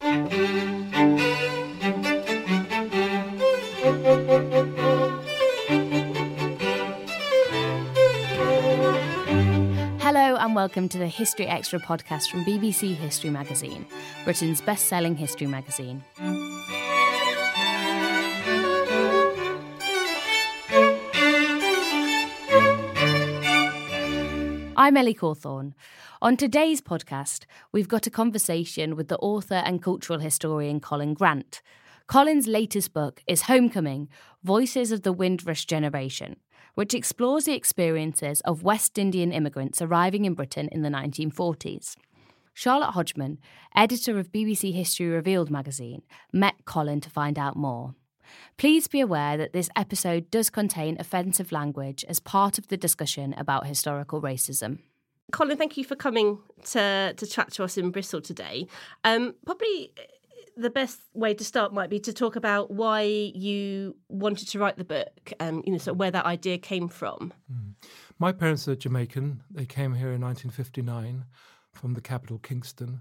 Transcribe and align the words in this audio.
Hello, 0.00 0.16
and 10.36 10.54
welcome 10.54 10.88
to 10.90 10.98
the 10.98 11.06
History 11.06 11.46
Extra 11.46 11.78
podcast 11.78 12.30
from 12.30 12.44
BBC 12.44 12.94
History 12.94 13.30
Magazine, 13.30 13.86
Britain's 14.24 14.60
best 14.60 14.86
selling 14.86 15.16
history 15.16 15.46
magazine. 15.46 16.04
I'm 24.78 24.98
Ellie 24.98 25.14
Cawthorne. 25.14 25.72
On 26.20 26.36
today's 26.36 26.82
podcast, 26.82 27.46
we've 27.72 27.88
got 27.88 28.06
a 28.06 28.10
conversation 28.10 28.94
with 28.94 29.08
the 29.08 29.16
author 29.20 29.62
and 29.64 29.82
cultural 29.82 30.18
historian 30.18 30.80
Colin 30.80 31.14
Grant. 31.14 31.62
Colin's 32.06 32.46
latest 32.46 32.92
book 32.92 33.22
is 33.26 33.42
Homecoming 33.42 34.10
Voices 34.44 34.92
of 34.92 35.00
the 35.00 35.14
Windrush 35.14 35.64
Generation, 35.64 36.36
which 36.74 36.92
explores 36.92 37.46
the 37.46 37.54
experiences 37.54 38.42
of 38.42 38.64
West 38.64 38.98
Indian 38.98 39.32
immigrants 39.32 39.80
arriving 39.80 40.26
in 40.26 40.34
Britain 40.34 40.68
in 40.70 40.82
the 40.82 40.90
1940s. 40.90 41.96
Charlotte 42.52 42.90
Hodgman, 42.90 43.38
editor 43.74 44.18
of 44.18 44.30
BBC 44.30 44.74
History 44.74 45.06
Revealed 45.06 45.50
magazine, 45.50 46.02
met 46.34 46.66
Colin 46.66 47.00
to 47.00 47.08
find 47.08 47.38
out 47.38 47.56
more. 47.56 47.94
Please 48.56 48.88
be 48.88 49.00
aware 49.00 49.36
that 49.36 49.52
this 49.52 49.68
episode 49.76 50.30
does 50.30 50.50
contain 50.50 50.96
offensive 50.98 51.52
language 51.52 52.04
as 52.08 52.20
part 52.20 52.58
of 52.58 52.68
the 52.68 52.76
discussion 52.76 53.34
about 53.36 53.66
historical 53.66 54.20
racism. 54.20 54.78
Colin, 55.32 55.56
thank 55.56 55.76
you 55.76 55.84
for 55.84 55.96
coming 55.96 56.38
to 56.66 57.12
to 57.16 57.26
chat 57.26 57.50
to 57.52 57.64
us 57.64 57.76
in 57.76 57.90
Bristol 57.90 58.20
today. 58.20 58.66
Um, 59.02 59.34
probably 59.44 59.92
the 60.56 60.70
best 60.70 61.00
way 61.12 61.34
to 61.34 61.44
start 61.44 61.74
might 61.74 61.90
be 61.90 62.00
to 62.00 62.12
talk 62.12 62.34
about 62.34 62.70
why 62.70 63.02
you 63.02 63.94
wanted 64.08 64.48
to 64.48 64.58
write 64.58 64.76
the 64.76 64.84
book, 64.84 65.32
and 65.38 65.62
you 65.66 65.72
know, 65.72 65.78
sort 65.78 65.94
of 65.94 65.98
where 65.98 66.10
that 66.10 66.24
idea 66.24 66.58
came 66.58 66.88
from. 66.88 67.32
Mm. 67.52 67.74
My 68.18 68.32
parents 68.32 68.66
are 68.66 68.74
Jamaican. 68.74 69.42
They 69.50 69.66
came 69.66 69.94
here 69.94 70.12
in 70.12 70.22
1959 70.22 71.24
from 71.72 71.94
the 71.94 72.00
capital, 72.00 72.38
Kingston, 72.38 73.00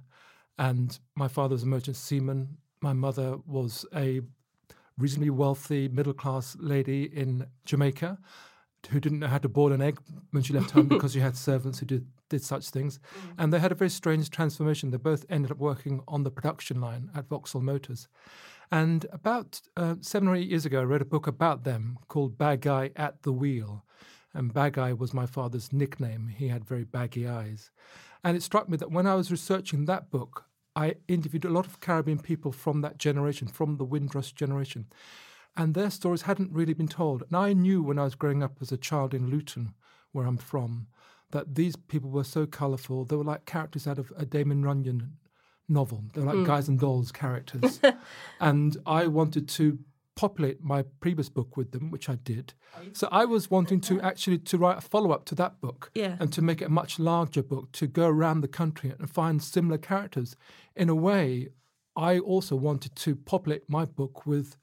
and 0.58 1.00
my 1.16 1.28
father 1.28 1.54
was 1.54 1.64
a 1.64 1.68
merchant 1.68 1.96
seaman. 1.96 2.58
My 2.82 2.94
mother 2.94 3.38
was 3.46 3.86
a 3.96 4.22
reasonably 4.98 5.30
wealthy 5.30 5.88
middle 5.88 6.14
class 6.14 6.56
lady 6.60 7.04
in 7.04 7.48
Jamaica 7.66 8.18
who 8.90 9.00
didn't 9.00 9.20
know 9.20 9.28
how 9.28 9.38
to 9.38 9.50
boil 9.50 9.72
an 9.72 9.82
egg 9.82 10.00
when 10.32 10.44
she 10.44 10.54
left 10.54 10.72
home 10.72 10.88
because 10.90 11.14
she 11.14 11.20
had 11.20 11.36
servants 11.36 11.80
who 11.80 11.86
did, 11.86 12.08
did 12.30 12.44
such 12.44 12.70
things. 12.70 13.00
Mm. 13.00 13.34
And 13.40 13.54
they 13.54 13.60
had 13.60 13.72
a 13.72 13.76
very 13.76 13.90
strange 13.90 14.30
transformation. 14.30 14.92
They 14.92 14.98
both 14.98 15.26
ended 15.30 15.52
up 15.52 15.58
working 15.58 16.02
on 16.08 16.24
the 16.24 16.32
production 16.32 16.82
line 16.82 17.10
at 17.16 17.28
Vauxhall 17.28 17.62
Motors. 17.62 18.08
And 18.72 19.06
about 19.12 19.62
uh, 19.78 19.96
seven 20.02 20.28
or 20.28 20.36
eight 20.36 20.50
years 20.50 20.66
ago, 20.66 20.82
I 20.82 20.84
read 20.84 21.02
a 21.02 21.06
book 21.06 21.28
about 21.28 21.64
them 21.64 21.98
called 22.08 22.38
Bageye 22.38 22.92
at 22.96 23.24
the 23.24 23.32
Wheel. 23.32 23.86
And 24.34 24.54
Bageye 24.54 24.98
was 24.98 25.14
my 25.14 25.26
father's 25.26 25.72
nickname. 25.72 26.28
He 26.28 26.50
had 26.50 26.66
very 26.66 26.84
baggy 26.84 27.28
eyes. 27.28 27.72
And 28.24 28.36
it 28.36 28.44
struck 28.44 28.68
me 28.68 28.76
that 28.78 28.92
when 28.92 29.08
I 29.08 29.16
was 29.16 29.32
researching 29.32 29.86
that 29.86 30.10
book, 30.10 30.46
I 30.76 30.96
interviewed 31.08 31.46
a 31.46 31.50
lot 31.50 31.66
of 31.66 31.80
Caribbean 31.80 32.20
people 32.20 32.52
from 32.52 32.82
that 32.82 32.98
generation, 32.98 33.48
from 33.48 33.78
the 33.78 33.86
Windrush 33.86 34.34
generation, 34.34 34.88
and 35.56 35.74
their 35.74 35.90
stories 35.90 36.24
hadn't 36.24 36.52
really 36.52 36.74
been 36.74 36.88
told. 36.88 37.24
And 37.24 37.36
I 37.36 37.54
knew 37.54 37.82
when 37.82 37.98
I 37.98 38.04
was 38.04 38.16
growing 38.16 38.44
up 38.44 38.58
as 38.62 38.72
a 38.72 38.78
child 38.78 39.14
in 39.14 39.30
Luton, 39.30 39.74
where 40.12 40.26
I'm 40.26 40.38
from, 40.38 40.88
that 41.32 41.56
these 41.56 41.76
people 41.76 42.10
were 42.10 42.24
so 42.24 42.46
colourful. 42.46 43.06
They 43.06 43.16
were 43.16 43.24
like 43.24 43.46
characters 43.46 43.88
out 43.88 44.00
of 44.00 44.12
a 44.18 44.26
Damon 44.26 44.64
Runyon 44.64 45.14
novel. 45.68 46.04
They 46.14 46.22
were 46.22 46.28
like 46.28 46.36
mm. 46.38 46.46
guys 46.46 46.68
and 46.68 46.80
dolls 46.80 47.12
characters. 47.12 47.80
and 48.40 48.78
I 48.86 49.08
wanted 49.08 49.48
to 49.50 49.80
populate 50.16 50.64
my 50.64 50.84
previous 51.02 51.30
book 51.30 51.58
with 51.58 51.72
them, 51.72 51.92
which 51.92 52.10
I 52.10 52.16
did. 52.16 52.54
So 52.94 53.08
I 53.12 53.26
was 53.26 53.52
wanting 53.52 53.82
to 53.82 54.00
actually 54.02 54.40
to 54.40 54.58
write 54.58 54.78
a 54.78 54.82
follow 54.82 55.12
up 55.12 55.26
to 55.26 55.36
that 55.36 55.62
book 55.62 55.92
yeah. 55.94 56.16
and 56.20 56.32
to 56.34 56.42
make 56.42 56.62
it 56.62 56.66
a 56.66 56.70
much 56.70 57.00
larger 57.00 57.44
book 57.44 57.72
to 57.74 57.88
go 57.88 58.08
around 58.08 58.42
the 58.42 58.48
country 58.48 58.94
and 58.98 59.10
find 59.10 59.44
similar 59.44 59.78
characters. 59.78 60.36
In 60.76 60.90
a 60.90 60.96
way, 60.96 61.50
I 61.96 62.20
also 62.20 62.56
wanted 62.56 62.96
to 62.98 63.16
populate 63.16 63.70
my 63.70 63.86
book 63.86 64.26
with 64.26 64.58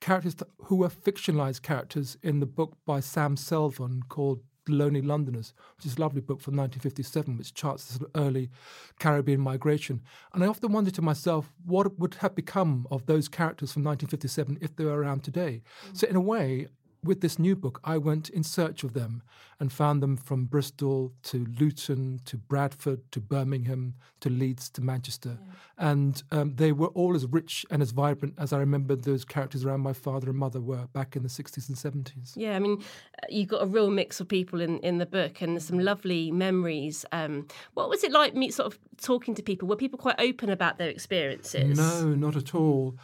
characters 0.00 0.36
who 0.64 0.76
were 0.76 0.88
fictionalized 0.88 1.62
characters 1.62 2.16
in 2.22 2.40
the 2.40 2.46
book 2.46 2.76
by 2.86 3.00
Sam 3.00 3.36
Selvon 3.36 4.02
called 4.08 4.42
Lonely 4.68 5.02
Londoners, 5.02 5.54
which 5.76 5.86
is 5.86 5.96
a 5.96 6.00
lovely 6.00 6.20
book 6.20 6.40
from 6.40 6.56
1957, 6.56 7.36
which 7.38 7.54
charts 7.54 7.84
the 7.84 7.94
sort 7.94 8.10
of 8.14 8.20
early 8.20 8.50
Caribbean 8.98 9.40
migration. 9.40 10.02
And 10.32 10.42
I 10.42 10.46
often 10.46 10.72
wondered 10.72 10.94
to 10.94 11.02
myself, 11.02 11.52
what 11.64 11.98
would 11.98 12.14
have 12.14 12.34
become 12.34 12.86
of 12.90 13.06
those 13.06 13.28
characters 13.28 13.72
from 13.72 13.84
1957 13.84 14.58
if 14.60 14.76
they 14.76 14.84
were 14.84 14.98
around 14.98 15.24
today? 15.24 15.62
Mm-hmm. 15.84 15.94
So, 15.94 16.06
in 16.08 16.16
a 16.16 16.20
way, 16.20 16.68
with 17.02 17.20
this 17.20 17.38
new 17.38 17.54
book, 17.54 17.80
I 17.84 17.98
went 17.98 18.28
in 18.28 18.42
search 18.42 18.82
of 18.84 18.92
them 18.92 19.22
and 19.60 19.72
found 19.72 20.02
them 20.02 20.16
from 20.16 20.44
Bristol 20.44 21.12
to 21.24 21.46
Luton 21.58 22.20
to 22.24 22.36
Bradford 22.36 23.10
to 23.12 23.20
Birmingham 23.20 23.94
to 24.20 24.30
Leeds 24.30 24.68
to 24.70 24.80
Manchester. 24.80 25.38
Yeah. 25.40 25.54
And 25.78 26.22
um, 26.30 26.54
they 26.56 26.72
were 26.72 26.88
all 26.88 27.14
as 27.14 27.26
rich 27.26 27.66
and 27.70 27.82
as 27.82 27.90
vibrant 27.90 28.34
as 28.38 28.52
I 28.52 28.58
remember 28.58 28.96
those 28.96 29.24
characters 29.24 29.64
around 29.64 29.80
my 29.80 29.92
father 29.92 30.28
and 30.30 30.38
mother 30.38 30.60
were 30.60 30.86
back 30.92 31.16
in 31.16 31.22
the 31.22 31.28
60s 31.28 31.68
and 31.68 31.76
70s. 31.76 32.32
Yeah, 32.36 32.56
I 32.56 32.58
mean, 32.58 32.82
uh, 33.22 33.26
you've 33.28 33.48
got 33.48 33.62
a 33.62 33.66
real 33.66 33.90
mix 33.90 34.20
of 34.20 34.28
people 34.28 34.60
in, 34.60 34.78
in 34.80 34.98
the 34.98 35.06
book 35.06 35.40
and 35.40 35.62
some 35.62 35.78
lovely 35.78 36.30
memories. 36.30 37.04
Um, 37.12 37.46
what 37.74 37.88
was 37.88 38.04
it 38.04 38.12
like, 38.12 38.34
me 38.34 38.50
sort 38.50 38.72
of 38.72 38.78
talking 39.00 39.34
to 39.34 39.42
people? 39.42 39.68
Were 39.68 39.76
people 39.76 39.98
quite 39.98 40.16
open 40.18 40.50
about 40.50 40.78
their 40.78 40.88
experiences? 40.88 41.76
No, 41.76 42.14
not 42.14 42.36
at 42.36 42.54
all. 42.54 42.96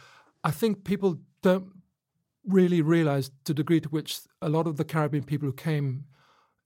I 0.43 0.51
think 0.51 0.83
people 0.83 1.17
don't 1.41 1.74
really 2.47 2.81
realized 2.81 3.31
the 3.45 3.53
degree 3.53 3.81
to 3.81 3.89
which 3.89 4.19
a 4.41 4.49
lot 4.49 4.67
of 4.67 4.77
the 4.77 4.85
Caribbean 4.85 5.23
people 5.23 5.47
who 5.47 5.53
came 5.53 6.05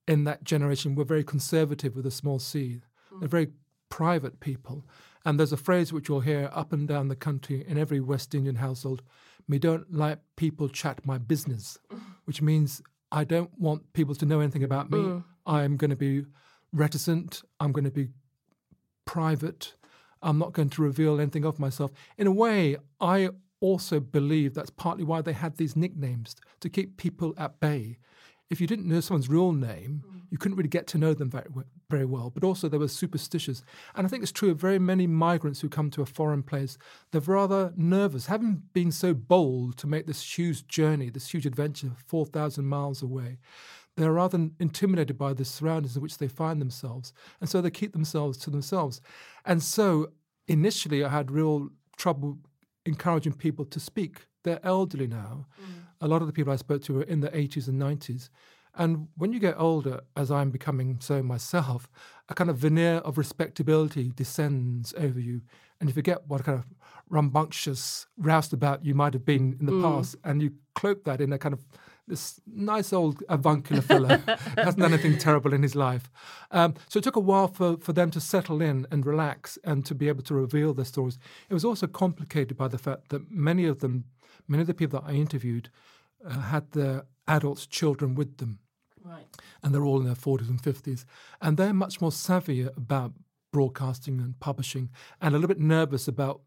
in 0.08 0.24
that 0.24 0.44
generation 0.44 0.96
were 0.96 1.04
very 1.04 1.24
conservative 1.24 1.96
with 1.96 2.06
a 2.06 2.12
small 2.12 2.40
c. 2.40 2.82
Mm. 3.14 3.20
They're 3.20 3.30
very 3.30 3.50
private 3.90 4.40
people. 4.40 4.86
And 5.26 5.40
there's 5.40 5.54
a 5.54 5.58
phrase 5.58 5.92
which 5.92 6.10
you'll 6.10 6.22
hear 6.22 6.50
up 6.54 6.74
and 6.74 6.88
down 6.88 7.10
the 7.10 7.16
country 7.16 7.66
in 7.68 7.78
every 7.78 8.00
West 8.00 8.34
Indian 8.34 8.56
household 8.56 9.04
me 9.50 9.60
don't 9.60 9.92
like 9.94 10.20
people 10.38 10.70
chat 10.70 11.06
my 11.06 11.18
business, 11.18 11.78
which 12.26 12.42
means 12.42 12.82
I 13.12 13.24
don't 13.24 13.52
want 13.60 13.92
people 13.94 14.16
to 14.16 14.26
know 14.26 14.40
anything 14.40 14.64
about 14.64 14.92
me. 14.92 15.00
Mm. 15.00 15.24
I'm 15.46 15.76
going 15.76 15.90
to 15.90 15.98
be 15.98 16.26
reticent. 16.72 17.42
I'm 17.60 17.72
going 17.72 17.86
to 17.86 17.92
be 17.92 18.10
private. 19.06 19.74
I'm 20.22 20.38
not 20.38 20.54
going 20.54 20.70
to 20.70 20.82
reveal 20.84 21.20
anything 21.20 21.44
of 21.44 21.60
myself. 21.60 21.92
In 22.18 22.28
a 22.28 22.32
way, 22.32 22.78
I 23.02 23.30
also 23.62 24.00
believe 24.00 24.54
that's 24.54 24.70
partly 24.70 25.04
why 25.04 25.22
they 25.22 25.34
had 25.34 25.58
these 25.58 25.76
nicknames 25.76 26.36
to 26.62 26.70
keep 26.70 26.98
people 26.98 27.34
at 27.38 27.60
bay. 27.60 27.98
If 28.50 28.60
you 28.60 28.68
didn't 28.68 28.88
know 28.88 29.00
someone's 29.00 29.30
real 29.30 29.52
name, 29.52 30.04
mm. 30.08 30.22
you 30.32 30.38
couldn't 30.38 30.58
really 30.58 30.70
get 30.70 30.88
to 30.88 30.98
know 30.98 31.14
them 31.14 31.30
very, 31.30 31.46
very 31.90 32.06
well. 32.06 32.32
But 32.32 32.44
also, 32.44 32.68
they 32.68 32.80
were 32.80 32.88
superstitious. 32.88 33.64
And 33.96 34.08
I 34.08 34.10
think 34.10 34.24
it's 34.24 34.32
true 34.32 34.50
of 34.52 34.60
very 34.60 34.80
many 34.80 35.06
migrants 35.06 35.62
who 35.62 35.70
come 35.70 35.92
to 35.92 36.02
a 36.02 36.08
foreign 36.08 36.42
place. 36.42 36.78
They're 37.12 37.22
rather 37.22 37.74
nervous, 37.76 38.26
having 38.26 38.64
been 38.74 38.92
so 38.92 39.14
bold 39.14 39.78
to 39.78 39.88
make 39.88 40.08
this 40.08 40.38
huge 40.38 40.68
journey, 40.68 41.10
this 41.10 41.32
huge 41.32 41.46
adventure, 41.46 41.92
4,000 42.08 42.66
miles 42.66 43.04
away. 43.04 43.38
They're 43.98 44.14
rather 44.14 44.50
intimidated 44.60 45.18
by 45.18 45.34
the 45.34 45.46
surroundings 45.46 45.96
in 45.96 46.02
which 46.02 46.18
they 46.18 46.28
find 46.28 46.62
themselves. 46.62 47.14
And 47.42 47.50
so 47.50 47.62
they 47.62 47.70
keep 47.70 47.92
themselves 47.92 48.38
to 48.40 48.50
themselves. 48.50 49.02
And 49.46 49.62
so 49.62 50.12
initially, 50.48 51.04
I 51.04 51.10
had 51.10 51.30
real 51.30 51.70
trouble 51.98 52.40
encouraging 52.86 53.34
people 53.34 53.66
to 53.66 53.80
speak. 53.80 54.28
They're 54.44 54.60
elderly 54.64 55.08
now. 55.08 55.48
Mm. 55.62 55.84
A 56.02 56.08
lot 56.08 56.22
of 56.22 56.28
the 56.28 56.34
people 56.34 56.54
I 56.54 56.58
spoke 56.58 56.84
to 56.84 56.94
were 56.94 57.04
in 57.04 57.20
the 57.20 57.30
80s 57.30 57.68
and 57.68 57.82
90s. 57.82 58.30
And 58.76 59.08
when 59.18 59.34
you 59.34 59.40
get 59.40 59.56
older, 59.58 60.02
as 60.16 60.32
I'm 60.32 60.52
becoming 60.52 60.98
so 61.02 61.22
myself, 61.22 61.90
a 62.30 62.36
kind 62.36 62.50
of 62.50 62.58
veneer 62.58 62.98
of 62.98 63.18
respectability 63.18 64.12
descends 64.16 64.94
over 64.98 65.20
you. 65.20 65.42
And 65.80 65.90
you 65.90 65.94
forget 65.94 66.28
what 66.28 66.44
kind 66.44 66.60
of 66.60 66.66
rambunctious 67.10 68.06
roustabout 68.18 68.86
you 68.86 68.94
might 68.94 69.14
have 69.14 69.26
been 69.26 69.58
in 69.60 69.66
the 69.66 69.72
mm. 69.72 69.82
past. 69.82 70.16
And 70.24 70.42
you 70.42 70.54
cloak 70.76 71.04
that 71.06 71.20
in 71.20 71.34
a 71.34 71.38
kind 71.38 71.54
of 71.54 71.66
this 72.10 72.42
nice 72.46 72.92
old 72.92 73.24
avuncular 73.30 73.82
fellow 73.82 74.10
hasn't 74.58 74.80
done 74.80 74.94
anything 74.94 75.18
terrible 75.18 75.54
in 75.54 75.64
his 75.64 75.76
life. 75.76 76.10
Um, 76.52 76.74
so 76.90 76.98
it 76.98 77.04
took 77.04 77.16
a 77.16 77.22
while 77.22 77.48
for, 77.48 77.78
for 77.78 77.94
them 77.94 78.12
to 78.12 78.20
settle 78.20 78.62
in 78.62 78.88
and 78.92 79.06
relax 79.06 79.58
and 79.64 79.86
to 79.86 79.96
be 79.96 80.10
able 80.10 80.24
to 80.24 80.34
reveal 80.34 80.74
their 80.74 80.86
stories. 80.86 81.18
It 81.50 81.54
was 81.54 81.64
also 81.64 81.88
complicated 81.88 82.58
by 82.58 82.68
the 82.68 82.78
fact 82.78 83.10
that 83.10 83.32
many 83.32 83.66
of 83.66 83.80
them, 83.80 84.06
many 84.48 84.62
of 84.62 84.68
the 84.68 84.74
people 84.74 85.00
that 85.00 85.10
I 85.10 85.14
interviewed, 85.14 85.70
uh, 86.26 86.42
had 86.42 86.72
their 86.72 87.06
adults' 87.28 87.68
children 87.68 88.16
with 88.16 88.38
them. 88.38 88.60
Right. 89.02 89.26
And 89.64 89.74
they're 89.74 89.86
all 89.86 90.00
in 90.00 90.06
their 90.06 90.16
40s 90.16 90.50
and 90.50 90.62
50s. 90.62 91.06
And 91.42 91.56
they're 91.56 91.74
much 91.74 92.02
more 92.02 92.12
savvy 92.12 92.64
about 92.64 93.14
broadcasting 93.52 94.20
and 94.20 94.40
publishing 94.40 94.90
and 95.22 95.34
a 95.34 95.38
little 95.38 95.48
bit 95.48 95.60
nervous 95.60 96.08
about 96.08 96.42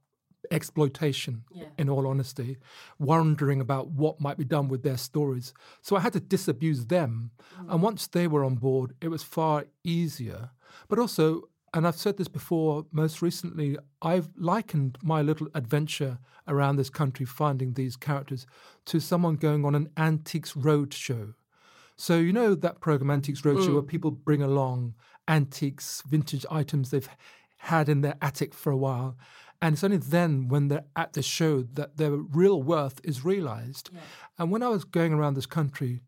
exploitation, 0.51 1.45
yeah. 1.53 1.67
in 1.79 1.89
all 1.89 2.07
honesty, 2.07 2.59
wondering 2.99 3.61
about 3.61 3.89
what 3.89 4.21
might 4.21 4.39
be 4.39 4.45
done 4.45 4.69
with 4.69 4.83
their 4.83 4.97
stories. 4.97 5.55
So 5.81 5.97
I 5.97 6.01
had 6.01 6.13
to 6.15 6.21
disabuse 6.21 6.87
them. 6.87 7.31
Mm. 7.61 7.73
And 7.75 7.83
once 7.83 8.07
they 8.07 8.27
were 8.27 8.45
on 8.45 8.57
board, 8.57 8.95
it 9.01 9.09
was 9.09 9.23
far 9.23 9.67
easier. 9.85 10.51
But 10.89 10.99
also, 10.99 11.43
and 11.75 11.87
I've 11.87 11.97
said 11.97 12.17
this 12.17 12.29
before, 12.29 12.87
most 12.93 13.23
recently, 13.23 13.79
I've 14.03 14.29
likened 14.37 14.99
my 15.03 15.23
little 15.23 15.49
adventure 15.55 16.19
around 16.47 16.77
this 16.77 16.91
country 16.91 17.25
finding 17.25 17.73
these 17.73 17.97
characters 17.97 18.47
to 18.87 19.01
someone 19.01 19.37
going 19.37 19.65
on 19.65 19.75
an 19.75 19.89
antiques 19.97 20.57
road 20.57 20.93
show. 20.93 21.35
So, 21.97 22.19
you 22.19 22.33
know 22.33 22.55
that 22.55 22.81
program, 22.81 23.11
Antiques 23.11 23.43
Roadshow, 23.43 23.69
mm. 23.69 23.75
where 23.75 23.83
people 23.83 24.11
bring 24.11 24.43
along 24.43 24.95
antiques, 25.29 26.03
vintage 26.09 26.45
items 26.51 26.91
they've 26.91 27.09
had 27.59 27.89
in 27.89 28.01
their 28.01 28.17
attic 28.21 28.55
for 28.55 28.73
a 28.73 28.77
while. 28.77 29.17
And 29.63 29.75
it's 29.75 29.85
only 29.85 29.97
then, 29.97 30.49
when 30.49 30.69
they're 30.69 30.85
at 30.97 31.13
the 31.13 31.23
show, 31.23 31.63
that 31.75 31.97
their 31.97 32.11
real 32.11 32.63
worth 32.63 33.01
is 33.05 33.25
realized. 33.25 33.91
Yeah. 33.93 34.01
And 34.39 34.51
when 34.51 34.63
I 34.63 34.69
was 34.69 34.85
going 34.85 35.13
around 35.13 35.35
this 35.35 35.47
country 35.47 36.03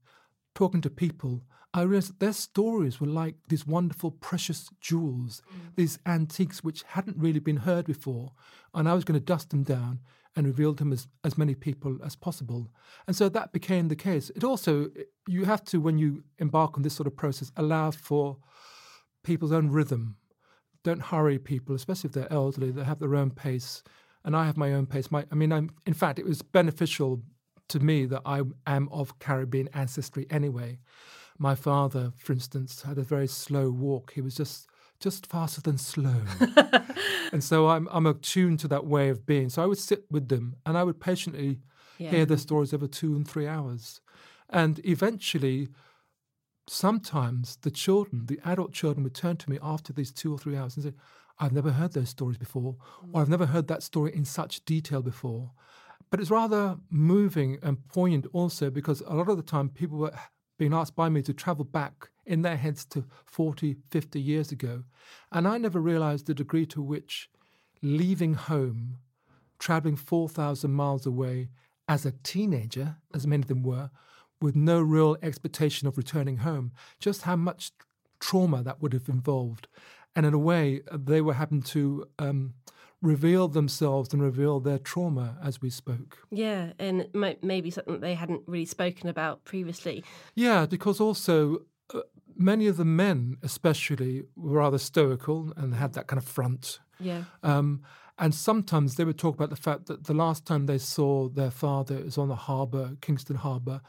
talking 0.55 0.81
to 0.83 0.91
people, 0.91 1.45
I 1.73 1.83
realized 1.83 2.11
that 2.11 2.21
their 2.21 2.33
stories 2.33 3.01
were 3.01 3.07
like 3.07 3.37
these 3.49 3.67
wonderful, 3.67 4.11
precious 4.11 4.69
jewels, 4.81 5.41
mm. 5.49 5.75
these 5.77 5.99
antiques 6.05 6.65
which 6.65 6.83
hadn't 6.83 7.17
really 7.17 7.41
been 7.41 7.59
heard 7.59 7.87
before. 7.87 8.33
And 8.75 8.89
I 8.89 8.95
was 8.95 9.05
going 9.05 9.19
to 9.19 9.25
dust 9.25 9.51
them 9.51 9.63
down 9.63 10.01
and 10.37 10.47
reveal 10.47 10.73
them 10.73 10.93
as, 10.93 11.07
as 11.23 11.39
many 11.39 11.55
people 11.55 11.99
as 12.05 12.17
possible. 12.17 12.73
And 13.07 13.15
so 13.15 13.29
that 13.29 13.53
became 13.53 13.87
the 13.87 13.97
case. 13.97 14.31
It 14.35 14.43
also, 14.43 14.91
you 15.29 15.45
have 15.45 15.65
to, 15.67 15.81
when 15.81 15.97
you 15.97 16.25
embark 16.39 16.77
on 16.77 16.83
this 16.83 16.95
sort 16.95 17.07
of 17.07 17.17
process, 17.17 17.53
allow 17.57 17.93
for 17.93 18.39
people's 19.23 19.53
own 19.53 19.71
rhythm 19.71 20.17
don't 20.85 21.01
hurry 21.01 21.39
people, 21.39 21.75
especially 21.75 22.09
if 22.09 22.15
they're 22.15 22.33
elderly. 22.33 22.71
They 22.71 22.85
have 22.85 23.01
their 23.01 23.17
own 23.17 23.31
pace, 23.31 23.83
and 24.25 24.37
I 24.37 24.47
have 24.47 24.57
my 24.57 24.73
own 24.73 24.87
pace. 24.87 25.11
My, 25.11 25.25
I 25.33 25.35
mean, 25.35 25.53
I'm, 25.53 25.71
in 25.87 25.95
fact, 25.95 26.19
it 26.19 26.27
was 26.27 26.43
beneficial 26.43 27.23
to 27.69 27.81
me 27.81 28.05
that 28.07 28.23
I 28.25 28.43
am 28.67 28.89
of 28.93 29.19
Caribbean 29.19 29.69
ancestry 29.73 30.27
anyway. 30.31 30.79
My 31.39 31.55
father, 31.55 32.13
for 32.17 32.33
instance, 32.33 32.83
had 32.83 32.99
a 32.99 33.03
very 33.03 33.27
slow 33.27 33.71
walk. 33.71 34.13
He 34.13 34.21
was 34.21 34.37
just 34.37 34.69
just 35.01 35.27
faster 35.27 35.61
than 35.61 35.77
slow, 35.77 36.23
and 37.33 37.43
so 37.43 37.69
I'm 37.69 37.89
I'm 37.91 38.07
attuned 38.07 38.61
to 38.61 38.69
that 38.69 38.87
way 38.87 39.09
of 39.09 39.27
being. 39.27 39.49
So 39.49 39.63
I 39.63 39.67
would 39.67 39.79
sit 39.79 40.05
with 40.11 40.29
them, 40.29 40.57
and 40.65 40.79
I 40.79 40.85
would 40.85 41.01
patiently 41.01 41.59
yeah. 41.99 42.11
hear 42.11 42.27
their 42.27 42.39
stories 42.39 42.73
over 42.73 42.87
two 42.87 43.17
and 43.17 43.27
three 43.27 43.49
hours, 43.49 44.01
and 44.49 44.81
eventually 44.85 45.69
sometimes 46.67 47.57
the 47.63 47.71
children, 47.71 48.27
the 48.27 48.41
adult 48.45 48.73
children, 48.73 49.05
would 49.05 49.15
turn 49.15 49.37
to 49.39 49.51
me 49.51 49.59
after 49.63 49.93
these 49.93 50.13
two 50.13 50.33
or 50.33 50.39
three 50.39 50.57
hours 50.57 50.77
and 50.77 50.85
say, 50.85 50.93
I've 51.39 51.53
never 51.53 51.73
heard 51.73 51.93
those 51.93 52.11
stories 52.11 52.39
before, 52.39 52.77
or 53.13 53.21
I've 53.21 53.29
never 53.29 53.47
heard 53.47 53.69
that 53.69 53.83
story 53.83 54.15
in 54.15 54.25
such 54.25 54.65
detail 54.65 55.03
before. 55.03 55.51
But 56.11 56.21
it's 56.21 56.31
rather 56.31 56.77
moving 56.91 57.59
and 57.63 57.87
poignant 57.89 58.27
also 58.33 58.71
because 58.71 59.03
a 59.07 59.15
lot 59.15 59.29
of 59.29 59.37
the 59.37 59.43
time 59.43 59.69
people 59.69 59.99
were 59.99 60.13
being 60.59 60.73
asked 60.73 60.95
by 60.95 61.09
me 61.09 61.23
to 61.23 61.35
travel 61.35 61.65
back 61.65 62.11
in 62.25 62.43
their 62.43 62.57
heads 62.57 62.85
to 62.87 63.05
40, 63.27 63.77
50 63.91 64.21
years 64.21 64.53
ago. 64.53 64.85
And 65.33 65.49
I 65.49 65.59
never 65.59 65.81
realized 65.81 66.27
the 66.27 66.35
degree 66.35 66.67
to 66.67 66.81
which 66.81 67.29
leaving 67.83 68.35
home, 68.35 68.99
traveling 69.59 69.97
4,000 69.97 70.71
miles 70.73 71.05
away 71.05 71.49
as 71.89 72.07
a 72.07 72.13
teenager, 72.23 72.97
as 73.13 73.27
many 73.27 73.43
of 73.43 73.49
them 73.49 73.63
were, 73.63 73.91
with 74.41 74.57
no 74.57 74.81
real 74.81 75.17
expectation 75.23 75.89
of 75.89 75.97
returning 75.97 76.39
home, 76.39 76.73
just 77.01 77.23
how 77.23 77.37
much 77.37 77.73
trauma 78.21 78.63
that 78.63 78.81
would 78.81 78.93
have 78.93 79.09
involved. 79.09 79.69
And 80.17 80.25
in 80.25 80.35
a 80.35 80.39
way, 80.39 80.83
they 80.93 81.21
were 81.21 81.35
having 81.35 81.63
to 81.63 82.07
um, 82.19 82.55
reveal 83.03 83.49
themselves 83.49 84.13
and 84.13 84.23
reveal 84.23 84.61
their 84.61 84.79
trauma 84.79 85.37
as 85.43 85.61
we 85.61 85.71
spoke. 85.71 86.19
Yeah, 86.31 86.73
and 86.79 87.09
maybe 87.43 87.71
something 87.71 88.01
they 88.01 88.15
hadn't 88.15 88.43
really 88.47 88.65
spoken 88.65 89.09
about 89.09 89.45
previously. 89.45 90.05
Yeah, 90.35 90.67
because 90.67 91.01
also 91.01 91.67
uh, 91.93 92.01
many 92.37 92.67
of 92.67 92.77
the 92.77 92.85
men, 92.85 93.37
especially, 93.43 94.25
were 94.37 94.59
rather 94.59 94.79
stoical 94.79 95.53
and 95.57 95.75
had 95.75 95.93
that 95.95 96.07
kind 96.07 96.19
of 96.19 96.27
front. 96.27 96.81
Yeah. 96.99 97.25
Um, 97.43 97.83
and 98.19 98.35
sometimes 98.35 98.95
they 98.95 99.05
would 99.05 99.19
talk 99.19 99.35
about 99.35 99.51
the 99.51 99.57
fact 99.57 99.87
that 99.87 100.05
the 100.05 100.15
last 100.15 100.47
time 100.47 100.67
they 100.67 100.79
saw 100.79 101.29
their 101.29 101.51
father 101.51 101.97
was 102.05 102.17
on 102.17 102.29
the 102.29 102.37
harbour, 102.37 102.97
Kingston 103.01 103.37
Harbour, 103.37 103.81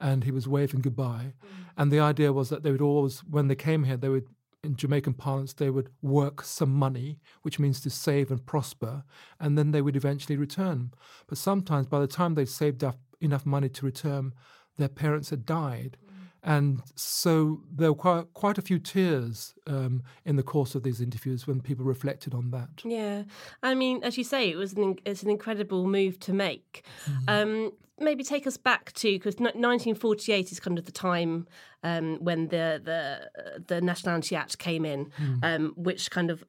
and 0.00 0.24
he 0.24 0.30
was 0.30 0.48
waving 0.48 0.80
goodbye. 0.80 1.34
Mm. 1.44 1.48
And 1.76 1.92
the 1.92 2.00
idea 2.00 2.32
was 2.32 2.48
that 2.48 2.62
they 2.62 2.70
would 2.70 2.80
always, 2.80 3.20
when 3.20 3.48
they 3.48 3.54
came 3.54 3.84
here, 3.84 3.96
they 3.96 4.08
would, 4.08 4.28
in 4.62 4.76
Jamaican 4.76 5.14
parlance, 5.14 5.52
they 5.52 5.70
would 5.70 5.90
work 6.02 6.42
some 6.42 6.72
money, 6.72 7.20
which 7.42 7.58
means 7.58 7.80
to 7.80 7.90
save 7.90 8.30
and 8.30 8.44
prosper, 8.44 9.04
and 9.38 9.58
then 9.58 9.70
they 9.70 9.82
would 9.82 9.96
eventually 9.96 10.36
return. 10.36 10.92
But 11.26 11.38
sometimes, 11.38 11.86
by 11.86 12.00
the 12.00 12.06
time 12.06 12.34
they 12.34 12.46
saved 12.46 12.82
up 12.82 12.98
enough 13.20 13.46
money 13.46 13.68
to 13.68 13.86
return, 13.86 14.32
their 14.76 14.88
parents 14.88 15.30
had 15.30 15.46
died. 15.46 15.96
And 16.44 16.82
so 16.94 17.62
there 17.74 17.90
were 17.90 17.98
quite, 17.98 18.32
quite 18.34 18.58
a 18.58 18.62
few 18.62 18.78
tears 18.78 19.54
um, 19.66 20.02
in 20.24 20.36
the 20.36 20.42
course 20.42 20.74
of 20.74 20.82
these 20.82 21.00
interviews 21.00 21.46
when 21.46 21.60
people 21.60 21.84
reflected 21.84 22.34
on 22.34 22.50
that. 22.50 22.82
Yeah, 22.84 23.22
I 23.62 23.74
mean, 23.74 24.04
as 24.04 24.18
you 24.18 24.24
say, 24.24 24.50
it 24.50 24.56
was 24.56 24.74
an 24.74 24.96
it's 25.06 25.22
an 25.22 25.30
incredible 25.30 25.86
move 25.86 26.20
to 26.20 26.32
make. 26.34 26.84
Mm-hmm. 27.06 27.24
Um, 27.28 27.72
maybe 27.98 28.24
take 28.24 28.46
us 28.46 28.56
back 28.56 28.92
to 28.92 29.12
because 29.12 29.36
1948 29.36 30.52
is 30.52 30.60
kind 30.60 30.78
of 30.78 30.84
the 30.84 30.92
time 30.92 31.46
um, 31.82 32.18
when 32.22 32.48
the 32.48 32.80
the 32.84 33.62
the 33.66 33.80
Nationality 33.80 34.36
Act 34.36 34.58
came 34.58 34.84
in, 34.84 35.10
mm. 35.18 35.38
um, 35.42 35.72
which 35.76 36.10
kind 36.10 36.30
of 36.30 36.44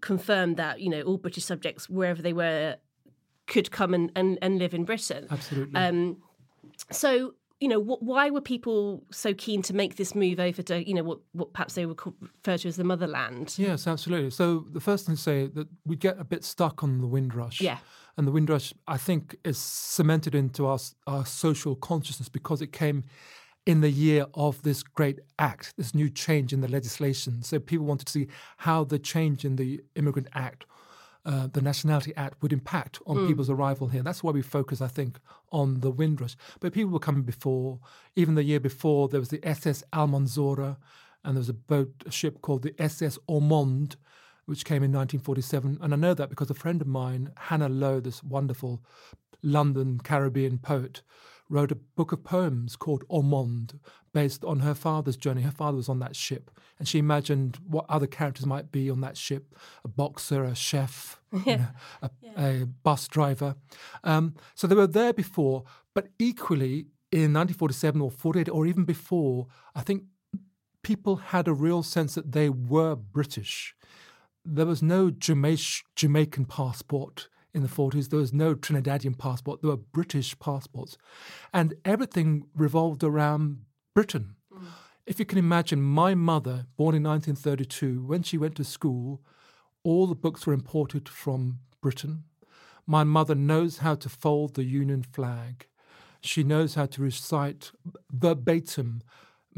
confirmed 0.00 0.56
that 0.58 0.80
you 0.80 0.88
know 0.88 1.02
all 1.02 1.18
British 1.18 1.44
subjects 1.44 1.90
wherever 1.90 2.22
they 2.22 2.32
were 2.32 2.76
could 3.50 3.70
come 3.72 3.92
and, 3.92 4.12
and, 4.14 4.38
and 4.40 4.58
live 4.58 4.72
in 4.72 4.84
Britain. 4.84 5.26
Absolutely. 5.28 5.74
Um, 5.74 6.18
so 6.90 7.34
you 7.60 7.68
know, 7.68 7.80
wh- 7.80 8.02
why 8.02 8.30
were 8.30 8.40
people 8.40 9.04
so 9.10 9.34
keen 9.34 9.62
to 9.62 9.74
make 9.74 9.96
this 9.96 10.14
move 10.14 10.40
over 10.40 10.62
to, 10.62 10.86
you 10.88 10.94
know, 10.94 11.04
what, 11.04 11.18
what 11.32 11.52
perhaps 11.52 11.74
they 11.74 11.86
would 11.86 11.98
call, 11.98 12.14
refer 12.20 12.56
to 12.56 12.68
as 12.68 12.76
the 12.76 12.84
motherland? 12.84 13.54
Yes, 13.58 13.86
absolutely. 13.86 14.30
So 14.30 14.64
the 14.72 14.80
first 14.80 15.06
thing 15.06 15.16
to 15.16 15.20
say 15.20 15.46
that 15.46 15.68
we 15.84 15.96
get 15.96 16.18
a 16.18 16.24
bit 16.24 16.42
stuck 16.42 16.82
on 16.82 17.00
the 17.00 17.06
Windrush. 17.06 17.60
Yeah. 17.60 17.78
And 18.16 18.26
the 18.26 18.32
Windrush, 18.32 18.72
I 18.88 18.96
think, 18.96 19.36
is 19.44 19.58
cemented 19.58 20.34
into 20.34 20.66
our, 20.66 20.78
our 21.06 21.24
social 21.26 21.76
consciousness 21.76 22.28
because 22.28 22.62
it 22.62 22.72
came 22.72 23.04
in 23.66 23.82
the 23.82 23.90
year 23.90 24.26
of 24.34 24.62
this 24.62 24.82
great 24.82 25.20
act, 25.38 25.76
this 25.76 25.94
new 25.94 26.08
change 26.08 26.52
in 26.52 26.62
the 26.62 26.68
legislation. 26.68 27.42
So 27.42 27.58
people 27.58 27.84
wanted 27.86 28.06
to 28.06 28.12
see 28.12 28.28
how 28.56 28.84
the 28.84 28.98
change 28.98 29.44
in 29.44 29.56
the 29.56 29.80
Immigrant 29.96 30.28
Act 30.34 30.64
uh, 31.24 31.48
the 31.52 31.60
Nationality 31.60 32.12
Act 32.16 32.40
would 32.42 32.52
impact 32.52 32.98
on 33.06 33.16
mm. 33.16 33.28
people's 33.28 33.50
arrival 33.50 33.88
here. 33.88 34.02
That's 34.02 34.22
why 34.22 34.32
we 34.32 34.42
focus, 34.42 34.80
I 34.80 34.88
think, 34.88 35.18
on 35.52 35.80
the 35.80 35.90
Windrush. 35.90 36.36
But 36.60 36.72
people 36.72 36.90
were 36.90 36.98
coming 36.98 37.22
before. 37.22 37.78
Even 38.16 38.34
the 38.34 38.44
year 38.44 38.60
before, 38.60 39.08
there 39.08 39.20
was 39.20 39.28
the 39.28 39.46
SS 39.46 39.84
Almanzora, 39.92 40.76
and 41.24 41.36
there 41.36 41.40
was 41.40 41.48
a 41.48 41.54
boat, 41.54 41.92
a 42.06 42.10
ship 42.10 42.40
called 42.40 42.62
the 42.62 42.74
SS 42.80 43.18
Ormonde, 43.28 43.96
which 44.46 44.64
came 44.64 44.82
in 44.82 44.92
1947. 44.92 45.78
And 45.80 45.92
I 45.92 45.96
know 45.96 46.14
that 46.14 46.30
because 46.30 46.50
a 46.50 46.54
friend 46.54 46.80
of 46.80 46.86
mine, 46.86 47.32
Hannah 47.36 47.68
Lowe, 47.68 48.00
this 48.00 48.22
wonderful 48.22 48.82
London 49.42 50.00
Caribbean 50.02 50.58
poet, 50.58 51.02
wrote 51.50 51.72
a 51.72 51.74
book 51.74 52.12
of 52.12 52.24
poems 52.24 52.76
called 52.76 53.04
Ormonde, 53.10 53.78
based 54.12 54.44
on 54.44 54.60
her 54.60 54.74
father's 54.74 55.16
journey. 55.16 55.42
Her 55.42 55.50
father 55.50 55.76
was 55.76 55.88
on 55.88 55.98
that 55.98 56.16
ship, 56.16 56.50
and 56.78 56.88
she 56.88 56.98
imagined 56.98 57.58
what 57.66 57.84
other 57.88 58.06
characters 58.06 58.46
might 58.46 58.72
be 58.72 58.88
on 58.88 59.00
that 59.02 59.16
ship 59.16 59.54
a 59.84 59.88
boxer, 59.88 60.44
a 60.44 60.54
chef, 60.54 61.20
you 61.44 61.58
know, 61.58 61.66
a, 62.02 62.10
yeah. 62.22 62.46
a, 62.46 62.66
bus 62.66 63.08
driver. 63.08 63.56
Um, 64.04 64.34
so 64.54 64.66
they 64.66 64.74
were 64.74 64.86
there 64.86 65.12
before, 65.12 65.64
but 65.94 66.08
equally 66.18 66.86
in 67.12 67.34
1947 67.34 68.00
or 68.00 68.10
48 68.10 68.48
or 68.48 68.66
even 68.66 68.84
before, 68.84 69.48
I 69.74 69.82
think 69.82 70.04
people 70.82 71.16
had 71.16 71.48
a 71.48 71.52
real 71.52 71.82
sense 71.82 72.14
that 72.14 72.32
they 72.32 72.48
were 72.48 72.94
British. 72.94 73.74
There 74.44 74.66
was 74.66 74.82
no 74.82 75.10
Jamaican 75.10 76.46
passport 76.46 77.28
in 77.54 77.62
the 77.62 77.68
40s. 77.68 78.08
There 78.08 78.18
was 78.18 78.32
no 78.32 78.54
Trinidadian 78.54 79.18
passport. 79.18 79.62
There 79.62 79.70
were 79.70 79.76
British 79.76 80.38
passports. 80.38 80.96
And 81.52 81.74
everything 81.84 82.46
revolved 82.54 83.02
around 83.02 83.62
Britain. 83.94 84.36
Mm. 84.52 84.66
If 85.06 85.18
you 85.18 85.24
can 85.24 85.38
imagine, 85.38 85.82
my 85.82 86.14
mother, 86.14 86.66
born 86.76 86.94
in 86.94 87.02
1932, 87.02 88.04
when 88.04 88.22
she 88.22 88.38
went 88.38 88.56
to 88.56 88.64
school, 88.64 89.22
all 89.82 90.06
the 90.06 90.14
books 90.14 90.46
were 90.46 90.52
imported 90.52 91.08
from 91.08 91.60
Britain. 91.80 92.24
My 92.86 93.04
mother 93.04 93.34
knows 93.34 93.78
how 93.78 93.94
to 93.96 94.08
fold 94.08 94.54
the 94.54 94.64
Union 94.64 95.02
flag. 95.02 95.66
She 96.20 96.42
knows 96.42 96.74
how 96.74 96.86
to 96.86 97.02
recite 97.02 97.72
verbatim 98.10 99.02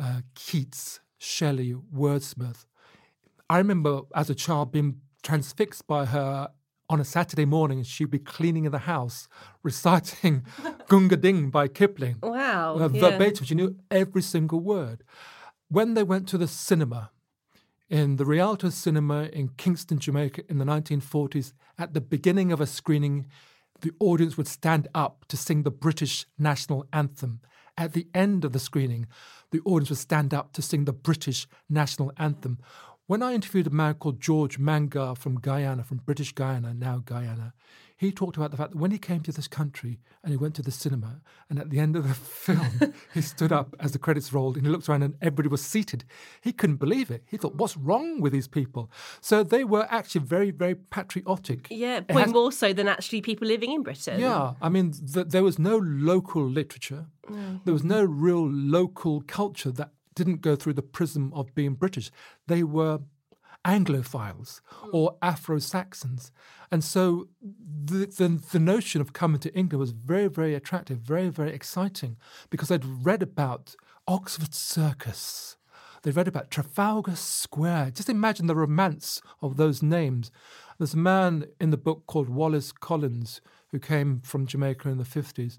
uh, 0.01 0.21
Keats, 0.35 1.01
Shelley, 1.19 1.75
Wordsworth. 1.75 2.67
I 3.51 3.59
remember 3.59 4.03
as 4.15 4.31
a 4.31 4.35
child 4.35 4.73
being 4.73 5.01
transfixed 5.23 5.87
by 5.87 6.07
her 6.07 6.51
on 6.93 7.01
a 7.01 7.05
Saturday 7.05 7.47
morning, 7.47 7.83
she'd 7.83 8.11
be 8.11 8.19
cleaning 8.19 8.67
in 8.67 8.73
the 8.73 8.81
house, 8.81 9.27
reciting 9.63 10.45
Gunga 10.89 11.17
Din 11.17 11.49
by 11.49 11.67
Kipling. 11.67 12.17
Wow. 12.23 12.77
Uh, 12.79 12.89
yeah. 12.93 13.31
She 13.43 13.55
knew 13.55 13.77
every 13.91 14.21
single 14.21 14.61
word. 14.61 15.03
When 15.69 15.95
they 15.95 16.03
went 16.03 16.29
to 16.29 16.39
the 16.39 16.47
cinema, 16.47 17.11
in 17.89 18.17
the 18.17 18.25
Rialto 18.25 18.71
Cinema 18.71 19.25
in 19.25 19.51
Kingston, 19.57 19.99
Jamaica 19.99 20.43
in 20.49 20.59
the 20.59 20.65
1940s, 20.65 21.53
at 21.79 21.95
the 21.95 22.01
beginning 22.01 22.53
of 22.53 22.61
a 22.61 22.67
screening, 22.67 23.27
the 23.81 23.93
audience 23.99 24.37
would 24.37 24.49
stand 24.49 24.89
up 24.95 25.27
to 25.29 25.37
sing 25.37 25.63
the 25.63 25.71
British 25.71 26.27
national 26.39 26.87
anthem. 26.93 27.41
At 27.77 27.95
the 27.95 28.07
end 28.15 28.45
of 28.45 28.53
the 28.53 28.59
screening, 28.59 29.07
the 29.51 29.61
audience 29.65 29.91
would 29.91 29.99
stand 29.99 30.33
up 30.33 30.53
to 30.55 30.63
sing 30.63 30.85
the 30.85 30.93
British 30.93 31.47
national 31.69 32.13
anthem. 32.19 32.59
When 33.07 33.23
I 33.23 33.35
interviewed 33.35 33.67
a 33.67 33.71
man 33.71 33.95
called 33.95 34.21
George 34.21 34.59
Mangar 34.59 35.17
from 35.17 35.41
Guyana, 35.41 35.83
from 35.83 35.99
British 35.99 36.33
Guyana, 36.33 36.73
now 36.73 37.03
Guyana, 37.05 37.53
he 37.97 38.13
talked 38.13 38.37
about 38.37 38.53
the 38.53 38.57
fact 38.57 38.73
that 38.73 38.79
when 38.79 38.91
he 38.93 38.99
came 38.99 39.21
to 39.23 39.33
this 39.33 39.49
country 39.49 39.99
and 40.23 40.33
he 40.33 40.37
went 40.37 40.55
to 40.55 40.63
the 40.63 40.71
cinema, 40.71 41.21
and 41.51 41.59
at 41.59 41.71
the 41.71 41.81
end 41.81 41.97
of 41.97 42.07
the 42.07 42.15
film, 42.15 42.95
he 43.13 43.21
stood 43.21 43.53
up 43.53 43.75
as 43.81 43.93
the 43.93 43.99
credits 43.99 44.33
rolled 44.33 44.57
and 44.57 44.65
he 44.67 44.73
looked 44.73 44.89
around 44.89 45.03
and 45.03 45.15
everybody 45.21 45.49
was 45.49 45.63
seated. 45.63 46.05
He 46.41 46.53
couldn't 46.53 46.77
believe 46.77 47.11
it. 47.11 47.25
He 47.27 47.37
thought, 47.37 47.57
what's 47.57 47.77
wrong 47.77 48.21
with 48.21 48.33
these 48.33 48.49
people? 48.49 48.91
So 49.21 49.43
they 49.43 49.65
were 49.65 49.87
actually 49.91 50.23
very, 50.23 50.53
very 50.53 50.77
patriotic. 50.77 51.69
Yeah, 51.71 52.01
point 52.01 52.27
has, 52.27 52.33
more 52.33 52.53
so 52.53 52.73
than 52.73 52.87
actually 52.87 53.21
people 53.21 53.49
living 53.49 53.73
in 53.73 53.83
Britain. 53.83 54.21
Yeah, 54.21 54.55
I 54.63 54.69
mean, 54.69 54.93
th- 54.93 55.29
there 55.29 55.43
was 55.43 55.59
no 55.59 55.77
local 55.77 56.45
literature, 56.45 57.07
no. 57.29 57.61
there 57.65 57.75
was 57.75 57.85
no 57.85 58.05
real 58.05 58.49
local 58.49 59.23
culture 59.23 59.73
that 59.73 59.91
didn't 60.15 60.41
go 60.41 60.57
through 60.57 60.75
the 60.75 60.83
prism 60.83 61.33
of 61.35 61.55
being 61.55 61.75
British. 61.75 62.11
They 62.47 62.63
were 62.63 63.01
Anglophiles 63.65 64.61
hmm. 64.67 64.91
or 64.93 65.17
Afro 65.23 65.59
Saxons. 65.59 66.33
And 66.71 66.83
so 66.83 67.29
the, 67.41 68.07
the, 68.07 68.41
the, 68.51 68.59
notion 68.59 69.01
of 69.01 69.13
coming 69.13 69.41
to 69.41 69.55
England 69.55 69.81
was 69.81 69.93
very, 69.93 70.29
very 70.29 70.55
attractive, 70.55 70.99
very, 70.99 71.29
very 71.29 71.53
exciting 71.53 72.17
because 72.51 72.71
I'd 72.71 73.05
read 73.05 73.23
about 73.23 73.77
Oxford 74.09 74.55
Circus. 74.55 75.57
They 76.03 76.11
read 76.11 76.27
about 76.27 76.51
Trafalgar 76.51 77.15
Square. 77.15 77.93
Just 77.95 78.09
imagine 78.09 78.47
the 78.47 78.57
romance 78.57 79.21
of 79.41 79.57
those 79.57 79.83
names. 79.83 80.33
There's 80.79 80.95
a 80.95 80.99
man 80.99 81.47
in 81.61 81.71
the 81.71 81.77
book 81.77 82.05
called 82.07 82.29
Wallace 82.29 82.73
Collins 82.73 83.41
who 83.69 83.79
came 83.79 84.21
from 84.21 84.47
Jamaica 84.47 84.89
in 84.89 84.99
the 84.99 85.05
50s. 85.05 85.59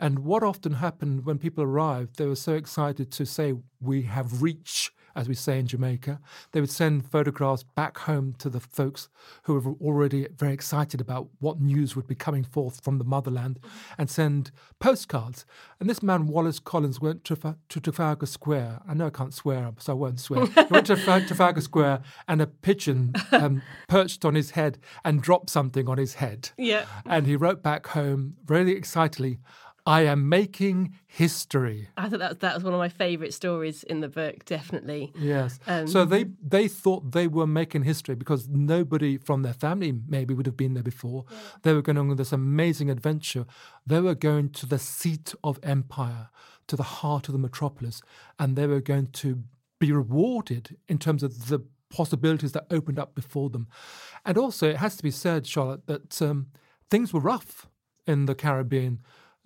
And 0.00 0.20
what 0.20 0.42
often 0.42 0.72
happened 0.72 1.26
when 1.26 1.38
people 1.38 1.62
arrived, 1.62 2.16
they 2.16 2.26
were 2.26 2.34
so 2.34 2.54
excited 2.54 3.12
to 3.12 3.26
say, 3.26 3.54
We 3.80 4.02
have 4.02 4.42
reached 4.42 4.90
as 5.14 5.28
we 5.28 5.34
say 5.34 5.58
in 5.58 5.66
Jamaica. 5.66 6.20
They 6.52 6.60
would 6.60 6.70
send 6.70 7.10
photographs 7.10 7.62
back 7.62 7.98
home 7.98 8.34
to 8.38 8.48
the 8.48 8.60
folks 8.60 9.08
who 9.42 9.54
were 9.54 9.72
already 9.80 10.26
very 10.36 10.52
excited 10.52 11.00
about 11.00 11.28
what 11.38 11.60
news 11.60 11.96
would 11.96 12.06
be 12.06 12.14
coming 12.14 12.44
forth 12.44 12.82
from 12.82 12.98
the 12.98 13.04
motherland 13.04 13.58
and 13.98 14.10
send 14.10 14.50
postcards. 14.78 15.44
And 15.78 15.88
this 15.88 16.02
man, 16.02 16.26
Wallace 16.26 16.58
Collins, 16.58 17.00
went 17.00 17.24
to, 17.24 17.56
to 17.68 17.80
Trafalgar 17.80 18.26
Square. 18.26 18.80
I 18.88 18.94
know 18.94 19.06
I 19.06 19.10
can't 19.10 19.34
swear, 19.34 19.72
so 19.78 19.92
I 19.92 19.96
won't 19.96 20.20
swear. 20.20 20.46
he 20.46 20.64
went 20.70 20.86
to 20.86 20.96
Trafalgar 20.96 21.60
Square 21.60 22.02
and 22.28 22.40
a 22.40 22.46
pigeon 22.46 23.14
um, 23.32 23.62
perched 23.88 24.24
on 24.24 24.34
his 24.34 24.52
head 24.52 24.78
and 25.04 25.22
dropped 25.22 25.50
something 25.50 25.88
on 25.88 25.98
his 25.98 26.14
head. 26.14 26.50
Yeah. 26.56 26.86
And 27.06 27.26
he 27.26 27.36
wrote 27.36 27.62
back 27.62 27.88
home 27.88 28.36
really 28.46 28.72
excitedly, 28.72 29.38
I 29.90 30.02
am 30.02 30.28
making 30.28 30.94
history. 31.08 31.88
I 31.96 32.08
thought 32.08 32.20
that 32.20 32.38
that 32.38 32.54
was 32.54 32.62
one 32.62 32.72
of 32.72 32.78
my 32.78 32.88
favourite 32.88 33.34
stories 33.34 33.82
in 33.82 33.98
the 33.98 34.08
book, 34.08 34.44
definitely. 34.44 35.12
Yes. 35.18 35.58
Um, 35.66 35.88
so 35.88 36.04
they 36.04 36.26
they 36.40 36.68
thought 36.68 37.10
they 37.10 37.26
were 37.26 37.46
making 37.46 37.82
history 37.82 38.14
because 38.14 38.48
nobody 38.48 39.18
from 39.18 39.42
their 39.42 39.52
family 39.52 39.92
maybe 40.06 40.32
would 40.32 40.46
have 40.46 40.56
been 40.56 40.74
there 40.74 40.84
before. 40.84 41.24
Yeah. 41.28 41.36
They 41.62 41.72
were 41.72 41.82
going 41.82 41.98
on 41.98 42.14
this 42.14 42.32
amazing 42.32 42.88
adventure. 42.88 43.46
They 43.84 44.00
were 44.00 44.14
going 44.14 44.50
to 44.50 44.66
the 44.66 44.78
seat 44.78 45.34
of 45.42 45.58
empire, 45.64 46.28
to 46.68 46.76
the 46.76 46.84
heart 47.00 47.26
of 47.28 47.32
the 47.32 47.40
metropolis, 47.40 48.00
and 48.38 48.54
they 48.54 48.68
were 48.68 48.80
going 48.80 49.08
to 49.08 49.42
be 49.80 49.90
rewarded 49.90 50.76
in 50.86 50.98
terms 50.98 51.24
of 51.24 51.48
the 51.48 51.64
possibilities 51.88 52.52
that 52.52 52.66
opened 52.70 53.00
up 53.00 53.16
before 53.16 53.50
them. 53.50 53.66
And 54.24 54.38
also, 54.38 54.70
it 54.70 54.76
has 54.76 54.96
to 54.98 55.02
be 55.02 55.10
said, 55.10 55.48
Charlotte, 55.48 55.88
that 55.88 56.22
um, 56.22 56.46
things 56.88 57.12
were 57.12 57.18
rough 57.18 57.66
in 58.06 58.26
the 58.26 58.36
Caribbean 58.36 59.00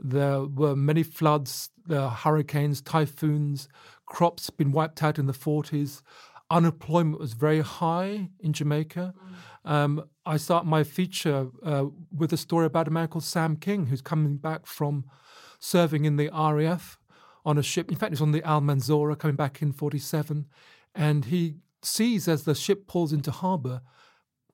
there 0.04 0.42
were 0.42 0.76
many 0.76 1.02
floods, 1.02 1.70
there 1.86 2.08
hurricanes, 2.08 2.82
typhoons, 2.82 3.68
crops 4.04 4.50
been 4.50 4.70
wiped 4.70 5.02
out 5.02 5.18
in 5.18 5.26
the 5.26 5.32
40s. 5.32 6.02
Unemployment 6.50 7.18
was 7.18 7.32
very 7.32 7.62
high 7.62 8.28
in 8.38 8.52
Jamaica. 8.52 9.14
Mm. 9.66 9.70
Um, 9.70 10.04
I 10.26 10.36
start 10.36 10.66
my 10.66 10.84
feature 10.84 11.48
uh, 11.64 11.86
with 12.14 12.34
a 12.34 12.36
story 12.36 12.66
about 12.66 12.86
a 12.86 12.90
man 12.90 13.08
called 13.08 13.24
Sam 13.24 13.56
King, 13.56 13.86
who's 13.86 14.02
coming 14.02 14.36
back 14.36 14.66
from 14.66 15.06
serving 15.58 16.04
in 16.04 16.16
the 16.16 16.28
RAF 16.28 16.98
on 17.46 17.56
a 17.56 17.62
ship. 17.62 17.90
In 17.90 17.96
fact, 17.96 18.12
he's 18.12 18.20
on 18.20 18.32
the 18.32 18.42
Almanzora 18.42 19.18
coming 19.18 19.36
back 19.36 19.62
in 19.62 19.72
47. 19.72 20.44
And 20.94 21.24
he 21.24 21.54
sees 21.82 22.28
as 22.28 22.44
the 22.44 22.54
ship 22.54 22.86
pulls 22.86 23.12
into 23.12 23.30
harbour 23.30 23.80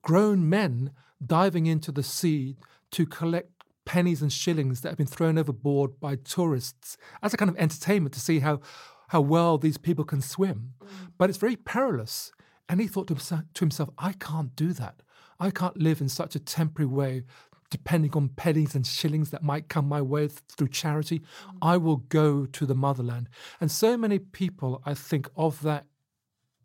grown 0.03 0.49
men 0.49 0.93
diving 1.25 1.67
into 1.67 1.93
the 1.93 2.03
sea 2.03 2.57
to 2.91 3.05
collect 3.05 3.51
pennies 3.91 4.23
and 4.23 4.33
shillings 4.33 4.83
that 4.83 4.91
have 4.91 4.99
been 4.99 5.05
thrown 5.05 5.37
overboard 5.37 5.99
by 5.99 6.15
tourists 6.15 6.97
as 7.25 7.35
a 7.35 7.37
kind 7.37 7.49
of 7.49 7.57
entertainment 7.57 8.15
to 8.15 8.21
see 8.21 8.39
how, 8.39 8.61
how 9.09 9.21
well 9.21 9.59
these 9.59 9.79
people 9.79 10.05
can 10.05 10.21
swim. 10.21 10.75
Mm. 10.81 10.87
But 11.19 11.29
it's 11.29 11.41
very 11.41 11.57
perilous. 11.57 12.31
And 12.69 12.81
he 12.81 12.87
thought 12.87 13.09
to 13.09 13.15
himself, 13.15 13.43
to 13.53 13.65
himself, 13.65 13.91
I 13.99 14.13
can't 14.13 14.55
do 14.55 14.73
that. 14.75 15.03
I 15.41 15.51
can't 15.51 15.77
live 15.77 16.01
in 16.01 16.09
such 16.09 16.37
a 16.37 16.39
temporary 16.39 16.87
way, 16.87 17.25
depending 17.69 18.13
on 18.13 18.29
pennies 18.29 18.77
and 18.77 18.87
shillings 18.87 19.31
that 19.31 19.43
might 19.43 19.69
come 19.69 19.89
my 19.89 20.01
way 20.01 20.29
through 20.29 20.69
charity. 20.69 21.19
Mm. 21.19 21.59
I 21.61 21.77
will 21.77 21.97
go 21.97 22.47
to 22.47 22.67
the 22.67 22.77
motherland. 22.77 23.29
And 23.61 23.73
so 23.73 23.97
many 23.97 24.21
people, 24.21 24.83
I 24.87 24.95
think, 24.95 25.29
of 25.35 25.63
that 25.63 25.87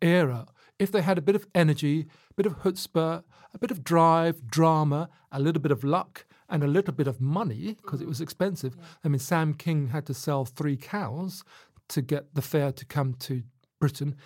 era, 0.00 0.46
if 0.78 0.92
they 0.92 1.02
had 1.02 1.18
a 1.18 1.22
bit 1.22 1.34
of 1.34 1.48
energy, 1.56 2.06
a 2.30 2.34
bit 2.34 2.46
of 2.46 2.60
chutzpah, 2.60 3.24
a 3.52 3.58
bit 3.58 3.72
of 3.72 3.82
drive, 3.82 4.46
drama, 4.46 5.08
a 5.32 5.40
little 5.40 5.60
bit 5.60 5.72
of 5.72 5.82
luck, 5.82 6.24
and 6.48 6.62
a 6.62 6.66
little 6.66 6.94
bit 6.94 7.06
of 7.06 7.20
money 7.20 7.76
because 7.82 8.00
it 8.00 8.08
was 8.08 8.20
expensive. 8.20 8.74
Yeah. 8.76 8.84
I 9.04 9.08
mean, 9.08 9.18
Sam 9.18 9.54
King 9.54 9.88
had 9.88 10.06
to 10.06 10.14
sell 10.14 10.44
three 10.44 10.76
cows 10.76 11.44
to 11.88 12.02
get 12.02 12.34
the 12.34 12.42
fare 12.42 12.72
to 12.72 12.84
come 12.84 13.14
to 13.14 13.42
Britain. 13.80 14.16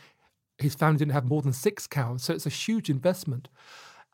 His 0.58 0.74
family 0.74 0.98
didn't 0.98 1.12
have 1.12 1.24
more 1.24 1.42
than 1.42 1.52
six 1.52 1.86
cows, 1.86 2.24
so 2.24 2.34
it's 2.34 2.46
a 2.46 2.50
huge 2.50 2.90
investment. 2.90 3.48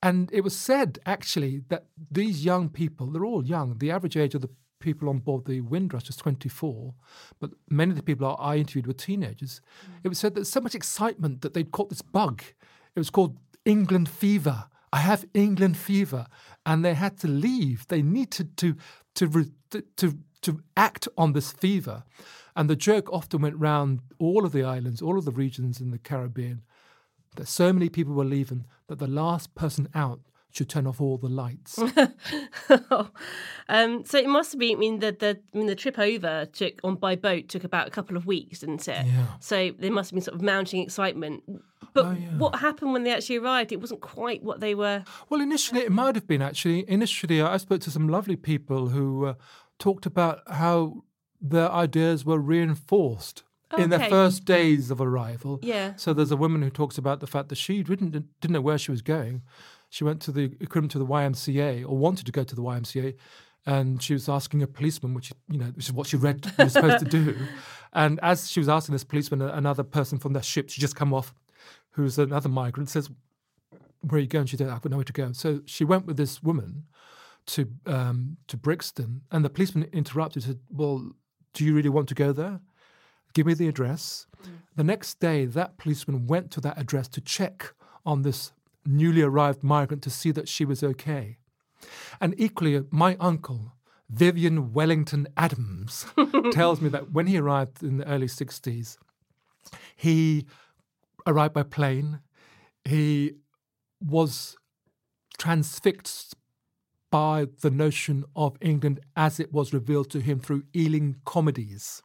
And 0.03 0.31
it 0.33 0.43
was 0.43 0.57
said 0.57 0.99
actually 1.07 1.63
that 1.69 1.87
these 2.11 2.45
young 2.45 2.69
people, 2.69 3.07
they're 3.07 3.25
all 3.25 3.45
young. 3.45 3.79
The 3.79 3.91
average 3.91 4.17
age 4.17 4.35
of 4.35 4.43
the 4.43 4.51
people 4.79 5.09
on 5.09 5.19
board 5.19 5.47
the 5.47 5.61
Windrush 5.61 6.07
was 6.07 6.17
24, 6.17 6.95
but 7.41 7.51
many 7.69 7.91
of 7.91 7.97
the 7.97 8.03
people 8.03 8.37
I 8.39 8.57
interviewed 8.57 8.87
were 8.87 8.93
teenagers. 8.93 9.61
Mm. 9.85 10.01
It 10.05 10.09
was 10.09 10.19
said 10.19 10.35
that 10.35 10.45
so 10.47 10.61
much 10.61 10.75
excitement 10.75 11.41
that 11.43 11.55
they'd 11.55 11.73
caught 11.73 11.89
this 11.89 12.03
bug. 12.03 12.43
It 12.95 12.99
was 12.99 13.11
called 13.11 13.37
England 13.65 14.09
fever. 14.09 14.67
I 14.93 14.99
have 14.99 15.27
England 15.35 15.77
fever 15.77 16.27
and 16.67 16.85
they 16.85 16.95
had 16.95 17.17
to 17.19 17.29
leave. 17.29 17.87
They 17.87 18.03
needed 18.03 18.57
to 18.59 18.77
to 19.15 19.47
to 19.97 20.19
to 20.43 20.61
act 20.77 21.09
on 21.17 21.33
this 21.33 21.53
fever, 21.53 22.05
and 22.55 22.69
the 22.69 22.77
joke 22.77 23.11
often 23.13 23.41
went 23.41 23.57
round 23.57 24.01
all 24.19 24.45
of 24.45 24.53
the 24.53 24.65
islands, 24.65 25.01
all 25.01 25.17
of 25.17 25.25
the 25.25 25.33
regions 25.33 25.81
in 25.81 25.91
the 25.93 25.99
Caribbean. 25.99 26.63
that 27.37 27.49
so 27.49 27.73
many 27.73 27.89
people 27.89 28.15
were 28.15 28.25
leaving 28.25 28.67
that 28.89 28.99
the 28.99 29.07
last 29.07 29.55
person 29.55 29.89
out 29.95 30.21
should 30.57 30.69
turn 30.69 30.87
off 30.87 31.01
all 31.01 31.19
the 31.19 31.29
lights. 31.29 31.79
um, 33.69 34.05
so 34.05 34.19
it 34.19 34.29
must 34.29 34.53
have 34.53 34.59
been. 34.59 34.77
I 34.77 34.81
mean, 34.81 34.99
the 35.01 35.13
the 35.13 35.39
I 35.55 35.59
mean, 35.59 35.67
the 35.67 35.75
trip 35.75 35.99
over 35.99 36.47
took 36.47 36.81
on 36.83 36.97
by 36.97 37.17
boat 37.17 37.49
took 37.49 37.65
about 37.65 37.87
a 37.89 37.91
couple 37.91 38.17
of 38.17 38.27
weeks, 38.27 38.61
didn't 38.61 38.87
it? 38.89 39.07
Yeah. 39.07 39.27
So 39.41 39.73
there 39.79 39.93
must 39.93 40.11
have 40.11 40.15
been 40.15 40.23
sort 40.23 40.37
of 40.37 40.43
mounting 40.43 40.83
excitement. 40.83 41.43
But 41.93 42.07
Oh, 42.07 42.11
yeah. 42.11 42.37
what 42.37 42.57
happened 42.57 42.93
when 42.93 43.05
they 43.05 43.13
actually 43.13 43.37
arrived? 43.37 43.73
It 43.73 43.81
wasn't 43.81 44.01
quite 44.01 44.43
what 44.43 44.61
they 44.61 44.75
were. 44.75 45.05
Well, 45.29 45.41
initially 45.41 45.81
it 45.81 45.93
might 45.93 46.15
have 46.15 46.27
been 46.27 46.43
actually. 46.43 46.89
Initially, 46.89 47.41
I 47.43 47.57
spoke 47.59 47.81
to 47.83 47.91
some 47.91 48.09
lovely 48.09 48.37
people 48.37 48.89
who 48.89 49.27
uh, 49.27 49.35
talked 49.79 50.07
about 50.07 50.41
how 50.51 51.03
their 51.41 51.71
ideas 51.71 52.25
were 52.25 52.39
reinforced 52.39 53.43
in 53.77 53.91
the 53.91 53.99
first 53.99 54.45
days 54.45 54.91
of 54.91 55.01
arrival. 55.01 55.59
Yeah. 55.63 55.95
So 55.97 56.15
there's 56.15 56.31
a 56.31 56.37
woman 56.37 56.63
who 56.63 56.71
talks 56.71 56.97
about 56.99 57.21
the 57.21 57.27
fact 57.27 57.49
that 57.49 57.57
she 57.57 57.83
didn't 57.83 58.13
didn't 58.13 58.53
know 58.53 58.61
where 58.61 58.79
she 58.79 58.91
was 58.91 59.03
going. 59.03 59.43
She 59.97 60.05
went 60.05 60.21
to 60.23 60.31
the 60.31 60.55
equivalent 60.61 60.93
to 60.93 60.99
the 60.99 61.07
YMCA 61.07 61.89
or 61.89 61.97
wanted 61.97 62.27
to 62.27 62.33
go 62.33 62.45
to 62.45 62.55
the 62.55 62.61
YMCA, 62.61 63.15
and 63.65 64.03
she 64.03 64.13
was 64.13 64.29
asking 64.29 64.63
a 64.63 64.67
policeman, 64.67 65.15
which 65.15 65.33
you 65.49 65.57
know, 65.57 65.65
which 65.75 65.87
is 65.87 65.93
what 65.95 66.07
she 66.07 66.19
read 66.19 66.53
was 66.59 66.75
supposed 66.75 66.99
to 66.99 67.11
do. 67.11 67.35
And 67.95 68.21
as 68.21 68.51
she 68.51 68.61
was 68.61 68.69
asking 68.69 68.93
this 68.93 69.05
policeman, 69.05 69.41
another 69.41 69.83
person 69.83 70.19
from 70.19 70.35
the 70.35 70.43
ship, 70.43 70.69
she 70.69 70.83
just 70.83 70.97
come 70.97 71.15
off, 71.15 71.33
who's 71.93 72.19
another 72.19 72.51
migrant, 72.51 72.91
says, 72.91 73.09
"Where 74.03 74.19
are 74.19 74.21
you 74.21 74.27
going?" 74.27 74.45
She 74.45 74.59
said, 74.59 74.69
"I've 74.69 74.83
got 74.83 74.91
nowhere 74.91 75.05
to 75.05 75.15
go." 75.15 75.33
So 75.33 75.63
she 75.65 75.83
went 75.83 76.05
with 76.05 76.19
this 76.19 76.43
woman 76.43 76.85
to 77.47 77.67
um, 77.87 78.37
to 78.49 78.59
Brixton, 78.59 79.23
and 79.31 79.43
the 79.47 79.49
policeman 79.49 79.89
interrupted. 79.95 80.43
Said, 80.43 80.61
"Well, 80.69 81.13
do 81.55 81.65
you 81.65 81.75
really 81.75 81.89
want 81.89 82.09
to 82.09 82.15
go 82.15 82.33
there? 82.33 82.61
Give 83.33 83.47
me 83.47 83.55
the 83.55 83.69
address." 83.69 84.27
The 84.75 84.85
next 84.85 85.21
day, 85.21 85.47
that 85.47 85.79
policeman 85.79 86.27
went 86.27 86.51
to 86.51 86.61
that 86.61 86.77
address 86.77 87.09
to 87.09 87.23
check 87.23 87.73
on 88.05 88.21
this 88.21 88.53
newly 88.87 89.23
arrived 89.23 89.63
migrant 89.63 90.03
to 90.05 90.11
see 90.11 90.31
that 90.33 90.49
she 90.49 90.65
was 90.65 90.83
okay. 90.83 91.39
And 92.21 92.35
equally, 92.39 92.85
my 92.91 93.17
uncle, 93.21 93.73
Vivian 94.09 94.73
Wellington 94.73 95.29
Adams, 95.37 96.07
tells 96.53 96.81
me 96.81 96.89
that 96.91 97.13
when 97.13 97.27
he 97.27 97.39
arrived 97.39 97.83
in 97.83 97.99
the 97.99 98.09
early 98.09 98.27
60s, 98.27 98.97
he 99.97 100.47
arrived 101.27 101.55
by 101.55 101.63
plane. 101.63 102.21
He 102.85 103.35
was 104.01 104.57
transfixed 105.39 106.35
by 107.11 107.47
the 107.61 107.71
notion 107.71 108.25
of 108.35 108.57
England 108.61 109.01
as 109.17 109.41
it 109.41 109.53
was 109.53 109.73
revealed 109.73 110.11
to 110.11 110.21
him 110.21 110.41
through 110.41 110.65
Ealing 110.75 111.17
comedies. 111.25 112.03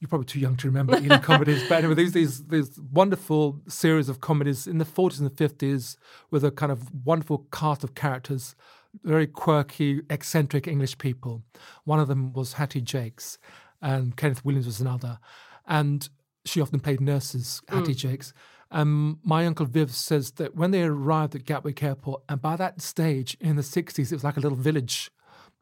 You're 0.00 0.08
probably 0.08 0.26
too 0.26 0.40
young 0.40 0.56
to 0.56 0.66
remember 0.66 0.98
Ealing 0.98 1.20
comedies, 1.20 1.66
but 1.68 1.78
anyway, 1.78 1.94
these 1.94 2.12
these 2.12 2.44
these 2.46 2.78
wonderful 2.92 3.62
series 3.66 4.08
of 4.08 4.20
comedies 4.20 4.66
in 4.66 4.78
the 4.78 4.84
40s 4.84 5.18
and 5.18 5.30
the 5.30 5.48
50s 5.48 5.96
with 6.30 6.44
a 6.44 6.50
kind 6.50 6.70
of 6.70 6.92
wonderful 7.04 7.46
cast 7.50 7.82
of 7.82 7.94
characters, 7.94 8.54
very 9.02 9.26
quirky, 9.26 10.02
eccentric 10.10 10.68
English 10.68 10.98
people. 10.98 11.42
One 11.84 11.98
of 11.98 12.08
them 12.08 12.34
was 12.34 12.54
Hattie 12.54 12.82
Jacques, 12.82 13.38
and 13.80 14.16
Kenneth 14.16 14.44
Williams 14.44 14.66
was 14.66 14.80
another, 14.80 15.18
and 15.66 16.08
she 16.44 16.60
often 16.60 16.80
played 16.80 17.00
nurses, 17.00 17.62
Hattie 17.68 17.94
Jacques. 17.94 18.32
Um, 18.70 19.20
my 19.22 19.46
uncle 19.46 19.66
Viv 19.66 19.94
says 19.94 20.32
that 20.32 20.56
when 20.56 20.72
they 20.72 20.82
arrived 20.82 21.34
at 21.34 21.44
Gatwick 21.44 21.82
Airport, 21.82 22.22
and 22.28 22.42
by 22.42 22.56
that 22.56 22.80
stage 22.82 23.36
in 23.40 23.56
the 23.56 23.62
60s, 23.62 24.10
it 24.10 24.12
was 24.12 24.24
like 24.24 24.36
a 24.36 24.40
little 24.40 24.58
village. 24.58 25.10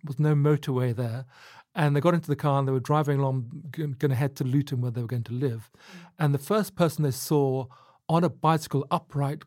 There 0.02 0.08
was 0.08 0.18
no 0.18 0.34
motorway 0.34 0.94
there. 0.94 1.26
And 1.74 1.96
they 1.96 2.00
got 2.00 2.14
into 2.14 2.28
the 2.28 2.36
car 2.36 2.58
and 2.58 2.68
they 2.68 2.72
were 2.72 2.80
driving 2.80 3.18
along, 3.18 3.64
going 3.72 3.96
to 3.98 4.14
head 4.14 4.36
to 4.36 4.44
Luton 4.44 4.80
where 4.80 4.90
they 4.90 5.00
were 5.00 5.08
going 5.08 5.24
to 5.24 5.32
live. 5.32 5.70
Mm. 5.72 6.08
And 6.18 6.34
the 6.34 6.38
first 6.38 6.76
person 6.76 7.02
they 7.02 7.10
saw 7.10 7.66
on 8.08 8.22
a 8.22 8.28
bicycle 8.28 8.86
upright, 8.90 9.42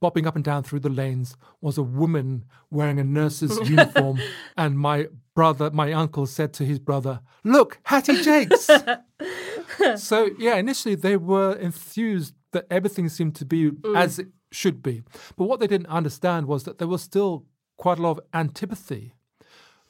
bobbing 0.00 0.26
up 0.26 0.34
and 0.34 0.44
down 0.44 0.64
through 0.64 0.80
the 0.80 0.88
lanes, 0.88 1.36
was 1.60 1.78
a 1.78 1.82
woman 1.82 2.44
wearing 2.70 2.98
a 2.98 3.04
nurse's 3.04 3.56
uniform. 3.68 4.18
And 4.56 4.78
my 4.78 5.06
brother, 5.34 5.70
my 5.70 5.92
uncle 5.92 6.26
said 6.26 6.52
to 6.54 6.64
his 6.64 6.78
brother, 6.78 7.20
Look, 7.44 7.78
Hattie 7.84 8.22
Jacques. 8.22 8.54
so, 9.96 10.30
yeah, 10.38 10.56
initially 10.56 10.96
they 10.96 11.16
were 11.16 11.52
enthused 11.54 12.34
that 12.52 12.66
everything 12.70 13.08
seemed 13.08 13.36
to 13.36 13.44
be 13.44 13.70
mm. 13.70 13.96
as 13.96 14.18
it 14.18 14.28
should 14.50 14.82
be. 14.82 15.02
But 15.36 15.44
what 15.44 15.60
they 15.60 15.66
didn't 15.66 15.88
understand 15.88 16.46
was 16.46 16.64
that 16.64 16.78
there 16.78 16.88
was 16.88 17.02
still 17.02 17.44
quite 17.76 17.98
a 17.98 18.02
lot 18.02 18.12
of 18.12 18.20
antipathy 18.32 19.14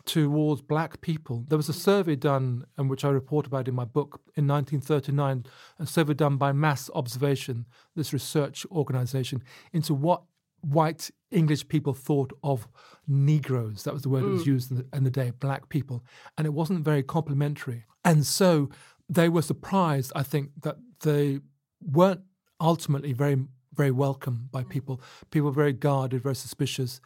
towards 0.09 0.63
black 0.63 1.03
people. 1.03 1.45
There 1.49 1.59
was 1.59 1.69
a 1.69 1.75
survey 1.75 2.17
done, 2.17 2.65
and 2.79 2.89
which 2.89 3.05
I 3.05 3.11
report 3.11 3.47
about 3.47 3.69
in 3.69 3.75
my 3.75 3.85
book, 3.85 4.23
in 4.37 4.49
1939, 4.49 5.45
a 5.79 5.87
survey 5.87 6.15
done 6.15 6.39
by 6.39 6.51
Mass 6.53 6.89
Observation, 6.95 7.67
this 7.95 8.15
research 8.15 8.65
organization, 8.73 9.43
into 9.71 9.93
what 9.93 10.23
white 10.63 11.11
English 11.31 11.69
people 11.69 11.93
thought 11.93 12.33
of 12.43 12.67
Negroes. 13.07 13.85
That 13.85 13.93
was 13.93 14.03
the 14.03 14.09
word 14.09 14.25
that 14.25 14.31
was 14.31 14.47
used 14.47 14.71
in 14.71 14.79
the, 14.79 14.87
in 14.97 15.05
the 15.05 15.11
day, 15.11 15.31
black 15.39 15.69
people. 15.69 16.03
And 16.39 16.47
it 16.47 16.55
wasn't 16.55 16.87
very 16.87 17.03
complimentary. 17.03 17.85
And 18.03 18.25
so 18.25 18.71
they 19.11 19.29
were 19.29 19.43
surprised, 19.43 20.11
I 20.17 20.23
think, 20.23 20.53
that 20.63 20.77
they 21.03 21.41
weren't 21.83 22.23
ultimately 22.59 23.13
very, 23.13 23.37
very 23.75 23.91
welcome 23.91 24.49
by 24.51 24.65
people. 24.65 25.03
People 25.31 25.51
were 25.51 25.55
very 25.55 25.75
guarded, 25.75 26.23
very 26.23 26.35
suspicious. 26.35 26.99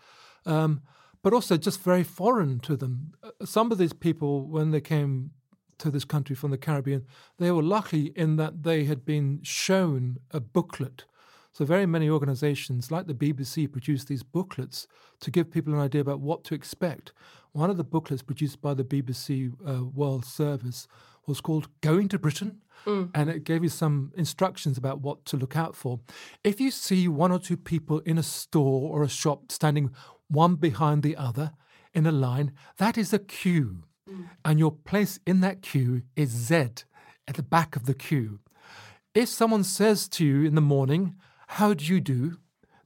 Um, 0.46 0.82
but 1.22 1.32
also 1.32 1.56
just 1.56 1.80
very 1.82 2.02
foreign 2.02 2.58
to 2.60 2.76
them. 2.76 3.12
Uh, 3.22 3.30
Some 3.44 3.72
of 3.72 3.78
these 3.78 3.92
people, 3.92 4.46
when 4.46 4.70
they 4.70 4.80
came 4.80 5.30
to 5.78 5.90
this 5.90 6.04
country 6.04 6.36
from 6.36 6.50
the 6.50 6.58
Caribbean, 6.58 7.04
they 7.38 7.50
were 7.50 7.62
lucky 7.62 8.12
in 8.16 8.36
that 8.36 8.62
they 8.62 8.84
had 8.84 9.04
been 9.04 9.40
shown 9.42 10.18
a 10.30 10.40
booklet. 10.40 11.04
So, 11.54 11.64
very 11.66 11.86
many 11.86 12.08
organizations 12.08 12.90
like 12.90 13.06
the 13.06 13.14
BBC 13.14 13.70
produce 13.70 14.04
these 14.04 14.22
booklets 14.22 14.86
to 15.20 15.30
give 15.30 15.50
people 15.50 15.74
an 15.74 15.80
idea 15.80 16.00
about 16.00 16.20
what 16.20 16.44
to 16.44 16.54
expect. 16.54 17.12
One 17.52 17.68
of 17.68 17.76
the 17.76 17.84
booklets 17.84 18.22
produced 18.22 18.62
by 18.62 18.72
the 18.74 18.84
BBC 18.84 19.52
uh, 19.66 19.84
World 19.84 20.24
Service 20.24 20.88
was 21.26 21.40
called 21.42 21.68
Going 21.82 22.08
to 22.08 22.18
Britain, 22.18 22.62
and 23.14 23.28
it 23.30 23.44
gave 23.44 23.62
you 23.62 23.68
some 23.68 24.12
instructions 24.16 24.76
about 24.78 25.02
what 25.02 25.24
to 25.26 25.36
look 25.36 25.54
out 25.54 25.76
for. 25.76 26.00
If 26.42 26.58
you 26.60 26.70
see 26.72 27.06
one 27.06 27.30
or 27.30 27.38
two 27.38 27.56
people 27.56 28.00
in 28.00 28.18
a 28.18 28.22
store 28.24 28.90
or 28.90 29.04
a 29.04 29.08
shop 29.08 29.52
standing 29.52 29.90
one 30.32 30.56
behind 30.56 31.02
the 31.02 31.16
other 31.16 31.52
in 31.94 32.06
a 32.06 32.12
line, 32.12 32.52
that 32.78 32.96
is 32.96 33.12
a 33.12 33.18
queue. 33.18 33.84
And 34.44 34.58
your 34.58 34.72
place 34.72 35.20
in 35.26 35.40
that 35.40 35.62
queue 35.62 36.02
is 36.16 36.30
Z 36.30 36.54
at 37.28 37.36
the 37.36 37.42
back 37.42 37.76
of 37.76 37.86
the 37.86 37.94
queue. 37.94 38.40
If 39.14 39.28
someone 39.28 39.64
says 39.64 40.08
to 40.10 40.24
you 40.24 40.44
in 40.44 40.54
the 40.54 40.60
morning, 40.60 41.14
How 41.46 41.74
do 41.74 41.84
you 41.84 42.00
do? 42.00 42.38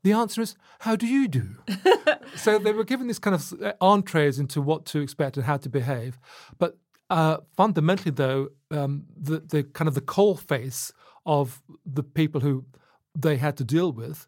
The 0.02 0.12
answer 0.12 0.42
is, 0.42 0.56
How 0.80 0.96
do 0.96 1.06
you 1.06 1.26
do? 1.28 1.56
so 2.36 2.58
they 2.58 2.72
were 2.72 2.84
given 2.84 3.06
this 3.06 3.18
kind 3.18 3.34
of 3.34 3.62
uh, 3.62 3.72
entrees 3.80 4.38
into 4.38 4.60
what 4.60 4.84
to 4.86 5.00
expect 5.00 5.36
and 5.36 5.46
how 5.46 5.56
to 5.56 5.68
behave. 5.68 6.18
But 6.58 6.78
uh, 7.08 7.38
fundamentally, 7.56 8.10
though, 8.10 8.48
um, 8.70 9.06
the, 9.16 9.40
the 9.40 9.62
kind 9.62 9.88
of 9.88 9.94
the 9.94 10.00
coal 10.00 10.36
face 10.36 10.92
of 11.24 11.62
the 11.84 12.02
people 12.02 12.40
who 12.40 12.64
they 13.14 13.36
had 13.36 13.56
to 13.56 13.64
deal 13.64 13.92
with 13.92 14.26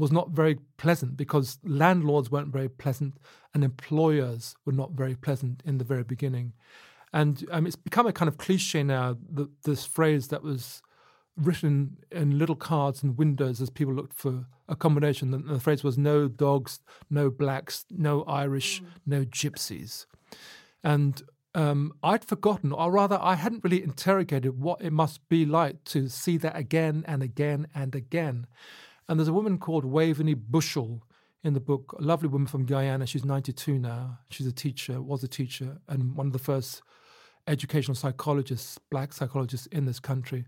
was 0.00 0.10
not 0.10 0.30
very 0.30 0.58
pleasant 0.76 1.16
because 1.16 1.58
landlords 1.62 2.30
weren't 2.30 2.52
very 2.52 2.68
pleasant 2.68 3.18
and 3.54 3.62
employers 3.62 4.54
were 4.64 4.72
not 4.72 4.92
very 4.92 5.14
pleasant 5.14 5.62
in 5.64 5.78
the 5.78 5.84
very 5.84 6.04
beginning. 6.04 6.52
And 7.12 7.46
um, 7.50 7.66
it's 7.66 7.76
become 7.76 8.06
a 8.06 8.12
kind 8.12 8.28
of 8.28 8.38
cliche 8.38 8.82
now, 8.82 9.16
that 9.32 9.62
this 9.64 9.84
phrase 9.84 10.28
that 10.28 10.42
was 10.42 10.82
written 11.36 11.98
in 12.10 12.38
little 12.38 12.56
cards 12.56 13.02
and 13.02 13.18
windows 13.18 13.60
as 13.60 13.70
people 13.70 13.94
looked 13.94 14.14
for 14.14 14.46
accommodation. 14.68 15.34
And 15.34 15.48
the 15.48 15.60
phrase 15.60 15.82
was 15.82 15.98
no 15.98 16.28
dogs, 16.28 16.80
no 17.08 17.30
blacks, 17.30 17.84
no 17.90 18.22
Irish, 18.24 18.82
no 19.06 19.24
gypsies. 19.24 20.06
And 20.84 21.22
um, 21.54 21.92
I'd 22.02 22.24
forgotten, 22.24 22.72
or 22.72 22.92
rather, 22.92 23.18
I 23.20 23.34
hadn't 23.34 23.64
really 23.64 23.82
interrogated 23.82 24.60
what 24.60 24.80
it 24.80 24.92
must 24.92 25.28
be 25.28 25.44
like 25.44 25.82
to 25.84 26.08
see 26.08 26.36
that 26.38 26.56
again 26.56 27.04
and 27.06 27.22
again 27.22 27.66
and 27.74 27.94
again. 27.94 28.46
And 29.10 29.18
there's 29.18 29.26
a 29.26 29.32
woman 29.32 29.58
called 29.58 29.84
Waveney 29.84 30.34
Bushell 30.34 31.02
in 31.42 31.52
the 31.52 31.58
book, 31.58 31.96
a 31.98 32.02
lovely 32.02 32.28
woman 32.28 32.46
from 32.46 32.64
Guyana. 32.64 33.06
She's 33.06 33.24
92 33.24 33.76
now. 33.76 34.20
She's 34.30 34.46
a 34.46 34.52
teacher, 34.52 35.02
was 35.02 35.24
a 35.24 35.28
teacher, 35.28 35.78
and 35.88 36.14
one 36.14 36.28
of 36.28 36.32
the 36.32 36.38
first 36.38 36.80
educational 37.48 37.96
psychologists, 37.96 38.78
black 38.88 39.12
psychologists 39.12 39.66
in 39.66 39.84
this 39.84 39.98
country. 39.98 40.44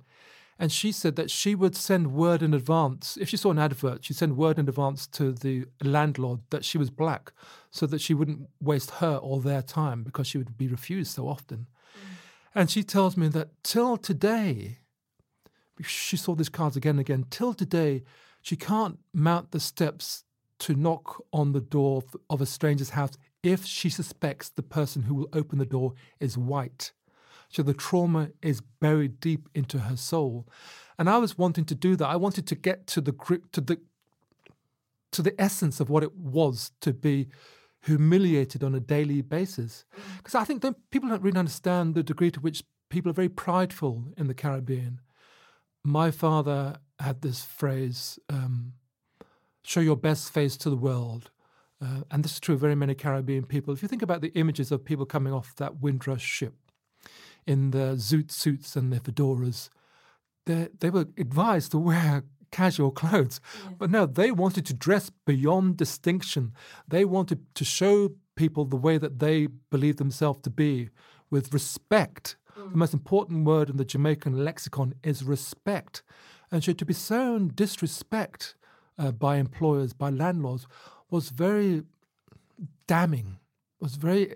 And 0.61 0.70
she 0.70 0.92
said 0.92 1.16
that 1.16 1.29
she 1.29 1.57
would 1.57 1.75
send 1.75 2.12
word 2.12 2.40
in 2.40 2.55
advance. 2.55 3.18
If 3.20 3.29
she 3.29 3.37
saw 3.37 3.51
an 3.51 3.59
advert, 3.59 4.05
she'd 4.05 4.16
send 4.16 4.37
word 4.37 4.61
in 4.61 4.68
advance 4.68 5.09
to 5.09 5.33
the 5.33 5.64
landlord 5.83 6.38
that 6.51 6.64
she 6.64 6.79
was 6.79 6.88
black 6.88 7.33
so 7.72 7.87
that 7.87 8.01
she 8.01 8.14
wouldn't 8.14 8.48
waste 8.61 8.92
her 8.92 9.16
or 9.16 9.40
their 9.40 9.62
time 9.62 10.05
because 10.05 10.29
she 10.29 10.38
would 10.38 10.57
be 10.57 10.68
refused 10.68 11.11
so 11.11 11.27
often. 11.27 11.66
Mm. 11.66 12.16
And 12.55 12.70
she 12.70 12.85
tells 12.85 13.16
me 13.16 13.27
that 13.27 13.48
till 13.64 13.96
today, 13.96 14.79
she 15.85 16.16
saw 16.16 16.37
these 16.37 16.48
cards 16.48 16.77
again 16.77 16.90
and 16.90 17.01
again, 17.01 17.27
till 17.29 17.55
today, 17.55 18.05
she 18.42 18.57
can't 18.57 18.98
mount 19.14 19.52
the 19.52 19.61
steps 19.61 20.24
to 20.59 20.74
knock 20.74 21.24
on 21.33 21.52
the 21.52 21.61
door 21.61 22.05
of- 22.28 22.40
a 22.40 22.46
stranger's 22.46 22.90
house 22.90 23.12
if 23.42 23.64
she 23.64 23.88
suspects 23.88 24.48
the 24.48 24.62
person 24.62 25.02
who 25.02 25.14
will 25.14 25.28
open 25.33 25.59
the 25.59 25.66
door 25.66 25.94
is 26.20 26.38
white. 26.38 26.92
So 27.48 27.62
the 27.62 27.74
trauma 27.74 28.31
is 28.40 28.61
buried 28.81 29.20
deep 29.20 29.48
into 29.55 29.81
her 29.81 29.96
soul. 29.96 30.46
And 30.98 31.09
I 31.09 31.18
was 31.18 31.37
wanting 31.37 31.64
to 31.66 31.74
do 31.74 31.96
that. 31.96 32.07
I 32.07 32.16
wanted 32.16 32.46
to 32.46 32.55
get 32.55 32.87
to 32.88 33.00
the 33.00 33.12
to 33.52 33.61
the 33.61 33.81
to 35.11 35.22
the 35.22 35.38
essence 35.40 35.81
of 35.81 35.90
what 35.90 36.02
it 36.02 36.14
was 36.16 36.72
to 36.81 36.92
be 36.92 37.28
humiliated 37.83 38.64
on 38.64 38.74
a 38.74 38.81
daily 38.81 39.20
basis. 39.20 39.85
Mm. 39.94 40.16
Because 40.18 40.35
I 40.35 40.44
think 40.44 40.62
that 40.62 40.76
people 40.90 41.09
don't 41.09 41.22
really 41.22 41.38
understand 41.38 41.94
the 41.94 42.02
degree 42.02 42.31
to 42.31 42.40
which 42.40 42.64
people 42.88 43.11
are 43.11 43.14
very 43.14 43.28
prideful 43.28 44.05
in 44.16 44.28
the 44.28 44.35
Caribbean. 44.35 45.00
My 45.85 46.11
father 46.11 46.78
had 47.02 47.22
this 47.22 47.44
phrase, 47.44 48.18
um, 48.28 48.74
show 49.62 49.80
your 49.80 49.96
best 49.96 50.32
face 50.32 50.56
to 50.58 50.70
the 50.70 50.76
world. 50.76 51.30
Uh, 51.82 52.02
and 52.10 52.24
this 52.24 52.34
is 52.34 52.40
true 52.40 52.54
of 52.54 52.60
very 52.60 52.76
many 52.76 52.94
Caribbean 52.94 53.44
people. 53.44 53.74
If 53.74 53.82
you 53.82 53.88
think 53.88 54.02
about 54.02 54.20
the 54.20 54.32
images 54.34 54.70
of 54.70 54.84
people 54.84 55.04
coming 55.04 55.32
off 55.32 55.54
that 55.56 55.80
Windrush 55.80 56.24
ship 56.24 56.54
in 57.44 57.72
their 57.72 57.94
zoot 57.94 58.30
suits 58.30 58.76
and 58.76 58.92
their 58.92 59.00
fedoras, 59.00 59.68
they, 60.46 60.68
they 60.78 60.90
were 60.90 61.06
advised 61.18 61.72
to 61.72 61.78
wear 61.78 62.22
casual 62.52 62.92
clothes. 62.92 63.40
But 63.78 63.90
no, 63.90 64.06
they 64.06 64.30
wanted 64.30 64.64
to 64.66 64.74
dress 64.74 65.10
beyond 65.26 65.76
distinction. 65.76 66.52
They 66.86 67.04
wanted 67.04 67.52
to 67.56 67.64
show 67.64 68.12
people 68.36 68.64
the 68.64 68.76
way 68.76 68.98
that 68.98 69.18
they 69.18 69.48
believe 69.70 69.96
themselves 69.96 70.40
to 70.42 70.50
be 70.50 70.90
with 71.30 71.52
respect. 71.52 72.36
Mm. 72.56 72.72
The 72.72 72.78
most 72.78 72.94
important 72.94 73.44
word 73.44 73.70
in 73.70 73.76
the 73.76 73.84
Jamaican 73.84 74.44
lexicon 74.44 74.94
is 75.02 75.24
respect. 75.24 76.02
And 76.52 76.62
so 76.62 76.72
to 76.72 76.84
be 76.84 76.94
shown 76.94 77.50
disrespect 77.54 78.54
uh, 78.98 79.10
by 79.10 79.36
employers, 79.36 79.92
by 79.94 80.10
landlords, 80.10 80.66
was 81.10 81.30
very 81.30 81.82
damning, 82.86 83.38
was 83.80 83.96
very 83.96 84.34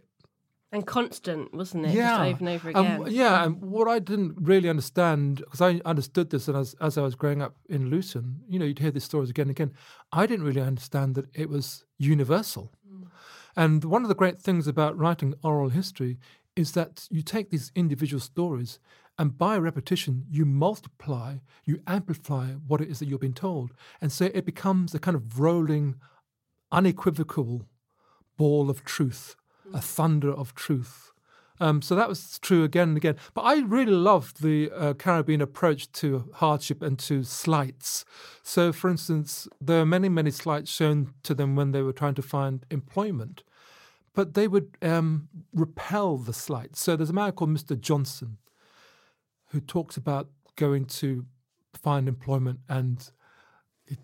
and 0.72 0.84
constant, 0.84 1.54
wasn't 1.54 1.86
it? 1.86 1.92
Yeah, 1.92 2.16
Just 2.16 2.20
over 2.20 2.38
and 2.38 2.48
over 2.48 2.70
again. 2.70 3.00
Um, 3.02 3.06
yeah, 3.08 3.44
and 3.44 3.62
what 3.62 3.86
I 3.86 3.98
didn't 3.98 4.34
really 4.40 4.68
understand 4.68 5.36
because 5.38 5.60
I 5.60 5.80
understood 5.84 6.30
this, 6.30 6.48
and 6.48 6.56
as 6.56 6.74
as 6.80 6.98
I 6.98 7.02
was 7.02 7.14
growing 7.14 7.40
up 7.40 7.54
in 7.68 7.88
Luton, 7.88 8.40
you 8.48 8.58
know, 8.58 8.64
you'd 8.64 8.80
hear 8.80 8.90
these 8.90 9.04
stories 9.04 9.30
again 9.30 9.44
and 9.44 9.50
again. 9.52 9.72
I 10.12 10.26
didn't 10.26 10.44
really 10.44 10.60
understand 10.60 11.14
that 11.14 11.26
it 11.34 11.48
was 11.48 11.84
universal. 11.98 12.72
Mm. 12.90 13.08
And 13.54 13.84
one 13.84 14.02
of 14.02 14.08
the 14.08 14.14
great 14.14 14.38
things 14.38 14.66
about 14.66 14.98
writing 14.98 15.34
oral 15.42 15.68
history 15.68 16.18
is 16.56 16.72
that 16.72 17.06
you 17.10 17.22
take 17.22 17.50
these 17.50 17.70
individual 17.74 18.20
stories 18.20 18.78
and 19.18 19.38
by 19.38 19.56
repetition, 19.56 20.26
you 20.30 20.44
multiply, 20.44 21.36
you 21.64 21.80
amplify 21.86 22.48
what 22.52 22.80
it 22.80 22.88
is 22.88 22.98
that 22.98 23.06
you're 23.06 23.18
being 23.18 23.32
told. 23.32 23.72
And 24.00 24.12
so 24.12 24.26
it 24.34 24.44
becomes 24.44 24.94
a 24.94 24.98
kind 24.98 25.14
of 25.14 25.40
rolling, 25.40 25.94
unequivocal 26.70 27.66
ball 28.36 28.68
of 28.68 28.84
truth 28.84 29.36
a 29.74 29.80
thunder 29.80 30.32
of 30.32 30.54
truth. 30.54 31.12
Um, 31.58 31.80
so 31.80 31.94
that 31.94 32.08
was 32.08 32.38
true 32.38 32.64
again 32.64 32.88
and 32.88 32.96
again. 32.96 33.16
But 33.32 33.42
I 33.42 33.60
really 33.60 33.92
loved 33.92 34.42
the 34.42 34.70
uh, 34.70 34.94
Caribbean 34.94 35.40
approach 35.40 35.90
to 35.92 36.28
hardship 36.34 36.82
and 36.82 36.98
to 37.00 37.24
slights. 37.24 38.04
So, 38.42 38.72
for 38.72 38.90
instance, 38.90 39.48
there 39.60 39.80
are 39.80 39.86
many, 39.86 40.10
many 40.10 40.30
slights 40.30 40.70
shown 40.70 41.14
to 41.22 41.34
them 41.34 41.56
when 41.56 41.72
they 41.72 41.80
were 41.80 41.94
trying 41.94 42.14
to 42.14 42.22
find 42.22 42.66
employment, 42.70 43.42
but 44.16 44.32
they 44.32 44.48
would 44.48 44.76
um, 44.80 45.28
repel 45.52 46.16
the 46.16 46.32
slights. 46.32 46.80
So, 46.82 46.96
there's 46.96 47.10
a 47.10 47.12
man 47.12 47.30
called 47.32 47.50
Mr. 47.50 47.78
Johnson 47.78 48.38
who 49.50 49.60
talks 49.60 49.96
about 49.96 50.30
going 50.56 50.86
to 50.86 51.26
find 51.74 52.08
employment 52.08 52.60
and 52.68 53.10
he'd, 53.84 53.98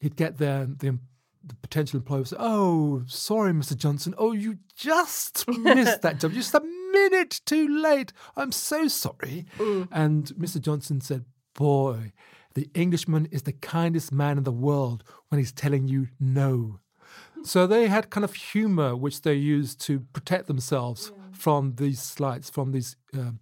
he'd 0.00 0.16
get 0.16 0.38
there, 0.38 0.62
and 0.62 0.78
the 0.80 0.98
the 1.46 1.54
potential 1.56 1.98
employer 1.98 2.20
would 2.20 2.28
say, 2.28 2.36
"Oh, 2.38 3.04
sorry, 3.06 3.52
Mr. 3.52 3.76
Johnson. 3.76 4.14
Oh, 4.16 4.32
you 4.32 4.58
just 4.74 5.46
missed 5.58 6.00
that 6.00 6.18
job. 6.18 6.32
Just 6.32 6.54
a 6.54 6.60
minute 6.92 7.42
too 7.44 7.68
late. 7.82 8.14
I'm 8.34 8.50
so 8.50 8.88
sorry." 8.88 9.44
Mm. 9.58 9.88
And 9.92 10.26
Mr. 10.38 10.58
Johnson 10.58 11.02
said, 11.02 11.26
"Boy, 11.54 12.12
the 12.54 12.70
Englishman 12.74 13.26
is 13.30 13.42
the 13.42 13.52
kindest 13.52 14.10
man 14.10 14.38
in 14.38 14.44
the 14.44 14.52
world 14.52 15.04
when 15.28 15.38
he's 15.38 15.52
telling 15.52 15.86
you 15.86 16.08
no." 16.18 16.80
So 17.44 17.66
they 17.66 17.88
had 17.88 18.08
kind 18.08 18.24
of 18.24 18.34
humor 18.34 18.96
which 18.96 19.20
they 19.20 19.34
used 19.34 19.80
to 19.82 20.00
protect 20.12 20.46
themselves 20.46 21.12
yeah. 21.14 21.22
from 21.32 21.74
these 21.76 22.00
slights, 22.00 22.48
from 22.48 22.72
these 22.72 22.96
um, 23.12 23.38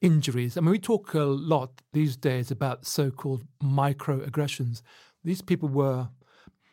injuries. 0.00 0.56
I 0.56 0.60
mean, 0.60 0.72
we 0.72 0.78
talk 0.78 1.14
a 1.14 1.20
lot 1.20 1.80
these 1.92 2.16
days 2.16 2.50
about 2.50 2.84
so-called 2.84 3.44
microaggressions. 3.62 4.82
These 5.22 5.40
people 5.40 5.68
were 5.68 6.08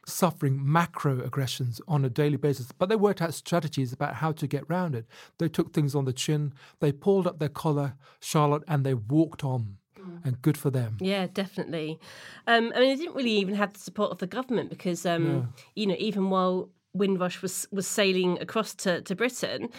suffering 0.08 0.60
macro 0.62 1.22
aggressions 1.22 1.80
on 1.88 2.04
a 2.04 2.10
daily 2.10 2.38
basis, 2.38 2.72
but 2.72 2.90
they 2.90 2.96
worked 2.96 3.22
out 3.22 3.34
strategies 3.34 3.94
about 3.94 4.16
how 4.16 4.32
to 4.32 4.48
get 4.48 4.64
around 4.70 4.96
it. 4.96 5.06
They 5.38 5.50
took 5.50 5.72
things 5.72 5.94
on 5.94 6.06
the 6.06 6.14
chin, 6.14 6.54
they 6.80 6.92
pulled 6.92 7.28
up 7.28 7.40
their 7.40 7.50
collar, 7.50 7.94
Charlotte, 8.20 8.64
and 8.68 8.84
they 8.84 8.96
walked 8.96 9.44
on. 9.44 9.78
Mm. 10.10 10.26
And 10.26 10.42
good 10.42 10.58
for 10.58 10.70
them. 10.70 10.98
Yeah, 11.00 11.28
definitely. 11.34 12.00
Um, 12.48 12.72
I 12.76 12.80
mean, 12.80 12.90
they 12.90 12.96
didn't 12.96 13.16
really 13.16 13.38
even 13.38 13.56
have 13.56 13.74
the 13.74 13.80
support 13.80 14.12
of 14.12 14.18
the 14.18 14.28
government 14.28 14.70
because, 14.70 15.06
um, 15.06 15.54
you 15.76 15.86
know, 15.88 15.96
even 15.98 16.30
while 16.30 16.70
Windrush 16.94 17.42
was 17.42 17.68
was 17.72 17.88
sailing 17.88 18.40
across 18.40 18.74
to, 18.76 19.02
to 19.02 19.16
Britain, 19.16 19.70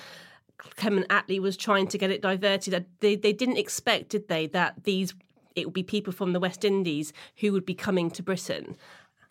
Clement 0.77 1.09
Attlee 1.09 1.40
was 1.40 1.57
trying 1.57 1.88
to 1.88 1.99
get 1.99 2.11
it 2.11 2.23
diverted. 2.23 2.87
They 3.01 3.16
they 3.16 3.33
didn't 3.33 3.57
expect, 3.57 4.11
did 4.11 4.29
they, 4.29 4.47
that 4.49 4.85
these 4.85 5.14
it 5.57 5.66
would 5.66 5.75
be 5.75 5.83
people 5.83 6.12
from 6.12 6.33
the 6.33 6.40
West 6.40 6.64
Indies 6.64 7.12
who 7.37 7.53
would 7.53 7.66
be 7.66 7.75
coming 7.75 8.11
to 8.12 8.23
Britain. 8.23 8.77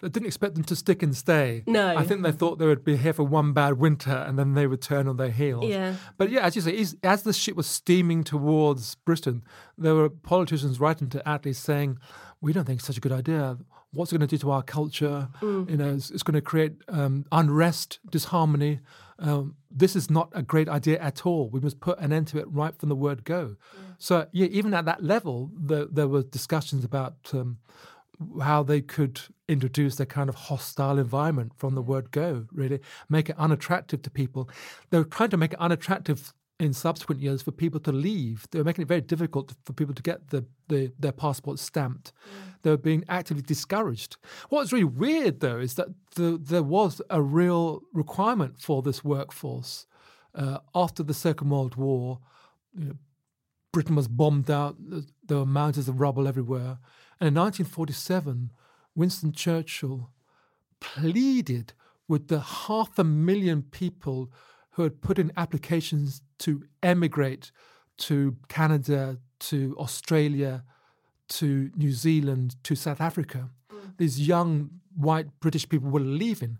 I 0.01 0.07
didn't 0.07 0.27
expect 0.27 0.55
them 0.55 0.63
to 0.65 0.75
stick 0.75 1.03
and 1.03 1.15
stay. 1.15 1.63
No. 1.67 1.95
I 1.95 2.05
think 2.05 2.23
they 2.23 2.31
thought 2.31 2.57
they 2.57 2.65
would 2.65 2.85
be 2.85 2.95
here 2.95 3.11
for 3.11 3.23
one 3.23 3.51
bad 3.51 3.73
winter 3.73 4.11
and 4.11 4.39
then 4.39 4.53
they 4.53 4.65
would 4.65 4.81
turn 4.81 5.07
on 5.07 5.17
their 5.17 5.31
heels. 5.31 5.65
Yeah. 5.65 5.95
But 6.17 6.29
yeah, 6.29 6.45
as 6.45 6.55
you 6.55 6.61
say, 6.61 6.85
as 7.03 7.23
the 7.23 7.33
ship 7.33 7.55
was 7.55 7.67
steaming 7.67 8.23
towards 8.23 8.95
Britain, 8.95 9.43
there 9.77 9.95
were 9.95 10.09
politicians 10.09 10.79
writing 10.79 11.09
to 11.09 11.19
Attlee 11.25 11.55
saying, 11.55 11.97
we 12.39 12.53
don't 12.53 12.65
think 12.65 12.79
it's 12.79 12.87
such 12.87 12.97
a 12.97 13.01
good 13.01 13.11
idea. 13.11 13.57
What's 13.91 14.13
it 14.13 14.17
going 14.17 14.27
to 14.27 14.35
do 14.35 14.39
to 14.39 14.51
our 14.51 14.63
culture? 14.63 15.27
Mm. 15.41 15.69
You 15.69 15.77
know, 15.77 15.93
it's, 15.93 16.11
it's, 16.11 16.23
going 16.23 16.35
to 16.35 16.41
create 16.41 16.73
um, 16.87 17.25
unrest, 17.31 17.99
disharmony. 18.09 18.79
Um, 19.17 19.55
this 19.69 19.95
is 19.95 20.09
not 20.09 20.29
a 20.33 20.41
great 20.41 20.69
idea 20.69 20.99
at 20.99 21.25
all. 21.25 21.49
We 21.49 21.59
must 21.59 21.81
put 21.81 21.99
an 21.99 22.13
end 22.13 22.27
to 22.27 22.39
it 22.39 22.45
right 22.49 22.77
from 22.77 22.87
the 22.87 22.95
word 22.95 23.25
go. 23.25 23.57
Yeah. 23.73 23.81
So 23.97 24.27
yeah, 24.31 24.47
even 24.47 24.73
at 24.73 24.85
that 24.85 25.03
level, 25.03 25.51
the, 25.53 25.89
there 25.91 26.07
were 26.07 26.23
discussions 26.23 26.85
about 26.85 27.15
um, 27.33 27.57
how 28.41 28.63
they 28.63 28.81
could 28.81 29.21
introduce 29.47 29.99
a 29.99 30.05
kind 30.05 30.29
of 30.29 30.35
hostile 30.35 30.99
environment 30.99 31.53
from 31.55 31.75
the 31.75 31.81
word 31.81 32.11
go, 32.11 32.45
really, 32.51 32.79
make 33.09 33.29
it 33.29 33.37
unattractive 33.37 34.01
to 34.03 34.09
people. 34.09 34.49
They 34.89 34.97
were 34.97 35.05
trying 35.05 35.29
to 35.29 35.37
make 35.37 35.53
it 35.53 35.59
unattractive 35.59 36.33
in 36.59 36.73
subsequent 36.73 37.21
years 37.21 37.41
for 37.41 37.51
people 37.51 37.79
to 37.79 37.91
leave. 37.91 38.45
They 38.51 38.59
were 38.59 38.65
making 38.65 38.81
it 38.81 38.87
very 38.87 39.01
difficult 39.01 39.53
for 39.63 39.73
people 39.73 39.95
to 39.95 40.03
get 40.03 40.29
the, 40.29 40.45
the 40.67 40.91
their 40.99 41.13
passports 41.13 41.61
stamped. 41.61 42.11
Mm. 42.11 42.53
They 42.61 42.69
were 42.71 42.77
being 42.77 43.05
actively 43.07 43.41
discouraged. 43.41 44.17
What's 44.49 44.73
really 44.73 44.83
weird, 44.83 45.39
though, 45.39 45.59
is 45.59 45.75
that 45.75 45.87
the, 46.15 46.37
there 46.41 46.63
was 46.63 47.01
a 47.09 47.21
real 47.21 47.81
requirement 47.93 48.59
for 48.59 48.81
this 48.81 49.03
workforce. 49.03 49.85
Uh, 50.35 50.59
after 50.75 51.01
the 51.01 51.13
Second 51.13 51.49
World 51.49 51.75
War, 51.75 52.19
you 52.77 52.85
know, 52.85 52.95
Britain 53.71 53.95
was 53.95 54.07
bombed 54.07 54.51
out, 54.51 54.75
there 55.25 55.37
were 55.37 55.45
mountains 55.45 55.87
of 55.87 55.99
rubble 55.99 56.27
everywhere. 56.27 56.79
And 57.19 57.27
in 57.27 57.33
1947, 57.33 58.51
Winston 58.95 59.31
Churchill 59.31 60.09
pleaded 60.79 61.73
with 62.07 62.27
the 62.27 62.39
half 62.39 62.97
a 62.97 63.03
million 63.03 63.61
people 63.61 64.31
who 64.71 64.83
had 64.83 65.01
put 65.01 65.19
in 65.19 65.31
applications 65.35 66.21
to 66.39 66.63
emigrate 66.81 67.51
to 67.97 68.37
Canada, 68.47 69.17
to 69.39 69.75
Australia, 69.77 70.63
to 71.27 71.71
New 71.75 71.91
Zealand, 71.91 72.55
to 72.63 72.75
South 72.75 73.01
Africa. 73.01 73.49
Mm. 73.71 73.97
These 73.97 74.27
young 74.27 74.69
white 74.95 75.27
British 75.39 75.67
people 75.67 75.89
were 75.89 75.99
leaving. 75.99 76.57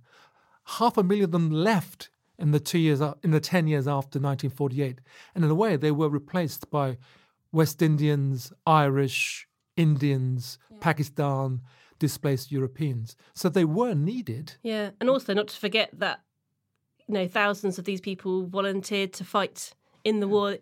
Half 0.66 0.98
a 0.98 1.04
million 1.04 1.26
of 1.26 1.32
them 1.32 1.50
left 1.50 2.10
in 2.38 2.52
the 2.52 2.60
two 2.60 2.80
years 2.80 3.02
in 3.24 3.32
the 3.32 3.40
ten 3.40 3.68
years 3.68 3.88
after 3.88 4.20
1948, 4.20 5.00
and 5.36 5.44
in 5.44 5.52
a 5.52 5.56
way 5.56 5.76
they 5.76 5.92
were 5.92 6.10
replaced 6.10 6.70
by 6.70 6.98
West 7.52 7.82
Indians, 7.82 8.54
Irish, 8.66 9.48
Indians, 9.80 10.60
yeah. 10.70 10.78
Pakistan, 10.82 11.62
displaced 12.00 12.52
Europeans. 12.52 13.16
So 13.34 13.50
they 13.50 13.66
were 13.66 13.94
needed. 13.94 14.54
Yeah, 14.62 14.92
and 15.00 15.10
also 15.10 15.34
not 15.34 15.48
to 15.48 15.58
forget 15.58 15.90
that 15.94 16.20
you 17.08 17.14
know 17.14 17.28
thousands 17.28 17.80
of 17.80 17.86
these 17.86 18.02
people 18.02 18.46
volunteered 18.46 19.14
to 19.14 19.24
fight 19.24 19.74
in 20.04 20.20
the 20.20 20.28
war 20.28 20.58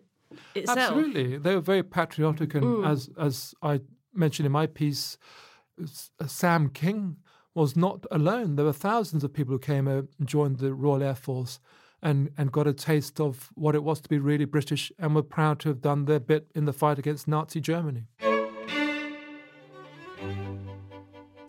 itself. 0.54 0.78
Absolutely, 0.78 1.36
they 1.36 1.54
were 1.54 1.60
very 1.60 1.82
patriotic, 1.82 2.54
and 2.54 2.64
mm. 2.64 2.88
as 2.88 3.10
as 3.18 3.54
I 3.60 3.80
mentioned 4.14 4.46
in 4.46 4.52
my 4.52 4.66
piece, 4.66 5.18
uh, 5.80 6.26
Sam 6.26 6.68
King 6.70 7.16
was 7.54 7.76
not 7.76 8.06
alone. 8.12 8.54
There 8.54 8.64
were 8.64 8.72
thousands 8.72 9.24
of 9.24 9.32
people 9.32 9.52
who 9.52 9.58
came 9.58 9.88
and 9.88 10.08
joined 10.24 10.58
the 10.58 10.72
Royal 10.72 11.02
Air 11.02 11.16
Force 11.16 11.58
and, 12.00 12.30
and 12.38 12.52
got 12.52 12.68
a 12.68 12.72
taste 12.72 13.20
of 13.20 13.50
what 13.54 13.74
it 13.74 13.82
was 13.82 14.00
to 14.00 14.08
be 14.08 14.18
really 14.18 14.44
British 14.44 14.92
and 14.96 15.12
were 15.12 15.24
proud 15.24 15.58
to 15.60 15.68
have 15.68 15.80
done 15.80 16.04
their 16.04 16.20
bit 16.20 16.46
in 16.54 16.66
the 16.66 16.72
fight 16.72 17.00
against 17.00 17.26
Nazi 17.26 17.60
Germany. 17.60 18.06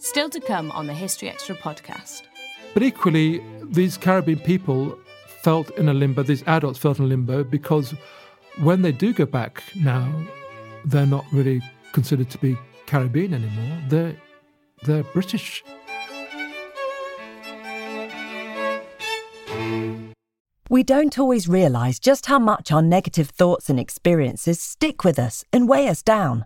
Still 0.10 0.30
to 0.32 0.39
come 0.39 0.72
on 0.72 0.88
the 0.88 0.93
History 0.95 1.30
Extra 1.30 1.56
podcast. 1.56 2.24
But 2.74 2.82
equally, 2.82 3.43
these 3.62 3.95
Caribbean 3.95 4.39
people 4.39 4.98
felt 5.43 5.69
in 5.78 5.88
a 5.88 5.93
limbo, 5.93 6.24
these 6.24 6.41
adults 6.48 6.80
felt 6.80 6.98
in 6.98 7.06
a 7.06 7.08
limbo 7.08 7.43
because 7.43 7.93
when 8.62 8.82
they 8.82 8.91
do 8.91 9.13
go 9.13 9.28
back 9.28 9.62
now, 9.76 10.12
they're 10.84 11.06
not 11.06 11.26
really 11.32 11.62
considered 11.91 12.32
to 12.32 12.39
be 12.39 12.58
Caribbean 12.88 13.36
anymore. 13.36 13.84
They're 13.88 14.15
they're 14.82 15.04
British. 15.04 15.63
We 20.72 20.82
don't 20.82 21.19
always 21.19 21.48
realise 21.48 22.00
just 22.00 22.26
how 22.26 22.39
much 22.39 22.72
our 22.72 22.82
negative 22.82 23.30
thoughts 23.30 23.69
and 23.69 23.80
experiences 23.80 24.60
stick 24.60 25.04
with 25.04 25.19
us 25.19 25.45
and 25.54 25.69
weigh 25.69 25.88
us 25.88 26.02
down. 26.02 26.45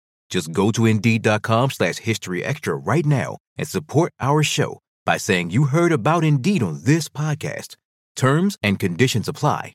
Just 0.31 0.51
go 0.51 0.71
to 0.71 0.85
Indeed.com 0.87 1.71
slash 1.71 1.97
History 1.97 2.43
Extra 2.43 2.75
right 2.75 3.05
now 3.05 3.37
and 3.57 3.67
support 3.67 4.13
our 4.19 4.41
show 4.41 4.79
by 5.05 5.17
saying 5.17 5.51
you 5.51 5.65
heard 5.65 5.91
about 5.91 6.23
Indeed 6.23 6.63
on 6.63 6.81
this 6.85 7.09
podcast. 7.09 7.75
Terms 8.15 8.57
and 8.63 8.79
conditions 8.79 9.27
apply. 9.27 9.73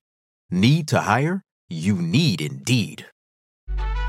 Need 0.50 0.88
to 0.88 1.00
hire? 1.02 1.42
You 1.68 1.96
need 1.96 2.40
Indeed. 2.40 3.06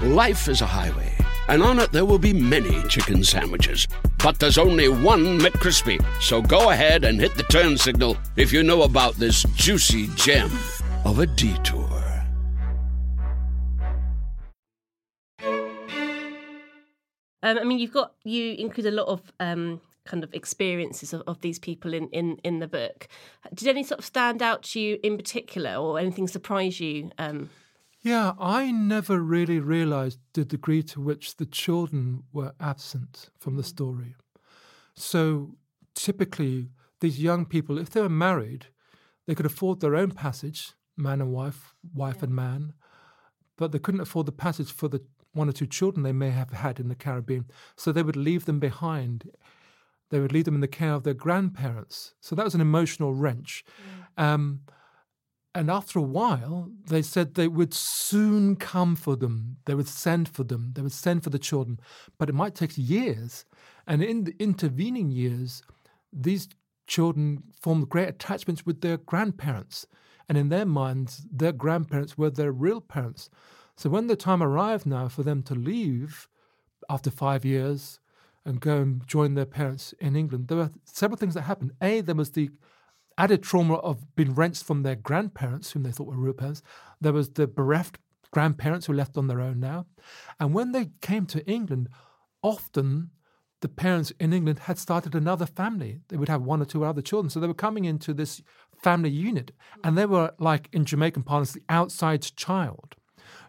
Life 0.02 0.48
is 0.48 0.62
a 0.62 0.68
highway, 0.68 1.12
and 1.48 1.64
on 1.64 1.80
it 1.80 1.92
there 1.92 2.06
will 2.06 2.20
be 2.20 2.34
many 2.34 2.82
chicken 2.84 3.24
sandwiches. 3.24 3.88
But 4.24 4.40
there's 4.40 4.58
only 4.60 4.88
one 4.90 5.40
McCrispy. 5.40 6.04
So 6.22 6.42
go 6.42 6.70
ahead 6.70 7.04
and 7.04 7.20
hit 7.20 7.36
the 7.36 7.44
turn 7.44 7.78
signal 7.78 8.16
if 8.36 8.54
you 8.54 8.64
know 8.64 8.84
about 8.84 9.16
this 9.16 9.44
juicy 9.56 10.08
gem 10.16 10.52
of 11.04 11.20
a 11.20 11.26
detour. 11.26 11.87
Um, 17.48 17.58
I 17.62 17.64
mean, 17.64 17.80
you've 17.80 17.94
got 17.94 18.14
you 18.24 18.56
include 18.66 18.88
a 18.88 18.92
lot 18.92 19.08
of 19.08 19.32
um, 19.40 19.82
kind 20.04 20.24
of 20.24 20.34
experiences 20.34 21.14
of, 21.14 21.22
of 21.28 21.40
these 21.42 21.60
people 21.60 21.94
in, 21.94 22.10
in 22.10 22.38
in 22.44 22.60
the 22.60 22.68
book. 22.68 23.08
Did 23.54 23.68
any 23.68 23.84
sort 23.84 24.00
of 24.00 24.06
stand 24.06 24.42
out 24.42 24.64
to 24.70 24.80
you 24.80 25.00
in 25.04 25.18
particular, 25.18 25.76
or 25.76 26.00
anything 26.00 26.28
surprise 26.28 26.80
you? 26.80 27.12
Um, 27.18 27.50
Yeah, 28.02 28.34
I 28.40 28.72
never 28.72 29.20
really 29.20 29.60
realized 29.60 30.20
the 30.34 30.46
degree 30.46 30.84
to 30.84 31.02
which 31.02 31.36
the 31.36 31.46
children 31.46 32.24
were 32.32 32.54
absent 32.60 33.30
from 33.40 33.58
the 33.58 33.64
story. 33.64 34.16
So 34.96 35.56
typically, 35.94 36.70
these 37.00 37.20
young 37.20 37.46
people, 37.46 37.78
if 37.78 37.90
they 37.90 38.02
were 38.02 38.10
married, 38.28 38.68
they 39.26 39.36
could 39.36 39.46
afford 39.46 39.80
their 39.80 39.96
own 39.96 40.12
passage, 40.12 40.74
man 40.96 41.22
and 41.22 41.34
wife, 41.34 41.76
wife 41.94 42.24
and 42.24 42.34
man, 42.34 42.74
but 43.58 43.72
they 43.72 43.80
couldn't 43.80 44.02
afford 44.02 44.26
the 44.26 44.32
passage 44.32 44.72
for 44.72 44.88
the 44.90 45.02
one 45.38 45.50
or 45.50 45.54
two 45.54 45.68
children 45.68 46.04
they 46.04 46.12
may 46.12 46.32
have 46.32 46.52
had 46.52 46.80
in 46.80 46.90
the 46.90 46.96
Caribbean. 46.96 47.46
So 47.76 47.92
they 47.92 48.04
would 48.04 48.16
leave 48.16 48.46
them 48.46 48.60
behind. 48.60 49.30
They 50.10 50.20
would 50.20 50.32
leave 50.32 50.46
them 50.46 50.56
in 50.56 50.62
the 50.62 50.68
care 50.68 50.94
of 50.94 51.04
their 51.04 51.14
grandparents. 51.14 52.14
So 52.20 52.36
that 52.36 52.46
was 52.46 52.56
an 52.56 52.62
emotional 52.62 53.14
wrench. 53.14 53.64
Um, 54.18 54.62
and 55.58 55.72
after 55.72 55.98
a 55.98 56.04
while, 56.04 56.70
they 56.88 57.02
said 57.02 57.34
they 57.34 57.48
would 57.48 57.74
soon 57.74 58.56
come 58.58 58.96
for 58.96 59.16
them. 59.16 59.58
They 59.66 59.74
would 59.74 59.88
send 59.88 60.30
for 60.30 60.44
them. 60.44 60.74
They 60.76 60.84
would 60.84 60.92
send 60.92 61.24
for 61.24 61.32
the 61.32 61.40
children. 61.40 61.80
But 62.20 62.30
it 62.30 62.36
might 62.36 62.54
take 62.54 62.74
years. 62.76 63.44
And 63.88 64.04
in 64.04 64.26
the 64.26 64.36
intervening 64.40 65.10
years, 65.10 65.64
these 66.14 66.48
children 66.86 67.44
formed 67.60 67.90
great 67.90 68.08
attachments 68.08 68.66
with 68.66 68.82
their 68.82 68.98
grandparents. 68.98 69.88
And 70.30 70.38
in 70.38 70.50
their 70.50 70.66
minds, 70.66 71.26
their 71.32 71.54
grandparents 71.54 72.18
were 72.18 72.30
their 72.30 72.52
real 72.52 72.82
parents. 72.82 73.30
So 73.78 73.92
when 73.92 74.08
the 74.08 74.16
time 74.16 74.42
arrived 74.42 74.88
now 74.88 75.08
for 75.08 75.22
them 75.22 75.44
to 75.44 75.54
leave 75.54 76.28
after 76.90 77.12
five 77.12 77.46
years 77.46 78.00
and 78.44 78.60
go 78.60 78.78
and 78.78 79.08
join 79.08 79.36
their 79.36 79.46
parents 79.46 79.94
in 80.00 80.16
England, 80.16 80.48
there 80.48 80.58
were 80.58 80.72
several 80.84 81.18
things 81.18 81.36
that 81.36 81.44
happened. 81.44 81.74
A, 81.82 82.02
there 82.02 82.16
was 82.16 82.32
the 82.32 82.50
added 83.20 83.44
trauma 83.44 83.76
of 83.76 84.16
being 84.16 84.34
wrenched 84.34 84.64
from 84.64 84.82
their 84.82 84.96
grandparents, 84.96 85.72
whom 85.72 85.84
they 85.84 85.92
thought 85.92 86.08
were 86.08 86.16
real 86.16 86.34
parents. 86.34 86.64
There 87.00 87.14
was 87.14 87.30
the 87.30 87.48
bereft 87.48 88.00
grandparents 88.32 88.86
who 88.86 88.94
were 88.94 88.98
left 88.98 89.16
on 89.16 89.28
their 89.28 89.42
own 89.42 89.60
now. 89.60 89.86
And 90.40 90.54
when 90.54 90.72
they 90.72 90.90
came 91.02 91.26
to 91.28 91.46
England, 91.48 91.90
often 92.42 93.12
the 93.62 93.68
parents 93.68 94.12
in 94.20 94.34
England 94.34 94.60
had 94.60 94.78
started 94.78 95.16
another 95.16 95.46
family. 95.46 96.00
They 96.10 96.18
would 96.18 96.30
have 96.30 96.42
one 96.42 96.62
or 96.62 96.66
two 96.66 96.84
other 96.84 97.02
children. 97.02 97.30
So 97.30 97.40
they 97.40 97.48
were 97.48 97.54
coming 97.54 97.86
into 97.86 98.14
this 98.14 98.42
family 98.82 99.10
unit. 99.10 99.52
And 99.84 99.98
they 99.98 100.06
were, 100.06 100.34
like 100.40 100.70
in 100.72 100.86
Jamaican 100.86 101.24
parlance, 101.24 101.54
the 101.54 101.64
outside 101.70 102.22
child 102.36 102.96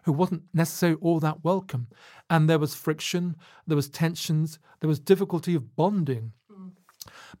who 0.03 0.11
wasn't 0.11 0.43
necessarily 0.53 0.97
all 1.01 1.19
that 1.19 1.43
welcome. 1.43 1.87
And 2.29 2.49
there 2.49 2.59
was 2.59 2.75
friction, 2.75 3.35
there 3.67 3.75
was 3.75 3.89
tensions, 3.89 4.59
there 4.79 4.87
was 4.87 4.99
difficulty 4.99 5.55
of 5.55 5.75
bonding. 5.75 6.33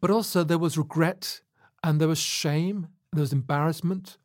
But 0.01 0.11
also 0.11 0.43
there 0.43 0.57
was 0.57 0.77
regret 0.77 1.41
and 1.83 1.99
there 1.99 2.07
was 2.07 2.19
shame, 2.19 2.87
there 3.11 3.21
was 3.21 3.33
embarrassment. 3.33 4.17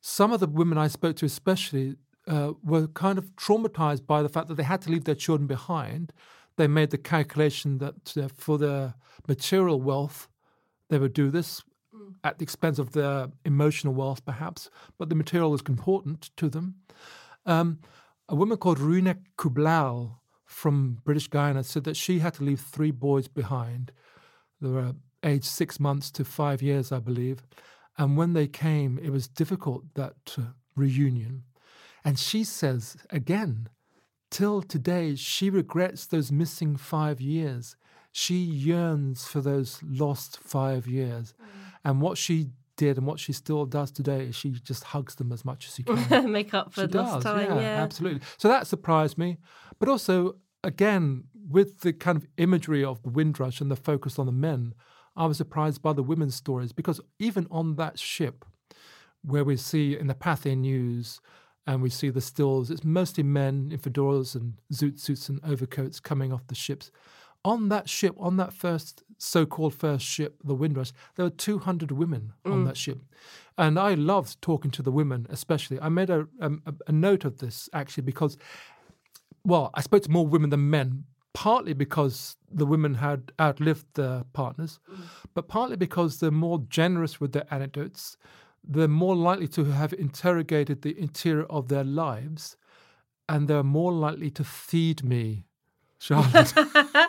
Some 0.00 0.32
of 0.32 0.40
the 0.40 0.46
women 0.46 0.78
I 0.78 0.88
spoke 0.88 1.16
to, 1.16 1.26
especially, 1.26 1.96
uh, 2.26 2.52
were 2.62 2.86
kind 2.88 3.18
of 3.18 3.34
traumatized 3.36 4.06
by 4.06 4.22
the 4.22 4.28
fact 4.28 4.48
that 4.48 4.54
they 4.54 4.62
had 4.62 4.82
to 4.82 4.90
leave 4.90 5.04
their 5.04 5.14
children 5.14 5.46
behind. 5.46 6.12
They 6.56 6.66
made 6.66 6.90
the 6.90 6.98
calculation 6.98 7.78
that 7.78 8.16
uh, 8.16 8.28
for 8.36 8.58
their 8.58 8.94
material 9.26 9.80
wealth, 9.80 10.28
they 10.90 10.98
would 10.98 11.12
do 11.12 11.30
this 11.30 11.62
at 12.24 12.38
the 12.38 12.42
expense 12.42 12.78
of 12.78 12.92
their 12.92 13.28
emotional 13.44 13.94
wealth, 13.94 14.24
perhaps, 14.24 14.70
but 14.98 15.08
the 15.08 15.14
material 15.14 15.50
was 15.50 15.62
important 15.68 16.30
to 16.36 16.48
them. 16.48 16.76
Um, 17.48 17.78
a 18.28 18.36
woman 18.36 18.58
called 18.58 18.78
Runa 18.78 19.16
Kublau 19.38 20.18
from 20.44 20.98
British 21.02 21.28
Guyana 21.28 21.64
said 21.64 21.84
that 21.84 21.96
she 21.96 22.18
had 22.18 22.34
to 22.34 22.44
leave 22.44 22.60
three 22.60 22.90
boys 22.90 23.26
behind. 23.26 23.90
They 24.60 24.68
were 24.68 24.92
aged 25.24 25.46
six 25.46 25.80
months 25.80 26.10
to 26.12 26.24
five 26.24 26.60
years, 26.60 26.92
I 26.92 26.98
believe. 26.98 27.42
And 27.96 28.18
when 28.18 28.34
they 28.34 28.46
came, 28.46 28.98
it 29.02 29.10
was 29.10 29.28
difficult, 29.28 29.82
that 29.94 30.36
uh, 30.36 30.42
reunion. 30.76 31.44
And 32.04 32.18
she 32.18 32.44
says, 32.44 32.98
again, 33.10 33.70
till 34.30 34.60
today, 34.60 35.14
she 35.14 35.48
regrets 35.48 36.06
those 36.06 36.30
missing 36.30 36.76
five 36.76 37.18
years. 37.18 37.76
She 38.12 38.34
yearns 38.34 39.26
for 39.26 39.40
those 39.40 39.80
lost 39.82 40.38
five 40.38 40.86
years. 40.86 41.34
And 41.82 42.02
what 42.02 42.18
she 42.18 42.50
did 42.78 42.96
and 42.96 43.06
what 43.06 43.20
she 43.20 43.34
still 43.34 43.66
does 43.66 43.90
today 43.90 44.20
is 44.26 44.34
she 44.34 44.52
just 44.52 44.84
hugs 44.84 45.16
them 45.16 45.32
as 45.32 45.44
much 45.44 45.66
as 45.66 45.74
she 45.74 45.82
can. 45.82 46.32
make 46.38 46.54
up 46.54 46.72
for 46.72 46.82
she 46.82 46.86
lost 46.86 47.22
does, 47.22 47.24
time. 47.24 47.50
yeah, 47.50 47.60
Yeah, 47.60 47.82
absolutely. 47.82 48.22
So 48.38 48.48
that 48.48 48.66
surprised 48.66 49.18
me. 49.18 49.36
But 49.78 49.90
also, 49.90 50.36
again, 50.64 51.24
with 51.50 51.80
the 51.80 51.92
kind 51.92 52.16
of 52.16 52.26
imagery 52.38 52.82
of 52.82 53.02
the 53.02 53.10
Windrush 53.10 53.60
and 53.60 53.70
the 53.70 53.76
focus 53.76 54.18
on 54.18 54.24
the 54.24 54.32
men, 54.32 54.72
I 55.16 55.26
was 55.26 55.36
surprised 55.36 55.82
by 55.82 55.92
the 55.92 56.02
women's 56.02 56.36
stories 56.36 56.72
because 56.72 57.00
even 57.18 57.46
on 57.50 57.76
that 57.76 57.98
ship, 57.98 58.44
where 59.22 59.44
we 59.44 59.56
see 59.56 59.98
in 59.98 60.06
the 60.06 60.14
Pathé 60.14 60.56
News 60.56 61.20
and 61.66 61.82
we 61.82 61.90
see 61.90 62.08
the 62.08 62.20
stills, 62.20 62.70
it's 62.70 62.84
mostly 62.84 63.24
men 63.24 63.70
in 63.72 63.78
fedoras 63.78 64.34
and 64.34 64.54
zoot 64.72 64.98
suits 65.00 65.28
and 65.28 65.40
overcoats 65.42 66.00
coming 66.00 66.32
off 66.32 66.46
the 66.46 66.54
ships. 66.54 66.90
On 67.44 67.68
that 67.68 67.88
ship, 67.88 68.14
on 68.18 68.36
that 68.36 68.52
first 68.52 69.02
so-called 69.16 69.74
first 69.74 70.04
ship, 70.04 70.36
the 70.44 70.54
Windrush, 70.54 70.92
there 71.16 71.24
were 71.24 71.30
200 71.30 71.92
women 71.92 72.32
on 72.44 72.64
that 72.64 72.76
ship, 72.76 72.98
and 73.56 73.78
I 73.78 73.94
loved 73.94 74.40
talking 74.42 74.70
to 74.72 74.82
the 74.82 74.92
women, 74.92 75.26
especially. 75.30 75.80
I 75.80 75.88
made 75.88 76.10
a, 76.10 76.26
um, 76.40 76.62
a 76.66 76.74
a 76.88 76.92
note 76.92 77.24
of 77.24 77.38
this 77.38 77.68
actually 77.72 78.02
because 78.02 78.36
well, 79.44 79.70
I 79.74 79.80
spoke 79.80 80.02
to 80.02 80.10
more 80.10 80.26
women 80.26 80.50
than 80.50 80.68
men, 80.68 81.04
partly 81.32 81.72
because 81.72 82.36
the 82.50 82.66
women 82.66 82.94
had 82.94 83.32
outlived 83.40 83.86
their 83.94 84.24
partners, 84.32 84.78
but 85.34 85.48
partly 85.48 85.76
because 85.76 86.20
they're 86.20 86.30
more 86.30 86.58
generous 86.68 87.20
with 87.20 87.32
their 87.32 87.46
anecdotes. 87.50 88.16
They're 88.62 88.88
more 88.88 89.16
likely 89.16 89.48
to 89.48 89.64
have 89.64 89.92
interrogated 89.94 90.82
the 90.82 90.98
interior 90.98 91.44
of 91.44 91.68
their 91.68 91.84
lives, 91.84 92.56
and 93.28 93.48
they're 93.48 93.62
more 93.62 93.92
likely 93.92 94.30
to 94.32 94.44
feed 94.44 95.02
me, 95.02 95.46
Charlotte. 95.98 96.52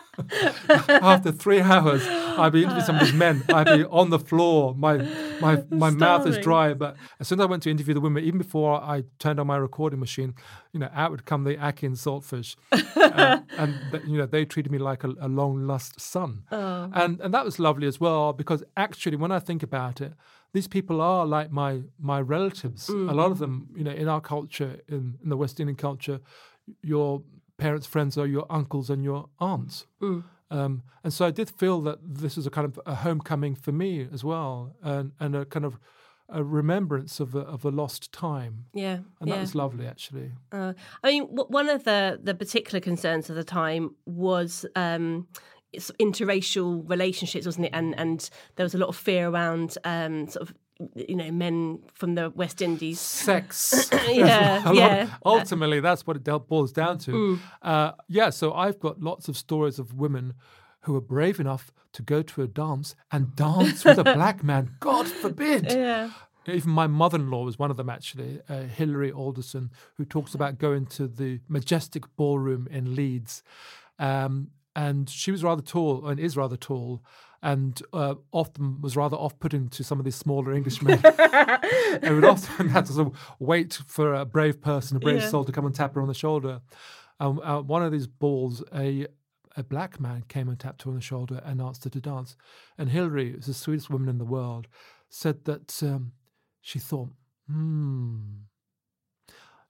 After 0.70 1.32
three 1.32 1.62
hours, 1.62 2.06
I'd 2.08 2.52
be 2.52 2.64
interviewing 2.64 2.86
some 2.86 2.96
of 2.96 3.02
these 3.02 3.14
men. 3.14 3.44
I'd 3.54 3.66
be 3.66 3.86
on 3.86 4.10
the 4.10 4.20
floor. 4.20 4.76
My 4.76 4.98
my 5.42 5.64
my 5.70 5.90
mouth 5.90 6.28
is 6.28 6.38
dry. 6.38 6.74
But 6.74 6.96
as 7.20 7.28
soon 7.28 7.40
as 7.40 7.44
I 7.44 7.48
went 7.48 7.64
to 7.64 7.72
interview 7.72 7.94
the 7.94 8.02
women, 8.02 8.24
even 8.24 8.38
before 8.38 8.82
I 8.82 9.04
turned 9.20 9.40
on 9.40 9.48
my 9.48 9.58
recording 9.58 10.00
machine, 10.00 10.34
you 10.74 10.80
know, 10.80 10.90
out 10.94 11.12
would 11.12 11.26
come 11.26 11.44
the 11.44 11.56
ackee 11.56 11.84
and 11.84 11.96
saltfish, 11.96 12.56
uh, 12.72 13.40
and 13.58 13.76
you 14.08 14.18
know 14.18 14.26
they 14.26 14.46
treated 14.46 14.72
me 14.72 14.78
like 14.78 15.04
a, 15.04 15.14
a 15.22 15.28
long 15.28 15.68
lost 15.68 16.00
son, 16.00 16.44
and 16.52 17.20
and 17.22 17.34
that 17.34 17.46
was 17.46 17.60
lovely 17.60 17.88
as 17.88 18.00
well 18.00 18.34
because 18.34 18.64
actually 18.78 19.18
when 19.18 19.32
I 19.32 19.40
think 19.40 19.64
about 19.64 20.02
it, 20.02 20.14
these 20.54 20.68
people 20.68 21.02
are 21.02 21.26
like 21.26 21.52
my 21.52 21.82
my 22.00 22.20
relatives. 22.22 22.90
A 22.90 22.94
lot 22.94 23.32
of 23.32 23.40
them, 23.40 23.70
you 23.76 23.84
know, 23.84 23.92
in 23.92 24.08
our 24.08 24.22
culture, 24.22 24.80
in, 24.88 25.18
in 25.24 25.30
the 25.30 25.38
West 25.38 25.60
Indian 25.60 25.76
culture, 25.76 26.20
your 26.82 27.22
parents' 27.60 27.86
friends 27.88 28.18
are 28.18 28.26
your 28.28 28.46
uncles 28.50 28.90
and 28.90 29.04
your 29.04 29.30
aunts. 29.40 29.86
Um, 30.52 30.82
and 31.04 31.14
so 31.14 31.26
I 31.28 31.32
did 31.32 31.50
feel 31.50 31.80
that 31.82 32.00
this 32.02 32.36
was 32.36 32.48
a 32.48 32.50
kind 32.50 32.66
of 32.66 32.80
a 32.86 32.96
homecoming 32.96 33.54
for 33.56 33.72
me 33.72 34.08
as 34.12 34.24
well, 34.24 34.74
and, 34.82 35.12
and 35.20 35.36
a 35.36 35.46
kind 35.46 35.66
of 35.66 35.78
a 36.28 36.44
remembrance 36.44 37.20
of 37.20 37.36
a, 37.36 37.40
of 37.40 37.66
a 37.66 37.70
lost 37.70 38.12
time. 38.12 38.66
Yeah, 38.74 39.00
And 39.20 39.30
yeah. 39.30 39.36
that 39.36 39.42
was 39.42 39.56
lovely, 39.56 39.86
actually. 39.88 40.32
Uh, 40.52 40.74
I 41.04 41.08
mean, 41.12 41.24
w- 41.36 41.50
one 41.50 41.70
of 41.70 41.84
the 41.84 42.20
the 42.24 42.34
particular 42.34 42.80
concerns 42.80 43.30
of 43.30 43.36
the 43.36 43.44
time 43.44 43.96
was 44.06 44.66
um, 44.76 45.28
interracial 46.00 46.88
relationships, 46.90 47.46
wasn't 47.46 47.68
it? 47.68 47.72
And 47.74 47.98
and 48.00 48.30
there 48.56 48.64
was 48.64 48.76
a 48.76 48.78
lot 48.78 48.90
of 48.90 48.96
fear 48.96 49.30
around 49.30 49.78
um, 49.84 50.28
sort 50.28 50.50
of 50.50 50.56
you 50.96 51.16
know 51.16 51.32
men 51.32 51.80
from 51.94 52.16
the 52.16 52.30
West 52.32 52.62
Indies. 52.62 53.00
Sex. 53.00 53.90
Yeah, 54.10 54.62
lot- 54.66 54.76
yeah. 54.76 55.10
ultimately, 55.26 55.80
that's 55.80 56.06
what 56.08 56.18
it 56.18 56.24
boils 56.48 56.72
down 56.72 56.98
to. 57.00 57.12
Mm. 57.12 57.40
Uh, 57.62 57.92
yeah, 58.08 58.30
so 58.32 58.54
I've 58.54 58.80
got 58.80 59.00
lots 59.02 59.28
of 59.28 59.38
stories 59.38 59.78
of 59.80 59.94
women 59.94 60.34
who 60.82 60.96
are 60.96 61.02
brave 61.02 61.40
enough 61.40 61.72
to 61.94 62.02
go 62.02 62.22
to 62.22 62.42
a 62.42 62.48
dance 62.48 62.96
and 63.12 63.36
dance 63.36 63.84
with 63.86 63.98
a 64.00 64.04
black 64.16 64.44
man. 64.44 64.76
God 64.80 65.08
forbid. 65.08 65.66
Yeah. 65.72 66.12
Even 66.48 66.72
my 66.72 66.88
mother-in-law 66.88 67.44
was 67.44 67.60
one 67.60 67.70
of 67.70 67.78
them, 67.78 67.90
actually, 67.90 68.42
uh, 68.50 68.62
Hilary 68.64 69.12
Alderson, 69.12 69.70
who 69.98 70.06
talks 70.06 70.34
about 70.34 70.58
going 70.58 70.88
to 70.88 71.08
the 71.08 71.40
majestic 71.48 72.04
ballroom 72.16 72.68
in 72.72 72.96
Leeds, 72.96 73.44
um, 74.00 74.50
and 74.76 75.10
she 75.10 75.32
was 75.32 75.44
rather 75.44 75.62
tall 75.62 76.08
and 76.08 76.20
is 76.20 76.36
rather 76.38 76.58
tall, 76.58 77.04
and 77.42 77.82
uh, 77.94 78.16
often 78.32 78.82
was 78.82 78.96
rather 78.96 79.16
off-putting 79.18 79.70
to 79.70 79.84
some 79.84 80.00
of 80.00 80.06
these 80.06 80.16
smaller 80.16 80.52
Englishmen. 80.54 81.00
and 81.04 82.16
would 82.16 82.26
often 82.26 82.70
have 82.70 82.86
to 82.88 82.94
sort 82.94 83.08
of 83.08 83.20
wait 83.40 83.80
for 83.88 84.14
a 84.14 84.26
brave 84.26 84.62
person, 84.62 84.98
a 84.98 85.00
brave 85.00 85.22
Yeah. 85.22 85.30
soul, 85.30 85.46
to 85.46 85.52
come 85.52 85.66
and 85.66 85.74
tap 85.76 85.96
her 85.96 86.02
on 86.02 86.08
the 86.08 86.14
shoulder. 86.14 86.62
Um, 87.20 87.40
uh, 87.44 87.62
one 87.62 87.84
of 87.84 87.92
these 87.92 88.08
balls, 88.08 88.64
a 88.74 89.08
a 89.58 89.64
black 89.64 90.00
man 90.00 90.24
came 90.30 90.48
and 90.48 90.60
tapped 90.60 90.84
her 90.84 90.90
on 90.90 90.96
the 90.96 91.02
shoulder 91.02 91.42
and 91.44 91.60
asked 91.62 91.84
her 91.84 91.90
to 91.90 92.00
dance. 92.00 92.38
And 92.78 92.90
Hilary, 92.90 93.32
who's 93.32 93.48
the 93.48 93.54
sweetest 93.54 93.90
woman 93.90 94.08
in 94.08 94.18
the 94.18 94.24
world, 94.24 94.68
said 95.10 95.44
that 95.46 95.82
um, 95.84 96.14
she 96.62 96.80
thought, 96.80 97.10
hmm. 97.52 98.20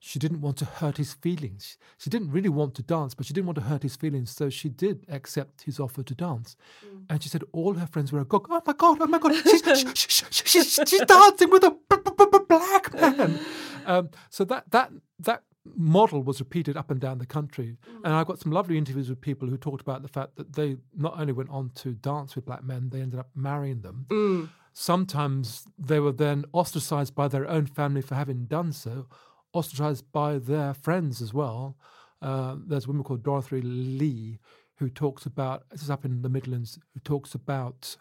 She 0.02 0.18
didn't 0.18 0.40
want 0.40 0.56
to 0.56 0.64
hurt 0.64 0.96
his 0.96 1.12
feelings. 1.12 1.76
She 1.98 2.08
didn't 2.08 2.30
really 2.32 2.48
want 2.48 2.74
to 2.76 2.82
dance, 2.82 3.12
but 3.14 3.26
she 3.26 3.34
didn't 3.34 3.46
want 3.46 3.58
to 3.58 3.64
hurt 3.64 3.82
his 3.82 3.96
feelings. 3.96 4.30
So 4.30 4.48
she 4.48 4.70
did 4.70 5.04
accept 5.08 5.62
his 5.64 5.78
offer 5.78 6.02
to 6.02 6.14
dance. 6.14 6.56
Mm. 6.84 7.04
And 7.10 7.22
she 7.22 7.28
said 7.28 7.44
all 7.52 7.74
her 7.74 7.86
friends 7.86 8.10
were 8.10 8.20
agog. 8.20 8.46
Oh 8.48 8.62
my 8.66 8.72
God, 8.72 8.98
oh 9.00 9.06
my 9.06 9.18
God, 9.18 9.34
she's, 9.34 9.62
she- 9.62 9.94
she- 9.94 10.08
she- 10.08 10.44
she's, 10.44 10.80
she's 10.88 11.04
dancing 11.04 11.50
with 11.50 11.64
a 11.64 11.70
b- 11.70 11.96
b- 12.02 12.24
b- 12.32 12.38
black 12.48 12.94
man. 12.94 13.38
Um, 13.84 14.08
so 14.30 14.44
that, 14.46 14.70
that, 14.70 14.90
that 15.18 15.42
model 15.76 16.22
was 16.22 16.40
repeated 16.40 16.78
up 16.78 16.90
and 16.90 16.98
down 16.98 17.18
the 17.18 17.26
country. 17.26 17.76
Mm. 17.86 18.00
And 18.04 18.14
I've 18.14 18.26
got 18.26 18.40
some 18.40 18.52
lovely 18.52 18.78
interviews 18.78 19.10
with 19.10 19.20
people 19.20 19.48
who 19.48 19.58
talked 19.58 19.82
about 19.82 20.00
the 20.00 20.08
fact 20.08 20.36
that 20.36 20.54
they 20.54 20.78
not 20.96 21.20
only 21.20 21.34
went 21.34 21.50
on 21.50 21.72
to 21.74 21.92
dance 21.92 22.34
with 22.34 22.46
black 22.46 22.64
men, 22.64 22.88
they 22.88 23.02
ended 23.02 23.20
up 23.20 23.28
marrying 23.34 23.82
them. 23.82 24.06
Mm. 24.08 24.48
Sometimes 24.72 25.66
they 25.78 26.00
were 26.00 26.12
then 26.12 26.46
ostracized 26.52 27.14
by 27.14 27.28
their 27.28 27.46
own 27.46 27.66
family 27.66 28.00
for 28.00 28.14
having 28.14 28.46
done 28.46 28.72
so, 28.72 29.06
ostracized 29.52 30.10
by 30.12 30.38
their 30.38 30.74
friends 30.74 31.20
as 31.20 31.34
well. 31.34 31.76
Uh, 32.22 32.56
there's 32.66 32.84
a 32.84 32.88
woman 32.88 33.02
called 33.02 33.22
Dorothy 33.22 33.60
Lee 33.62 34.38
who 34.76 34.88
talks 34.88 35.26
about, 35.26 35.68
this 35.70 35.82
is 35.82 35.90
up 35.90 36.04
in 36.04 36.22
the 36.22 36.28
Midlands, 36.28 36.78
who 36.94 37.00
talks 37.00 37.34
about 37.34 37.96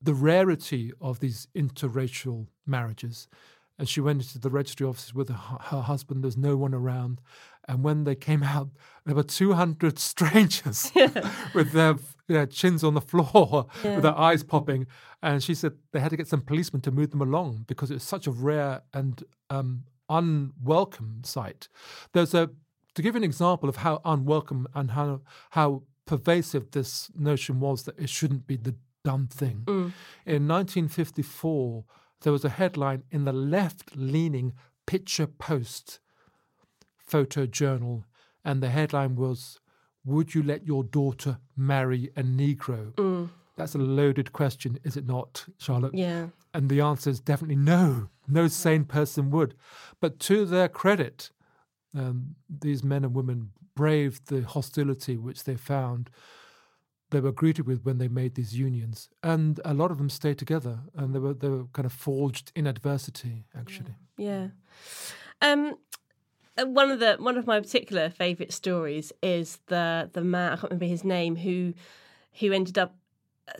the 0.00 0.14
rarity 0.14 0.92
of 1.00 1.20
these 1.20 1.48
interracial 1.54 2.46
marriages. 2.66 3.28
And 3.78 3.88
she 3.88 4.00
went 4.00 4.22
into 4.22 4.38
the 4.38 4.48
registry 4.48 4.86
offices 4.86 5.14
with 5.14 5.28
her, 5.28 5.34
her 5.34 5.82
husband. 5.82 6.24
There's 6.24 6.36
no 6.36 6.56
one 6.56 6.72
around. 6.72 7.20
And 7.68 7.82
when 7.82 8.04
they 8.04 8.14
came 8.14 8.42
out, 8.42 8.68
there 9.04 9.14
were 9.14 9.22
200 9.22 9.98
strangers 9.98 10.90
with 11.54 11.72
their, 11.72 11.96
their 12.26 12.46
chins 12.46 12.82
on 12.82 12.94
the 12.94 13.00
floor, 13.00 13.66
with 13.84 14.02
their 14.02 14.18
eyes 14.18 14.42
popping. 14.42 14.86
And 15.22 15.42
she 15.42 15.54
said 15.54 15.72
they 15.92 16.00
had 16.00 16.10
to 16.10 16.16
get 16.16 16.28
some 16.28 16.40
policemen 16.40 16.80
to 16.82 16.90
move 16.90 17.10
them 17.10 17.20
along 17.20 17.64
because 17.66 17.90
it 17.90 17.94
was 17.94 18.02
such 18.02 18.26
a 18.26 18.30
rare 18.30 18.82
and 18.94 19.22
um, 19.50 19.84
unwelcome 20.08 21.22
sight. 21.24 21.68
There's 22.12 22.34
a 22.34 22.50
to 22.94 23.02
give 23.02 23.16
an 23.16 23.24
example 23.24 23.68
of 23.68 23.76
how 23.76 24.00
unwelcome 24.04 24.66
and 24.74 24.92
how 24.92 25.20
how 25.50 25.82
pervasive 26.06 26.70
this 26.70 27.10
notion 27.14 27.60
was 27.60 27.82
that 27.82 27.98
it 27.98 28.08
shouldn't 28.08 28.46
be 28.46 28.56
the 28.56 28.76
dumb 29.04 29.26
thing. 29.26 29.62
Mm. 29.66 29.92
In 30.24 30.48
1954, 30.48 31.84
there 32.22 32.32
was 32.32 32.44
a 32.44 32.48
headline 32.48 33.02
in 33.10 33.24
the 33.24 33.32
left-leaning 33.32 34.52
Picture 34.86 35.26
Post 35.26 36.00
photo 36.96 37.46
journal, 37.46 38.04
and 38.44 38.62
the 38.62 38.70
headline 38.70 39.16
was, 39.16 39.60
"Would 40.04 40.34
you 40.34 40.42
let 40.42 40.64
your 40.66 40.84
daughter 40.84 41.38
marry 41.56 42.10
a 42.16 42.22
Negro?" 42.22 42.92
Mm. 42.94 43.30
That's 43.56 43.74
a 43.74 43.78
loaded 43.78 44.32
question, 44.32 44.78
is 44.84 44.96
it 44.96 45.06
not, 45.06 45.46
Charlotte? 45.58 45.94
Yeah. 45.94 46.26
And 46.52 46.68
the 46.68 46.80
answer 46.80 47.10
is 47.10 47.20
definitely 47.20 47.56
no. 47.56 48.08
No 48.28 48.48
sane 48.48 48.84
person 48.84 49.30
would. 49.30 49.54
But 50.00 50.18
to 50.20 50.44
their 50.44 50.68
credit, 50.68 51.30
um, 51.96 52.36
these 52.48 52.84
men 52.84 53.04
and 53.04 53.14
women 53.14 53.50
braved 53.74 54.28
the 54.28 54.42
hostility 54.42 55.16
which 55.16 55.44
they 55.44 55.56
found 55.56 56.10
they 57.10 57.20
were 57.20 57.32
greeted 57.32 57.66
with 57.66 57.84
when 57.84 57.98
they 57.98 58.08
made 58.08 58.34
these 58.34 58.58
unions. 58.58 59.08
And 59.22 59.60
a 59.64 59.72
lot 59.72 59.90
of 59.90 59.98
them 59.98 60.10
stayed 60.10 60.38
together 60.38 60.80
and 60.94 61.14
they 61.14 61.18
were, 61.18 61.34
they 61.34 61.48
were 61.48 61.64
kind 61.72 61.86
of 61.86 61.92
forged 61.92 62.50
in 62.54 62.66
adversity, 62.66 63.44
actually. 63.56 63.94
Yeah. 64.16 64.48
Um, 65.40 65.76
uh, 66.58 66.66
one 66.66 66.90
of 66.90 67.00
the 67.00 67.16
one 67.18 67.36
of 67.36 67.46
my 67.46 67.60
particular 67.60 68.08
favourite 68.08 68.52
stories 68.52 69.12
is 69.22 69.58
the 69.66 70.10
the 70.12 70.22
man 70.22 70.52
I 70.52 70.56
can't 70.56 70.64
remember 70.64 70.86
his 70.86 71.04
name 71.04 71.36
who 71.36 71.74
who 72.40 72.52
ended 72.52 72.78
up 72.78 72.96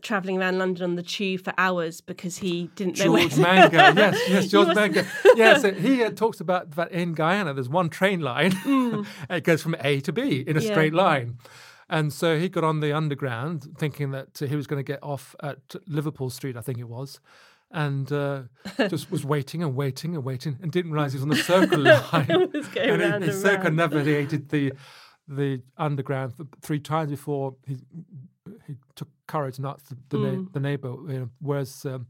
travelling 0.02 0.38
around 0.38 0.58
London 0.58 0.84
on 0.84 0.94
the 0.96 1.02
tube 1.02 1.42
for 1.44 1.52
hours 1.58 2.00
because 2.00 2.38
he 2.38 2.70
didn't 2.74 2.98
know 2.98 3.12
where 3.12 3.22
George 3.28 3.38
Manga, 3.38 3.76
yes, 3.96 4.20
yes, 4.28 4.48
George 4.54 4.74
Manga. 4.74 5.06
Yeah, 5.36 5.58
so 5.58 5.72
he 5.72 6.02
uh, 6.02 6.10
talks 6.10 6.40
about 6.40 6.72
that 6.72 6.90
in 6.92 7.14
Guyana, 7.14 7.54
there's 7.54 7.68
one 7.68 7.88
train 7.88 8.20
line, 8.20 8.52
and 8.64 9.06
it 9.30 9.44
goes 9.44 9.62
from 9.62 9.76
A 9.80 10.00
to 10.00 10.12
B 10.12 10.44
in 10.46 10.56
a 10.56 10.60
Mm. 10.60 10.62
Yeah. 10.64 10.70
straight 10.70 10.94
line. 10.94 11.38
And 11.88 12.12
so 12.12 12.36
he 12.38 12.48
got 12.48 12.64
on 12.64 12.80
the 12.80 12.92
underground 12.92 13.68
thinking 13.78 14.10
that 14.10 14.38
he 14.38 14.56
was 14.56 14.66
going 14.66 14.80
to 14.84 14.92
get 14.92 14.98
off 15.04 15.36
at 15.40 15.58
Liverpool 15.86 16.30
Street, 16.30 16.56
I 16.56 16.60
think 16.60 16.78
it 16.78 16.88
was, 16.88 17.20
and 17.70 18.10
uh, 18.10 18.42
just 18.88 19.08
was 19.10 19.24
waiting 19.24 19.62
and 19.62 19.76
waiting 19.76 20.16
and 20.16 20.24
waiting 20.24 20.58
and 20.62 20.72
didn't 20.72 20.90
realize 20.90 21.12
he 21.12 21.18
was 21.18 21.22
on 21.22 21.28
the 21.28 21.36
circle 21.36 21.78
line. 21.78 22.26
It 22.28 22.52
was 22.52 22.66
going 22.68 22.88
and 22.90 23.02
he- 23.02 23.08
round 23.08 23.22
he 23.24 23.30
and 23.30 23.38
circumnavigated 23.40 24.48
the 24.48 24.72
the 25.28 25.60
underground 25.76 26.32
three 26.62 26.80
times 26.80 27.10
before 27.10 27.54
he 27.66 27.76
he 28.66 28.74
took 28.96 29.08
courage 29.26 29.58
and 29.58 29.66
asked 29.66 29.88
the, 29.88 29.96
the, 30.08 30.18
Mm. 30.18 30.42
na- 30.44 30.48
the 30.52 30.60
neighbour, 30.60 30.88
you 31.12 31.18
know, 31.20 31.30
where's 31.40 31.84
um, 31.84 32.06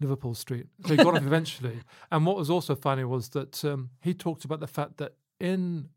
Liverpool 0.00 0.34
Street? 0.34 0.66
So 0.86 0.90
he 0.90 0.96
got 0.96 1.16
off 1.16 1.22
eventually. 1.26 1.80
And 2.10 2.26
what 2.26 2.36
was 2.36 2.50
also 2.50 2.74
funny 2.74 3.04
was 3.04 3.30
that 3.30 3.64
um, 3.64 3.90
he 4.02 4.14
talked 4.14 4.44
about 4.44 4.60
the 4.60 4.66
fact 4.66 4.96
that 4.98 5.12
in, 5.40 5.88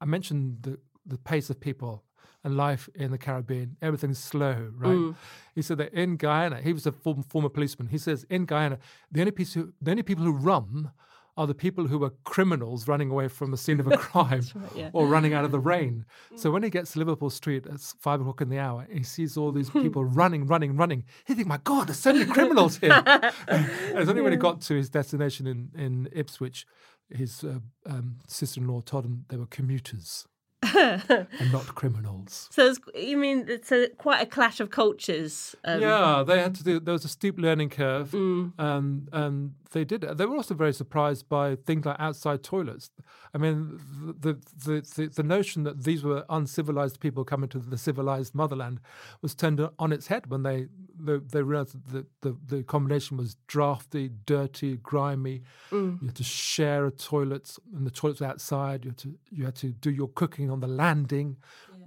I 0.00 0.04
mentioned 0.04 0.58
the, 0.62 0.78
the 1.06 1.18
pace 1.18 1.50
of 1.50 1.60
people 1.60 2.04
and 2.42 2.56
life 2.56 2.88
in 2.94 3.10
the 3.10 3.18
Caribbean, 3.18 3.76
everything's 3.80 4.18
slow, 4.18 4.70
right? 4.76 4.90
Mm. 4.96 5.14
He 5.54 5.62
said 5.62 5.78
that 5.78 5.92
in 5.94 6.16
Guyana, 6.16 6.60
he 6.60 6.72
was 6.72 6.86
a 6.86 6.92
form, 6.92 7.22
former 7.22 7.48
policeman. 7.48 7.88
He 7.88 7.98
says 7.98 8.24
in 8.28 8.44
Guyana, 8.44 8.78
the 9.10 9.20
only, 9.20 9.32
piece 9.32 9.54
who, 9.54 9.72
the 9.80 9.90
only 9.92 10.02
people 10.02 10.24
who 10.24 10.32
run 10.32 10.90
are 11.36 11.46
the 11.46 11.54
people 11.54 11.88
who 11.88 11.98
were 11.98 12.10
criminals 12.24 12.86
running 12.86 13.10
away 13.10 13.28
from 13.28 13.50
the 13.50 13.56
scene 13.56 13.80
of 13.80 13.86
a 13.86 13.96
crime 13.96 14.44
yeah. 14.74 14.90
or 14.92 15.06
running 15.06 15.34
out 15.34 15.44
of 15.44 15.50
the 15.50 15.58
rain. 15.58 16.04
So 16.36 16.50
when 16.50 16.62
he 16.62 16.70
gets 16.70 16.92
to 16.92 16.98
Liverpool 17.00 17.30
Street 17.30 17.66
at 17.66 17.80
five 17.80 18.20
o'clock 18.20 18.40
in 18.40 18.48
the 18.48 18.58
hour, 18.58 18.86
he 18.90 19.02
sees 19.02 19.36
all 19.36 19.50
these 19.52 19.70
people 19.84 20.04
running, 20.04 20.46
running, 20.46 20.76
running. 20.76 21.04
He 21.26 21.34
thinks, 21.34 21.48
"My 21.48 21.58
God, 21.64 21.88
there's 21.88 21.98
so 21.98 22.12
many 22.12 22.26
criminals 22.26 22.78
here!" 22.78 23.02
and 23.04 23.32
it's 23.94 24.08
only 24.08 24.22
when 24.22 24.32
he 24.32 24.38
got 24.38 24.60
to 24.62 24.74
his 24.74 24.90
destination 24.90 25.46
in 25.46 25.70
in 25.76 26.08
Ipswich, 26.12 26.66
his 27.10 27.44
uh, 27.44 27.58
um, 27.86 28.16
sister-in-law 28.26 28.82
told 28.82 29.04
him 29.04 29.24
they 29.28 29.36
were 29.36 29.46
commuters 29.46 30.26
and 31.40 31.52
not 31.52 31.74
criminals. 31.74 32.48
So 32.52 32.66
it's, 32.66 32.80
you 32.94 33.16
mean 33.16 33.44
it's 33.48 33.70
a, 33.72 33.88
quite 33.98 34.22
a 34.22 34.26
clash 34.26 34.60
of 34.60 34.70
cultures? 34.70 35.54
Um, 35.64 35.80
yeah, 35.80 36.24
they 36.26 36.40
had 36.40 36.54
to 36.56 36.64
do. 36.64 36.80
There 36.80 36.92
was 36.92 37.04
a 37.04 37.08
steep 37.08 37.38
learning 37.38 37.70
curve, 37.70 38.10
Mm. 38.12 38.52
and 38.58 39.08
and 39.12 39.54
they 39.72 39.84
did. 39.84 40.04
it. 40.04 40.16
They 40.16 40.26
were 40.26 40.36
also 40.36 40.54
very 40.54 40.72
surprised 40.72 41.28
by 41.28 41.56
things 41.56 41.84
like 41.84 41.96
outside 41.98 42.42
toilets. 42.42 42.90
I 43.34 43.38
mean, 43.38 43.80
the 44.20 44.34
the 44.64 44.80
the, 44.96 45.06
the 45.08 45.22
notion 45.22 45.64
that 45.64 45.84
these 45.84 46.02
were 46.04 46.24
uncivilized 46.28 47.00
people 47.00 47.24
coming 47.24 47.48
to 47.50 47.58
the 47.58 47.76
civilized 47.78 48.34
motherland 48.34 48.78
was 49.22 49.34
turned 49.34 49.60
on 49.78 49.92
its 49.92 50.06
head 50.06 50.28
when 50.30 50.42
they 50.44 50.68
they, 50.98 51.16
they 51.18 51.42
realized 51.42 51.74
that 51.92 52.06
the, 52.22 52.28
the 52.30 52.56
the 52.56 52.62
combination 52.62 53.16
was 53.16 53.36
drafty, 53.48 54.10
dirty, 54.26 54.76
grimy. 54.76 55.42
Mm. 55.72 56.00
You 56.00 56.06
had 56.08 56.16
to 56.16 56.24
share 56.24 56.86
a 56.86 56.90
toilet, 56.92 57.56
and 57.74 57.84
the 57.84 57.90
toilets 57.90 58.20
were 58.20 58.28
outside. 58.28 58.84
You 58.84 58.90
had 58.92 58.98
to 58.98 59.14
you 59.30 59.44
had 59.44 59.56
to 59.56 59.68
do 59.72 59.90
your 59.90 60.08
cooking 60.08 60.50
on 60.54 60.60
the 60.60 60.66
landing, 60.66 61.36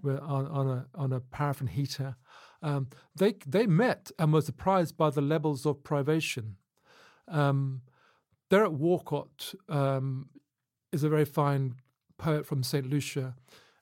where, 0.02 0.22
on, 0.24 0.46
on 0.48 0.68
a 0.68 0.86
on 0.96 1.12
a 1.14 1.20
paraffin 1.20 1.68
heater. 1.68 2.16
Um, 2.62 2.88
they 3.16 3.34
they 3.46 3.66
met 3.68 4.12
and 4.20 4.32
were 4.34 4.42
surprised 4.42 4.98
by 4.98 5.10
the 5.10 5.22
levels 5.22 5.66
of 5.66 5.84
privation. 5.84 6.58
Um, 7.28 7.82
Derek 8.50 8.72
Walcott 8.72 9.54
um, 9.70 10.30
is 10.92 11.04
a 11.04 11.10
very 11.10 11.26
fine 11.26 11.76
poet 12.18 12.46
from 12.46 12.64
St. 12.64 12.90
Lucia. 12.90 13.36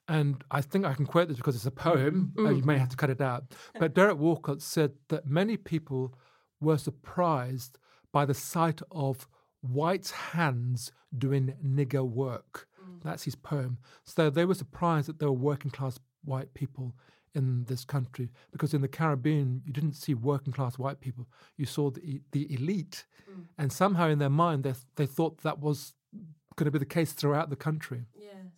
And 0.07 0.43
I 0.51 0.61
think 0.61 0.85
I 0.85 0.93
can 0.93 1.05
quote 1.05 1.27
this 1.27 1.37
because 1.37 1.55
it's 1.55 1.65
a 1.65 1.71
poem. 1.71 2.33
uh, 2.37 2.49
you 2.49 2.63
may 2.63 2.77
have 2.77 2.89
to 2.89 2.97
cut 2.97 3.09
it 3.09 3.21
out. 3.21 3.43
But 3.79 3.95
Derek 3.95 4.19
Walcott 4.19 4.61
said 4.61 4.91
that 5.09 5.25
many 5.25 5.57
people 5.57 6.13
were 6.61 6.77
surprised 6.77 7.79
by 8.11 8.25
the 8.25 8.33
sight 8.33 8.81
of 8.91 9.27
white 9.61 10.09
hands 10.31 10.91
doing 11.17 11.55
nigger 11.65 12.07
work. 12.07 12.67
That's 13.03 13.23
his 13.23 13.35
poem. 13.35 13.77
So 14.03 14.29
they 14.29 14.45
were 14.45 14.53
surprised 14.53 15.07
that 15.07 15.19
there 15.19 15.29
were 15.29 15.37
working 15.37 15.71
class 15.71 15.99
white 16.23 16.53
people 16.53 16.95
in 17.33 17.65
this 17.65 17.83
country 17.83 18.31
because 18.51 18.73
in 18.73 18.81
the 18.81 18.87
Caribbean 18.87 19.61
you 19.65 19.73
didn't 19.73 19.93
see 19.93 20.13
working 20.13 20.53
class 20.53 20.79
white 20.79 21.01
people. 21.01 21.27
You 21.57 21.65
saw 21.65 21.91
the 21.91 22.21
the 22.31 22.51
elite, 22.53 23.05
mm. 23.29 23.45
and 23.57 23.71
somehow 23.71 24.07
in 24.07 24.19
their 24.19 24.29
mind 24.29 24.63
they 24.63 24.73
they 24.95 25.05
thought 25.05 25.41
that 25.43 25.59
was 25.59 25.93
going 26.55 26.65
to 26.65 26.71
be 26.71 26.79
the 26.79 26.85
case 26.85 27.11
throughout 27.13 27.49
the 27.49 27.55
country. 27.55 28.05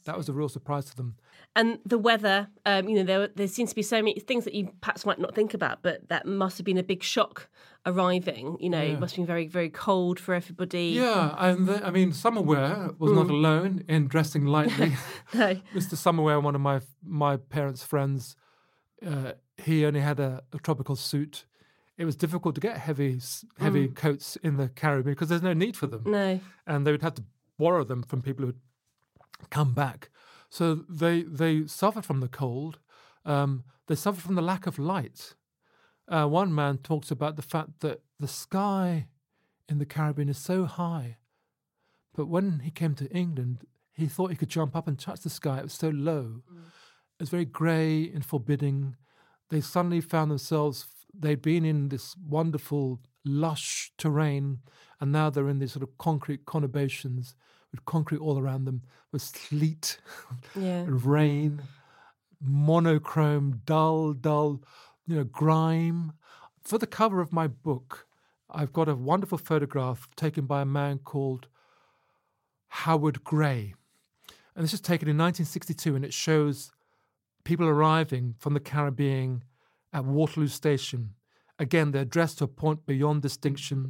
That 0.05 0.15
was 0.17 0.29
a 0.29 0.33
real 0.33 0.47
surprise 0.47 0.85
to 0.85 0.95
them. 0.95 1.17
And 1.53 1.79
the 1.85 1.97
weather, 1.97 2.47
um, 2.65 2.87
you 2.87 2.95
know, 2.95 3.03
there 3.03 3.27
there 3.27 3.47
seems 3.47 3.71
to 3.71 3.75
be 3.75 3.81
so 3.81 3.97
many 3.97 4.17
things 4.21 4.45
that 4.45 4.53
you 4.53 4.71
perhaps 4.79 5.05
might 5.05 5.19
not 5.19 5.35
think 5.35 5.53
about, 5.53 5.81
but 5.81 6.07
that 6.07 6.25
must 6.25 6.57
have 6.57 6.63
been 6.65 6.77
a 6.77 6.83
big 6.83 7.03
shock 7.03 7.49
arriving. 7.85 8.55
You 8.61 8.69
know, 8.69 8.81
it 8.81 8.99
must 9.01 9.15
have 9.15 9.17
been 9.23 9.25
very 9.27 9.47
very 9.47 9.69
cold 9.69 10.17
for 10.19 10.33
everybody. 10.33 10.89
Yeah, 10.95 11.35
and 11.37 11.67
the, 11.67 11.85
I 11.85 11.89
mean, 11.91 12.11
Summerware 12.11 12.97
was 12.99 13.11
not 13.11 13.29
alone 13.29 13.83
in 13.89 14.07
dressing 14.07 14.45
lightly. 14.45 14.93
No. 15.33 15.55
Mr. 15.75 15.95
Summerware, 15.95 16.41
one 16.41 16.55
of 16.55 16.61
my 16.61 16.79
my 17.03 17.35
parents' 17.35 17.83
friends, 17.83 18.37
uh, 19.05 19.33
he 19.57 19.85
only 19.85 19.99
had 19.99 20.19
a, 20.21 20.43
a 20.53 20.59
tropical 20.59 20.95
suit. 20.95 21.45
It 21.97 22.05
was 22.05 22.15
difficult 22.15 22.55
to 22.55 22.61
get 22.61 22.77
heavy 22.77 23.19
heavy 23.59 23.87
coats 23.89 24.37
in 24.37 24.55
the 24.55 24.69
Caribbean 24.69 25.15
because 25.15 25.27
there's 25.29 25.41
no 25.41 25.53
need 25.53 25.75
for 25.75 25.87
them, 25.87 26.03
No. 26.05 26.39
and 26.65 26.87
they 26.87 26.91
would 26.91 27.01
have 27.01 27.15
to 27.15 27.23
borrow 27.57 27.83
them 27.83 28.03
from 28.03 28.21
people 28.21 28.43
who 28.43 28.47
had 28.47 29.49
come 29.49 29.73
back. 29.73 30.09
So 30.49 30.75
they 30.89 31.23
they 31.23 31.67
suffered 31.67 32.05
from 32.05 32.19
the 32.19 32.27
cold. 32.27 32.79
Um, 33.25 33.63
they 33.87 33.95
suffered 33.95 34.23
from 34.23 34.35
the 34.35 34.41
lack 34.41 34.67
of 34.67 34.79
light. 34.79 35.35
Uh, 36.07 36.25
one 36.25 36.53
man 36.53 36.77
talks 36.77 37.11
about 37.11 37.35
the 37.35 37.41
fact 37.41 37.81
that 37.81 38.01
the 38.19 38.27
sky 38.27 39.07
in 39.67 39.79
the 39.79 39.85
Caribbean 39.85 40.29
is 40.29 40.37
so 40.37 40.63
high, 40.63 41.17
but 42.15 42.27
when 42.27 42.59
he 42.59 42.71
came 42.71 42.95
to 42.95 43.11
England, 43.11 43.65
he 43.93 44.07
thought 44.07 44.29
he 44.29 44.37
could 44.37 44.49
jump 44.49 44.75
up 44.75 44.87
and 44.87 44.97
touch 44.97 45.21
the 45.21 45.29
sky. 45.29 45.59
It 45.59 45.63
was 45.63 45.73
so 45.73 45.89
low. 45.89 46.43
It 47.19 47.23
was 47.23 47.29
very 47.29 47.45
grey 47.45 48.09
and 48.13 48.23
forbidding. 48.23 48.95
They 49.49 49.59
suddenly 49.59 50.01
found 50.01 50.31
themselves, 50.31 50.85
they'd 51.13 51.41
been 51.41 51.65
in 51.65 51.89
this 51.89 52.15
wonderful, 52.15 53.01
lush 53.25 53.91
terrain, 53.97 54.59
and 55.01 55.11
now 55.11 55.29
they're 55.29 55.49
in 55.49 55.59
these 55.59 55.73
sort 55.73 55.83
of 55.83 55.97
concrete 55.97 56.45
conurbations 56.45 57.33
with 57.77 57.85
concrete 57.85 58.19
all 58.19 58.39
around 58.39 58.65
them, 58.65 58.81
with 59.11 59.21
sleet 59.21 59.99
Yeah. 60.55 60.79
and 60.81 61.05
rain, 61.17 61.61
monochrome, 62.41 63.61
dull, 63.65 64.13
dull, 64.13 64.61
you 65.05 65.15
know, 65.15 65.23
grime. 65.23 66.13
For 66.61 66.77
the 66.77 66.87
cover 66.87 67.21
of 67.21 67.31
my 67.31 67.47
book, 67.47 68.07
I've 68.49 68.73
got 68.73 68.89
a 68.89 68.95
wonderful 68.95 69.37
photograph 69.37 70.07
taken 70.15 70.45
by 70.45 70.61
a 70.61 70.65
man 70.65 70.99
called 70.99 71.47
Howard 72.69 73.23
Grey. 73.23 73.73
And 74.55 74.63
this 74.63 74.73
is 74.73 74.81
taken 74.81 75.07
in 75.07 75.17
1962, 75.17 75.95
and 75.95 76.03
it 76.03 76.13
shows 76.13 76.71
people 77.43 77.67
arriving 77.67 78.35
from 78.39 78.53
the 78.53 78.59
Caribbean 78.59 79.43
at 79.93 80.03
Waterloo 80.05 80.47
Station. 80.47 81.13
Again, 81.59 81.91
they're 81.91 82.05
dressed 82.05 82.37
to 82.39 82.43
a 82.43 82.47
point 82.47 82.85
beyond 82.85 83.21
distinction. 83.21 83.87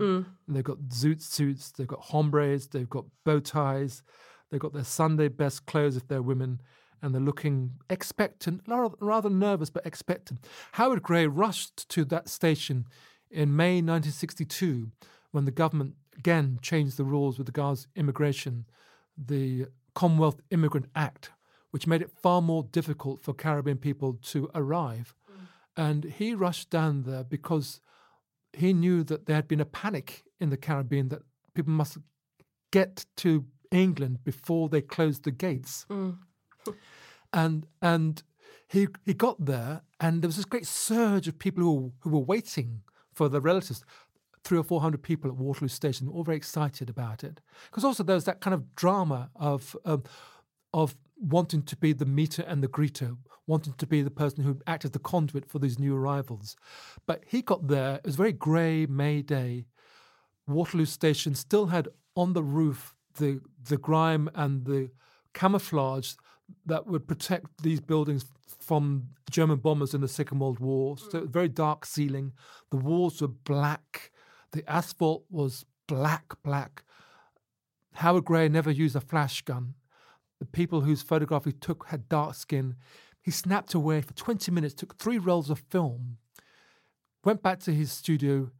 And 0.47 0.55
they've 0.55 0.63
got 0.63 0.79
zoot 0.89 1.21
suits, 1.21 1.71
they've 1.71 1.87
got 1.87 1.99
homburgs, 1.99 2.67
they've 2.67 2.89
got 2.89 3.05
bow 3.25 3.39
ties, 3.39 4.03
they've 4.49 4.59
got 4.59 4.73
their 4.73 4.83
Sunday 4.83 5.27
best 5.27 5.65
clothes 5.65 5.97
if 5.97 6.07
they're 6.07 6.21
women, 6.21 6.61
and 7.01 7.13
they're 7.13 7.21
looking 7.21 7.73
expectant, 7.89 8.61
rather, 8.67 8.95
rather 8.99 9.29
nervous, 9.29 9.69
but 9.69 9.85
expectant. 9.85 10.47
Howard 10.73 11.03
Grey 11.03 11.27
rushed 11.27 11.87
to 11.89 12.05
that 12.05 12.29
station 12.29 12.85
in 13.29 13.55
May 13.55 13.75
1962 13.81 14.91
when 15.31 15.45
the 15.45 15.51
government 15.51 15.95
again 16.17 16.59
changed 16.61 16.97
the 16.97 17.03
rules 17.03 17.37
with 17.37 17.49
regards 17.49 17.83
to 17.83 17.89
immigration, 17.95 18.65
the 19.17 19.65
Commonwealth 19.93 20.41
Immigrant 20.51 20.87
Act, 20.95 21.31
which 21.71 21.85
made 21.85 22.01
it 22.01 22.09
far 22.09 22.41
more 22.41 22.63
difficult 22.63 23.21
for 23.21 23.33
Caribbean 23.33 23.77
people 23.77 24.17
to 24.23 24.49
arrive. 24.55 25.13
And 25.77 26.03
he 26.05 26.33
rushed 26.33 26.69
down 26.69 27.03
there 27.03 27.23
because 27.23 27.79
he 28.51 28.73
knew 28.73 29.03
that 29.03 29.27
there 29.27 29.35
had 29.35 29.47
been 29.47 29.61
a 29.61 29.65
panic 29.65 30.23
in 30.39 30.49
the 30.49 30.57
Caribbean 30.57 31.09
that 31.09 31.21
people 31.53 31.71
must 31.71 31.99
get 32.71 33.05
to 33.17 33.45
England 33.71 34.23
before 34.23 34.69
they 34.69 34.81
closed 34.81 35.23
the 35.23 35.31
gates. 35.31 35.85
and 37.33 37.67
and 37.81 38.23
he 38.67 38.87
he 39.05 39.13
got 39.13 39.45
there, 39.45 39.81
and 39.99 40.21
there 40.21 40.27
was 40.27 40.35
this 40.35 40.45
great 40.45 40.67
surge 40.67 41.27
of 41.27 41.39
people 41.39 41.63
who 41.63 41.93
who 42.01 42.09
were 42.09 42.19
waiting 42.19 42.81
for 43.13 43.29
their 43.29 43.41
relatives. 43.41 43.83
Three 44.43 44.57
or 44.57 44.63
four 44.63 44.79
hundred 44.79 45.03
people 45.03 45.29
at 45.29 45.35
Waterloo 45.35 45.67
Station, 45.67 46.07
all 46.07 46.23
very 46.23 46.37
excited 46.37 46.89
about 46.89 47.21
it. 47.21 47.41
Because 47.69 47.83
also 47.83 48.01
there 48.01 48.15
was 48.15 48.23
that 48.25 48.39
kind 48.39 48.53
of 48.53 48.75
drama 48.75 49.29
of 49.35 49.75
um, 49.83 50.03
of 50.73 50.95
wanting 51.19 51.63
to 51.63 51.75
be 51.75 51.91
the 51.91 52.05
meter 52.05 52.43
and 52.43 52.63
the 52.63 52.67
greeter, 52.67 53.17
wanting 53.47 53.73
to 53.73 53.87
be 53.87 54.01
the 54.01 54.11
person 54.11 54.43
who 54.43 54.59
acted 54.67 54.89
as 54.89 54.91
the 54.91 54.99
conduit 54.99 55.49
for 55.49 55.59
these 55.59 55.79
new 55.79 55.95
arrivals. 55.95 56.55
But 57.05 57.23
he 57.25 57.41
got 57.41 57.67
there, 57.67 57.95
it 57.95 58.05
was 58.05 58.15
a 58.15 58.17
very 58.17 58.33
grey 58.33 58.85
May 58.85 59.21
day. 59.21 59.65
Waterloo 60.47 60.85
Station 60.85 61.33
still 61.33 61.67
had 61.67 61.87
on 62.15 62.33
the 62.33 62.43
roof 62.43 62.93
the 63.17 63.41
the 63.67 63.77
grime 63.77 64.29
and 64.35 64.65
the 64.65 64.91
camouflage 65.33 66.13
that 66.65 66.87
would 66.87 67.07
protect 67.07 67.61
these 67.61 67.81
buildings 67.81 68.25
from 68.59 69.09
German 69.29 69.57
bombers 69.57 69.93
in 69.93 70.01
the 70.01 70.07
Second 70.07 70.39
World 70.39 70.59
War. 70.59 70.95
Mm. 70.95 71.11
So 71.11 71.25
very 71.25 71.49
dark 71.49 71.85
ceiling. 71.85 72.33
The 72.71 72.77
walls 72.77 73.21
were 73.21 73.27
black. 73.27 74.11
The 74.51 74.69
asphalt 74.69 75.25
was 75.29 75.65
black, 75.87 76.33
black. 76.43 76.83
Howard 77.95 78.25
Grey 78.25 78.47
never 78.47 78.71
used 78.71 78.95
a 78.95 79.01
flash 79.01 79.41
gun. 79.41 79.73
The 80.39 80.45
people 80.45 80.81
whose 80.81 81.01
photograph 81.01 81.45
he 81.45 81.51
took 81.51 81.87
had 81.87 82.07
dark 82.07 82.35
skin. 82.35 82.75
He 83.27 83.31
snapped 83.31 83.73
away 83.73 83.99
for 83.99 84.13
20 84.13 84.53
minutes, 84.53 84.73
took 84.73 84.95
three 84.95 85.17
rolls 85.17 85.49
of 85.49 85.59
film, 85.59 86.15
went 87.25 87.43
back 87.43 87.59
to 87.59 87.73
his 87.73 87.91
studio, 87.91 88.51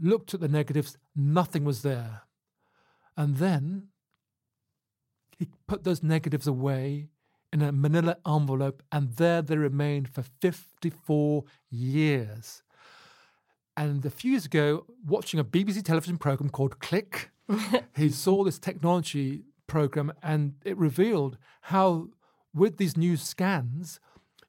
looked 0.00 0.32
at 0.32 0.40
the 0.40 0.48
negatives, 0.48 0.96
nothing 1.14 1.62
was 1.62 1.82
there. 1.82 2.22
And 3.18 3.36
then 3.36 3.88
he 5.38 5.48
put 5.66 5.84
those 5.84 6.02
negatives 6.02 6.46
away 6.46 7.10
in 7.52 7.60
a 7.60 7.70
manila 7.70 8.16
envelope, 8.26 8.82
and 8.90 9.14
there 9.16 9.42
they 9.42 9.58
remained 9.58 10.08
for 10.08 10.22
54 10.22 11.44
years. 11.68 12.62
And 13.76 14.06
a 14.06 14.10
few 14.10 14.30
years 14.30 14.46
ago, 14.46 14.86
watching 15.04 15.38
a 15.38 15.44
BBC 15.44 15.84
television 15.84 16.16
program 16.16 16.48
called 16.48 16.78
Click, 16.78 17.30
he 17.94 18.08
saw 18.08 18.42
this 18.42 18.58
technology 18.58 19.42
program 19.66 20.14
and 20.22 20.54
it 20.64 20.78
revealed 20.78 21.36
how, 21.60 22.08
with 22.58 22.76
these 22.76 22.96
new 22.96 23.16
scans, 23.16 24.00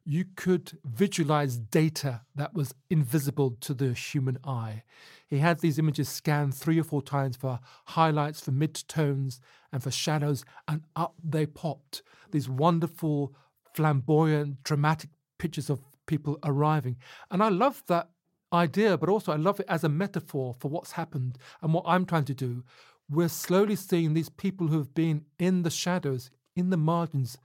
you 0.06 0.26
could 0.36 0.78
visualize 0.84 1.58
data 1.58 2.22
that 2.36 2.54
was 2.54 2.74
invisible 2.90 3.52
to 3.62 3.74
the 3.74 3.94
human 3.94 4.40
eye. 4.44 4.84
He 5.28 5.38
had 5.38 5.60
these 5.60 5.78
images 5.78 6.10
scanned 6.10 6.56
three 6.56 6.80
or 6.80 6.84
four 6.84 7.04
times 7.04 7.38
for 7.38 7.60
highlights, 7.86 8.42
for 8.42 8.52
midtones, 8.52 9.40
and 9.72 9.84
for 9.84 9.92
shadows, 9.92 10.44
and 10.68 10.82
up 10.96 11.14
they 11.24 11.46
popped. 11.46 12.02
These 12.32 12.50
wonderful, 12.50 13.36
flamboyant, 13.76 14.64
dramatic 14.64 15.12
pictures 15.38 15.70
of 15.70 15.82
people 16.08 16.40
arriving. 16.44 16.98
And 17.30 17.44
I 17.44 17.50
love 17.50 17.84
that 17.86 18.10
idea, 18.52 18.98
but 18.98 19.10
also 19.10 19.32
I 19.32 19.36
love 19.36 19.60
it 19.60 19.68
as 19.70 19.84
a 19.84 19.90
metaphor 19.90 20.56
for 20.60 20.70
what's 20.70 20.94
happened 20.94 21.38
and 21.62 21.72
what 21.72 21.86
I'm 21.86 22.06
trying 22.06 22.26
to 22.26 22.34
do. 22.34 22.64
We're 23.08 23.30
slowly 23.30 23.76
seeing 23.76 24.14
these 24.14 24.30
people 24.30 24.68
who 24.68 24.80
have 24.80 24.96
been 24.96 25.26
in 25.38 25.62
the 25.62 25.70
shadows, 25.70 26.32
in 26.56 26.72
the 26.72 26.78
margins, 26.78 27.38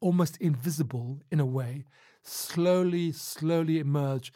almost 0.00 0.36
invisible 0.38 1.22
in 1.30 1.40
a 1.40 1.46
way, 1.46 1.84
slowly, 2.22 3.12
slowly 3.12 3.78
emerge 3.78 4.32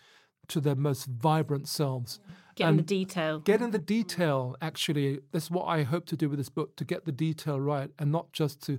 to 0.49 0.61
their 0.61 0.75
most 0.75 1.07
vibrant 1.07 1.69
selves. 1.69 2.21
Get 2.55 2.71
in 2.71 2.77
the 2.77 2.83
detail. 2.83 3.41
Get 3.41 3.61
in 3.61 3.71
the 3.71 3.79
detail, 3.79 4.57
actually. 4.63 5.21
That's 5.33 5.51
what 5.51 5.65
I 5.65 5.83
hope 5.83 6.07
to 6.07 6.17
do 6.17 6.29
with 6.29 6.39
this 6.39 6.49
book 6.49 6.77
to 6.77 6.85
get 6.85 7.05
the 7.05 7.13
detail 7.13 7.61
right 7.61 7.91
and 7.99 8.11
not 8.11 8.33
just 8.33 8.63
to 8.67 8.79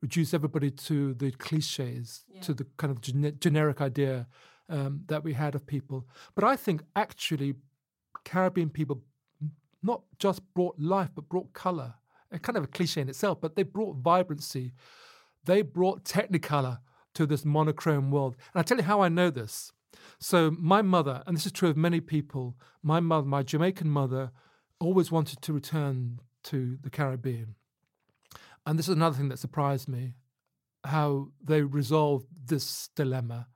reduce 0.00 0.32
everybody 0.32 0.70
to 0.70 1.14
the 1.14 1.32
cliches, 1.32 2.24
yeah. 2.28 2.40
to 2.42 2.54
the 2.54 2.66
kind 2.76 2.90
of 2.90 3.00
gen- 3.00 3.36
generic 3.40 3.80
idea 3.80 4.28
um, 4.68 5.00
that 5.06 5.24
we 5.24 5.32
had 5.32 5.54
of 5.54 5.66
people. 5.66 6.06
But 6.34 6.44
I 6.44 6.56
think 6.56 6.82
actually 6.94 7.54
Caribbean 8.24 8.70
people 8.70 9.02
not 9.82 10.02
just 10.18 10.42
brought 10.54 10.78
life, 10.78 11.10
but 11.14 11.28
brought 11.28 11.52
color. 11.52 11.94
A 12.32 12.38
kind 12.38 12.56
of 12.56 12.64
a 12.64 12.66
cliche 12.66 13.00
in 13.00 13.08
itself, 13.08 13.40
but 13.40 13.54
they 13.54 13.62
brought 13.62 13.96
vibrancy. 13.96 14.72
They 15.46 15.62
brought 15.62 16.04
technicolor 16.04 16.78
to 17.14 17.26
this 17.26 17.44
monochrome 17.44 18.10
world. 18.10 18.36
And 18.52 18.60
I 18.60 18.62
tell 18.62 18.76
you 18.76 18.84
how 18.84 19.00
I 19.00 19.08
know 19.08 19.30
this. 19.30 19.72
So 20.18 20.50
my 20.58 20.82
mother, 20.82 21.22
and 21.26 21.36
this 21.36 21.46
is 21.46 21.52
true 21.52 21.70
of 21.70 21.76
many 21.76 22.00
people, 22.00 22.56
my 22.82 23.00
mother, 23.00 23.26
my 23.26 23.42
Jamaican 23.42 23.90
mother, 23.90 24.30
always 24.78 25.10
wanted 25.10 25.40
to 25.42 25.52
return 25.52 26.20
to 26.44 26.78
the 26.82 26.90
Caribbean. 26.90 27.54
And 28.66 28.78
this 28.78 28.88
is 28.88 28.94
another 28.94 29.16
thing 29.16 29.28
that 29.28 29.38
surprised 29.38 29.88
me, 29.88 30.14
how 30.84 31.28
they 31.42 31.62
resolved 31.62 32.26
this 32.46 32.88
dilemma. 32.94 33.48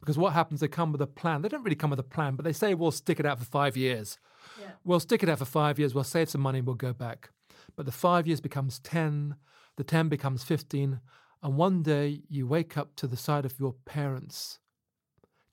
Because 0.00 0.18
what 0.18 0.34
happens, 0.34 0.60
they 0.60 0.68
come 0.68 0.92
with 0.92 1.00
a 1.00 1.06
plan. 1.06 1.42
They 1.42 1.48
don't 1.48 1.62
really 1.62 1.76
come 1.76 1.90
with 1.90 1.98
a 1.98 2.04
plan, 2.04 2.36
but 2.36 2.44
they 2.44 2.52
say, 2.52 2.74
we'll 2.74 2.90
stick 2.90 3.18
it 3.18 3.26
out 3.26 3.38
for 3.38 3.44
five 3.44 3.76
years. 3.76 4.18
Yeah. 4.60 4.72
We'll 4.84 5.00
stick 5.00 5.22
it 5.22 5.28
out 5.28 5.38
for 5.38 5.44
five 5.44 5.78
years, 5.78 5.94
we'll 5.94 6.04
save 6.04 6.28
some 6.30 6.40
money, 6.40 6.60
we'll 6.60 6.74
go 6.74 6.92
back. 6.92 7.30
But 7.74 7.86
the 7.86 7.92
five 7.92 8.26
years 8.26 8.40
becomes 8.40 8.78
10, 8.80 9.36
the 9.76 9.84
10 9.84 10.08
becomes 10.08 10.44
15, 10.44 11.00
and 11.42 11.56
one 11.56 11.82
day 11.82 12.22
you 12.28 12.46
wake 12.46 12.76
up 12.76 12.96
to 12.96 13.06
the 13.06 13.16
side 13.16 13.44
of 13.44 13.58
your 13.58 13.74
parents 13.84 14.58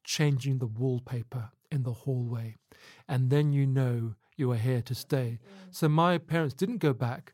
changing 0.03 0.59
the 0.59 0.67
wallpaper 0.67 1.51
in 1.71 1.83
the 1.83 1.93
hallway. 1.93 2.55
And 3.07 3.29
then 3.29 3.53
you 3.53 3.65
know 3.65 4.15
you 4.35 4.51
are 4.51 4.57
here 4.57 4.81
to 4.81 4.95
stay. 4.95 5.39
So 5.71 5.87
my 5.87 6.17
parents 6.17 6.53
didn't 6.53 6.77
go 6.77 6.93
back. 6.93 7.33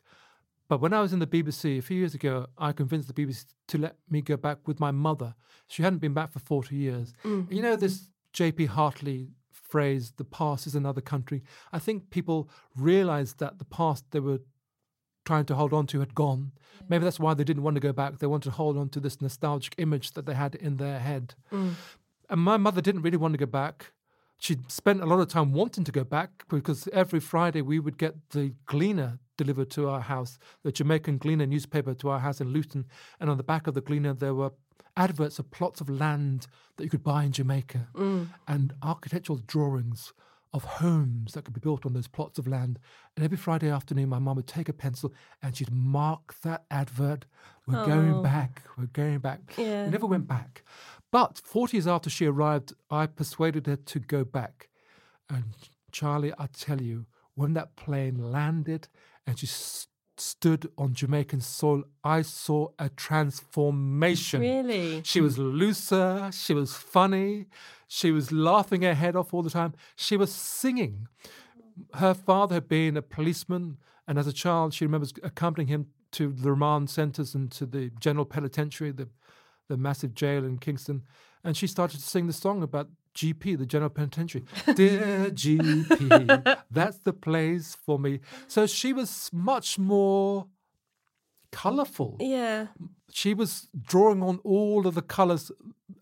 But 0.68 0.82
when 0.82 0.94
I 0.94 1.02
was 1.02 1.14
in 1.14 1.20
the 1.20 1.28
BBC 1.28 1.80
a 1.80 1.82
few 1.82 1.98
years 1.98 2.14
ago, 2.14 2.48
I 2.58 2.72
convinced 2.74 3.08
the 3.08 3.14
BBC 3.14 3.46
to 3.70 3.78
let 3.78 3.96
me 4.10 4.22
go 4.22 4.38
back 4.38 4.68
with 4.68 4.80
my 4.80 4.92
mother. 4.92 5.34
She 5.68 5.82
hadn't 5.82 6.00
been 6.00 6.14
back 6.14 6.32
for 6.32 6.40
40 6.40 6.76
years. 6.76 7.14
Mm-hmm. 7.24 7.52
You 7.52 7.62
know, 7.62 7.76
this 7.76 8.10
L.P. 8.40 8.66
Hartley 8.66 9.30
phrase, 9.52 10.14
the 10.18 10.26
past 10.26 10.68
is 10.68 10.76
another 10.76 11.02
country. 11.02 11.44
I 11.72 11.80
think 11.80 12.12
people 12.12 12.50
realized 12.76 13.40
that 13.40 13.60
the 13.60 13.66
past 13.66 14.06
they 14.12 14.20
were 14.20 14.40
trying 15.30 15.46
to 15.46 15.54
hold 15.54 15.74
on 15.74 15.86
to 15.86 16.00
had 16.00 16.16
gone. 16.16 16.52
Maybe 16.90 17.04
that's 17.04 17.20
why 17.20 17.36
they 17.36 17.44
didn't 17.44 17.62
want 17.62 17.76
to 17.76 17.80
go 17.80 17.94
back. 17.94 18.18
They 18.18 18.26
wanted 18.26 18.50
to 18.50 18.56
hold 18.56 18.76
on 18.78 18.90
to 18.90 19.00
this 19.00 19.22
nostalgic 19.22 19.76
image 19.78 20.14
that 20.14 20.26
they 20.26 20.34
had 20.34 20.56
in 20.56 20.78
their 20.78 20.98
head. 20.98 21.36
Mm. 21.54 21.74
And 22.32 22.42
my 22.42 22.58
mother 22.58 22.82
didn't 22.82 23.04
really 23.04 23.22
want 23.24 23.36
to 23.36 23.38
go 23.38 23.46
back. 23.46 23.92
She 24.40 24.58
spent 24.68 25.02
a 25.02 25.06
lot 25.06 25.20
of 25.20 25.28
time 25.28 25.54
wanting 25.54 25.84
to 25.84 25.92
go 25.92 26.04
back 26.04 26.32
because 26.50 26.88
every 26.94 27.20
Friday 27.20 27.62
we 27.62 27.78
would 27.80 28.00
get 28.00 28.16
the 28.32 28.56
Gleaner 28.66 29.20
delivered 29.38 29.70
to 29.72 29.88
our 29.88 30.02
house, 30.02 30.40
the 30.64 30.72
Jamaican 30.72 31.20
Gleaner 31.20 31.46
newspaper 31.46 31.94
to 31.94 32.10
our 32.10 32.20
house 32.20 32.42
in 32.42 32.48
Luton. 32.48 32.86
And 33.20 33.30
on 33.30 33.38
the 33.38 33.44
back 33.44 33.68
of 33.68 33.76
the 33.76 33.82
Gleaner, 33.82 34.16
there 34.16 34.34
were 34.34 34.54
adverts 34.98 35.38
of 35.38 35.52
plots 35.52 35.80
of 35.80 35.90
land 35.90 36.48
that 36.78 36.86
you 36.86 36.90
could 36.90 37.04
buy 37.04 37.24
in 37.24 37.34
Jamaica 37.34 37.88
mm. 37.94 38.26
and 38.48 38.74
architectural 38.82 39.40
drawings 39.46 40.12
of 40.54 40.64
homes 40.64 41.34
that 41.34 41.46
could 41.46 41.54
be 41.54 41.60
built 41.60 41.86
on 41.86 41.94
those 41.94 42.08
plots 42.08 42.40
of 42.40 42.48
land. 42.48 42.80
And 43.16 43.24
every 43.24 43.38
Friday 43.38 43.70
afternoon, 43.70 44.10
my 44.10 44.20
mum 44.20 44.36
would 44.36 44.48
take 44.48 44.70
a 44.70 44.74
pencil 44.74 45.14
and 45.42 45.56
she'd 45.56 45.72
mark 45.72 46.34
that 46.42 46.66
advert. 46.72 47.26
We're 47.68 47.84
oh. 47.84 47.86
going 47.86 48.24
back. 48.24 48.64
We're 48.78 48.88
going 48.88 49.20
back. 49.20 49.54
Yeah. 49.58 49.86
We 49.86 49.92
never 49.92 50.08
went 50.08 50.28
back. 50.28 50.64
But 51.12 51.40
40 51.44 51.78
years 51.78 51.88
after 51.88 52.10
she 52.10 52.26
arrived, 52.26 52.74
I 52.90 53.06
persuaded 53.06 53.68
her 53.68 53.76
to 53.76 54.00
go 54.00 54.24
back. 54.24 54.70
And 55.30 55.44
Charlie, 55.92 56.34
I 56.38 56.48
tell 56.48 56.82
you, 56.82 57.06
when 57.36 57.54
that 57.54 57.76
plane 57.76 58.32
landed 58.32 58.88
and 59.26 59.38
she 59.38 59.48
stood 60.20 60.70
on 60.78 60.94
Jamaican 60.94 61.42
soil, 61.42 61.84
I 62.04 62.22
saw 62.22 62.70
a 62.78 62.90
transformation. 62.90 64.42
Really? 64.42 65.02
She 65.04 65.22
was 65.22 65.38
looser, 65.38 66.30
she 66.34 66.54
was 66.54 66.74
funny, 66.74 67.48
she 67.88 68.12
was 68.12 68.32
laughing 68.32 68.82
her 68.82 68.94
head 68.94 69.16
off 69.16 69.34
all 69.34 69.44
the 69.44 69.50
time, 69.50 69.74
she 69.96 70.18
was 70.18 70.32
singing. 70.32 71.08
Her 71.96 72.14
father 72.14 72.56
had 72.56 72.68
been 72.68 72.98
a 72.98 73.02
policeman, 73.02 73.78
and 74.08 74.18
as 74.20 74.28
a 74.28 74.34
child, 74.34 74.74
she 74.74 74.86
remembers 74.86 75.14
accompanying 75.24 75.68
him 75.70 75.88
to 76.12 76.32
the 76.32 76.52
remand 76.52 76.90
centres 76.90 77.36
and 77.36 77.52
to 77.52 77.66
the 77.66 77.92
general 78.00 78.26
penitentiary, 78.26 78.92
the 78.92 79.08
the 79.70 79.78
massive 79.78 80.14
jail 80.14 80.44
in 80.44 80.58
Kingston, 80.58 81.04
and 81.44 81.56
she 81.56 81.68
started 81.68 82.00
to 82.00 82.04
sing 82.04 82.28
the 82.28 82.34
song 82.34 82.62
about 82.62 82.90
GP, 83.20 83.58
the 83.58 83.66
General 83.66 83.90
Penitentiary. 83.90 84.46
Dear 84.76 85.30
GP, 85.32 86.58
that's 86.72 87.00
the 87.00 87.12
place 87.12 87.76
for 87.86 88.00
me. 88.00 88.22
So 88.48 88.66
she 88.66 88.94
was 88.94 89.30
much 89.34 89.78
more 89.78 90.48
colorful. 91.52 92.16
Yeah. 92.20 92.68
She 93.12 93.34
was 93.34 93.68
drawing 93.80 94.24
on 94.24 94.40
all 94.46 94.88
of 94.88 94.96
the 94.96 95.02
colors 95.02 95.52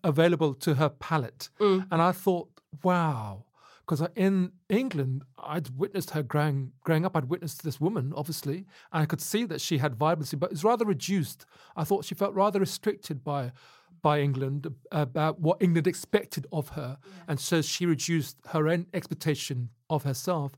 available 0.04 0.54
to 0.54 0.74
her 0.74 0.88
palette. 0.88 1.48
Mm. 1.58 1.88
And 1.90 2.00
I 2.00 2.12
thought, 2.12 2.50
wow, 2.84 3.46
because 3.80 4.06
in 4.14 4.52
England, 4.68 5.24
I'd 5.38 5.76
witnessed 5.76 6.10
her 6.10 6.22
growing 6.22 6.72
growing 6.84 7.04
up. 7.04 7.16
I'd 7.16 7.30
witnessed 7.30 7.64
this 7.64 7.80
woman, 7.80 8.12
obviously, 8.14 8.66
and 8.92 9.02
I 9.02 9.06
could 9.06 9.22
see 9.22 9.44
that 9.46 9.60
she 9.60 9.78
had 9.78 9.96
vibrancy, 9.96 10.36
but 10.36 10.52
it's 10.52 10.62
rather 10.62 10.84
reduced. 10.84 11.46
I 11.74 11.84
thought 11.84 12.04
she 12.04 12.14
felt 12.14 12.34
rather 12.34 12.60
restricted 12.60 13.24
by 13.24 13.52
by 14.02 14.20
England 14.20 14.72
about 14.92 15.40
what 15.40 15.60
England 15.60 15.86
expected 15.86 16.46
of 16.52 16.70
her, 16.70 16.98
yeah. 17.02 17.12
and 17.28 17.40
so 17.40 17.62
she 17.62 17.86
reduced 17.86 18.36
her 18.48 18.68
own 18.68 18.86
expectation 18.92 19.70
of 19.90 20.04
herself. 20.04 20.52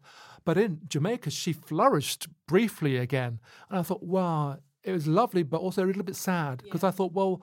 But 0.44 0.56
in 0.56 0.80
Jamaica, 0.88 1.30
she 1.30 1.52
flourished 1.52 2.28
briefly 2.46 2.96
again, 2.96 3.40
and 3.68 3.78
I 3.78 3.82
thought, 3.82 4.02
wow, 4.02 4.58
it 4.82 4.92
was 4.92 5.06
lovely, 5.06 5.42
but 5.42 5.60
also 5.60 5.84
a 5.84 5.86
little 5.86 6.02
bit 6.02 6.16
sad 6.16 6.62
because 6.62 6.82
yeah. 6.82 6.88
I 6.88 6.92
thought, 6.92 7.12
well, 7.12 7.42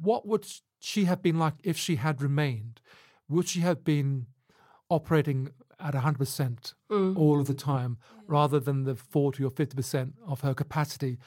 what 0.00 0.26
would 0.26 0.46
she 0.78 1.04
have 1.04 1.22
been 1.22 1.38
like 1.38 1.54
if 1.64 1.76
she 1.76 1.96
had 1.96 2.22
remained? 2.22 2.80
Would 3.28 3.48
she 3.48 3.60
have 3.60 3.84
been 3.84 4.26
operating 4.88 5.50
at 5.80 5.94
100% 5.94 6.74
mm. 6.90 7.16
all 7.16 7.40
of 7.40 7.46
the 7.46 7.54
time 7.54 7.98
rather 8.26 8.58
than 8.58 8.84
the 8.84 8.94
40 8.94 9.44
or 9.44 9.50
50% 9.50 10.12
of 10.26 10.40
her 10.40 10.54
capacity 10.54 11.18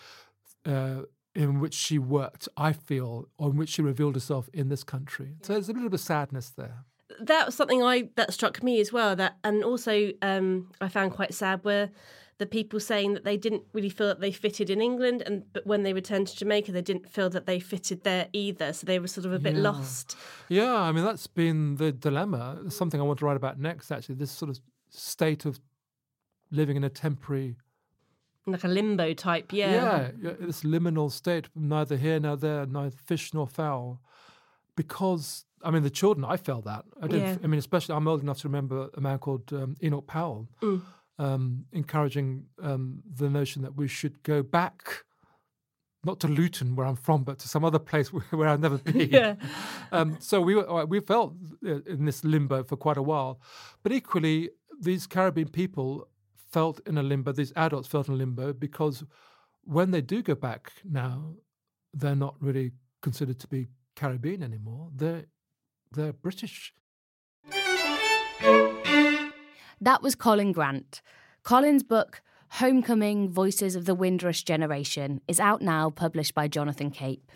uh, 0.66 1.02
in 1.36 1.60
which 1.60 1.74
she 1.74 1.98
worked, 1.98 2.48
I 2.58 2.74
feel, 2.74 3.28
or 3.38 3.52
in 3.52 3.58
which 3.58 3.70
she 3.70 3.82
revealed 3.82 4.16
herself 4.16 4.50
in 4.54 4.70
this 4.70 4.84
country. 4.84 5.36
So 5.44 5.54
there's 5.54 5.70
a 5.70 5.74
little 5.74 5.90
bit 5.90 6.00
of 6.00 6.06
sadness 6.06 6.50
there. 6.50 6.86
That 7.20 7.46
was 7.46 7.56
something 7.56 7.84
I 7.84 8.10
that 8.16 8.34
struck 8.34 8.64
me 8.64 8.80
as 8.80 8.92
well. 8.94 9.16
That 9.16 9.38
and 9.44 9.64
also 9.64 10.12
um, 10.22 10.72
I 10.80 10.88
found 10.88 11.12
quite 11.12 11.34
sad 11.34 11.64
were 11.64 11.90
the 12.38 12.46
people 12.48 12.80
saying 12.80 13.14
that 13.14 13.24
they 13.24 13.38
didn't 13.38 13.62
really 13.72 13.90
feel 13.90 14.08
that 14.08 14.20
they 14.20 14.32
fitted 14.32 14.70
in 14.70 14.82
England, 14.82 15.22
and 15.26 15.44
but 15.54 15.68
when 15.68 15.84
they 15.84 15.94
returned 15.94 16.28
to 16.28 16.36
Jamaica, 16.36 16.72
they 16.72 16.82
didn't 16.82 17.10
feel 17.10 17.30
that 17.30 17.46
they 17.46 17.60
fitted 17.60 18.04
there 18.04 18.28
either. 18.34 18.74
So 18.74 18.86
they 18.88 18.98
were 18.98 19.08
sort 19.08 19.26
of 19.26 19.34
a 19.34 19.40
bit 19.40 19.56
yeah. 19.56 19.62
lost. 19.62 20.16
Yeah, 20.50 20.74
I 20.74 20.92
mean 20.92 21.04
that's 21.04 21.28
been 21.28 21.76
the 21.76 21.92
dilemma. 21.92 22.60
Something 22.70 23.00
I 23.00 23.04
want 23.04 23.20
to 23.20 23.26
write 23.26 23.38
about 23.38 23.60
next. 23.60 23.92
Actually, 23.92 24.16
this 24.16 24.32
sort 24.32 24.50
of 24.50 24.60
state 24.90 25.46
of 25.46 25.60
living 26.50 26.78
in 26.78 26.84
a 26.84 26.90
temporary, 26.90 27.58
like 28.48 28.64
a 28.64 28.68
limbo 28.68 29.14
type. 29.14 29.54
Yeah, 29.54 30.12
yeah, 30.22 30.32
this 30.40 30.62
liminal 30.64 31.12
state, 31.12 31.48
neither 31.56 31.98
here 31.98 32.20
nor 32.20 32.38
there, 32.38 32.66
neither 32.66 32.96
fish 33.06 33.34
nor 33.34 33.48
fowl, 33.48 34.02
because. 34.76 35.46
I 35.64 35.70
mean, 35.70 35.84
the 35.84 35.92
children. 35.92 36.26
I 36.26 36.38
felt 36.38 36.66
that. 36.66 36.86
I. 37.00 37.06
Yeah. 37.06 37.38
I 37.44 37.46
mean, 37.46 37.60
especially 37.60 37.94
I'm 37.94 38.08
old 38.08 38.24
enough 38.24 38.40
to 38.40 38.48
remember 38.48 38.90
a 38.96 39.00
man 39.00 39.20
called 39.20 39.54
um, 39.54 39.76
Enoch 39.84 40.08
Powell, 40.08 40.50
mm 40.60 40.82
um, 41.22 41.66
encouraging 41.72 42.46
um, 42.62 43.04
the 43.06 43.30
notion 43.30 43.62
that 43.62 43.76
we 43.76 43.88
should 43.88 44.24
go 44.24 44.42
back, 44.42 45.04
not 46.04 46.20
to 46.22 46.28
Luton, 46.28 46.76
where 46.76 46.88
I'm 46.88 46.96
from, 46.96 47.24
but 47.24 47.38
to 47.40 47.48
some 47.48 47.64
other 47.64 47.78
place 47.78 48.08
where 48.32 48.48
I've 48.48 48.60
never 48.60 48.80
been. 48.80 49.10
yeah. 49.12 49.36
Um, 49.92 50.18
so 50.20 50.42
we 50.42 50.56
were, 50.56 50.86
we 50.86 51.00
felt 51.00 51.36
uh, 51.66 51.82
in 51.84 52.06
this 52.06 52.24
limbo 52.24 52.64
for 52.64 52.76
quite 52.76 52.98
a 52.98 53.04
while, 53.04 53.40
but 53.84 53.92
equally, 53.92 54.50
these 54.80 55.06
Caribbean 55.06 55.50
people 55.50 56.08
felt 56.52 56.80
in 56.86 56.98
a 56.98 57.04
limbo. 57.04 57.32
These 57.32 57.54
adults 57.56 57.88
felt 57.88 58.08
in 58.08 58.18
limbo 58.18 58.54
because 58.54 59.04
when 59.64 59.92
they 59.92 60.02
do 60.02 60.22
go 60.22 60.36
back 60.36 60.74
now, 60.84 61.36
they're 61.94 62.16
not 62.16 62.36
really 62.40 62.72
considered 63.02 63.40
to 63.40 63.48
be 63.48 63.68
Caribbean 63.96 64.44
anymore. 64.44 64.90
They're 64.96 65.26
they're 65.92 66.14
British. 66.14 66.74
That 69.82 70.02
was 70.02 70.16
Colin 70.16 70.52
Grant. 70.52 71.02
Colin's 71.44 71.84
book, 71.84 72.22
Homecoming 72.52 73.30
Voices 73.30 73.76
of 73.76 73.86
the 73.86 73.96
Windrush 73.96 74.44
Generation, 74.44 75.22
is 75.28 75.40
out 75.40 75.62
now, 75.62 75.90
published 75.90 76.34
by 76.34 76.48
Jonathan 76.48 76.92
Cape. 76.92 77.32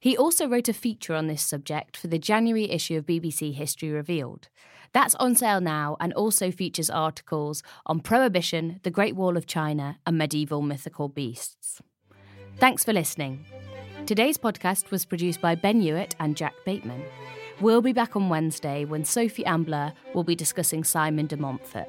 He 0.00 0.16
also 0.16 0.46
wrote 0.46 0.68
a 0.68 0.72
feature 0.72 1.14
on 1.14 1.26
this 1.26 1.42
subject 1.42 1.96
for 1.96 2.06
the 2.06 2.18
January 2.18 2.70
issue 2.70 2.96
of 2.96 3.06
BBC 3.06 3.54
History 3.54 3.90
Revealed. 3.90 4.48
That's 4.92 5.14
on 5.16 5.34
sale 5.34 5.60
now 5.60 5.96
and 6.00 6.12
also 6.14 6.50
features 6.50 6.90
articles 6.90 7.62
on 7.86 8.00
Prohibition, 8.00 8.80
the 8.82 8.90
Great 8.90 9.16
Wall 9.16 9.36
of 9.36 9.46
China, 9.46 9.98
and 10.06 10.18
medieval 10.18 10.62
mythical 10.62 11.08
beasts. 11.08 11.80
Thanks 12.58 12.84
for 12.84 12.92
listening. 12.92 13.44
Today's 14.06 14.38
podcast 14.38 14.90
was 14.90 15.04
produced 15.04 15.40
by 15.40 15.54
Ben 15.54 15.80
Hewitt 15.80 16.16
and 16.18 16.36
Jack 16.36 16.54
Bateman. 16.64 17.04
We'll 17.60 17.82
be 17.82 17.92
back 17.92 18.16
on 18.16 18.28
Wednesday 18.28 18.84
when 18.84 19.04
Sophie 19.04 19.44
Ambler 19.44 19.92
will 20.14 20.24
be 20.24 20.34
discussing 20.34 20.84
Simon 20.84 21.26
de 21.26 21.36
Montfort. 21.36 21.88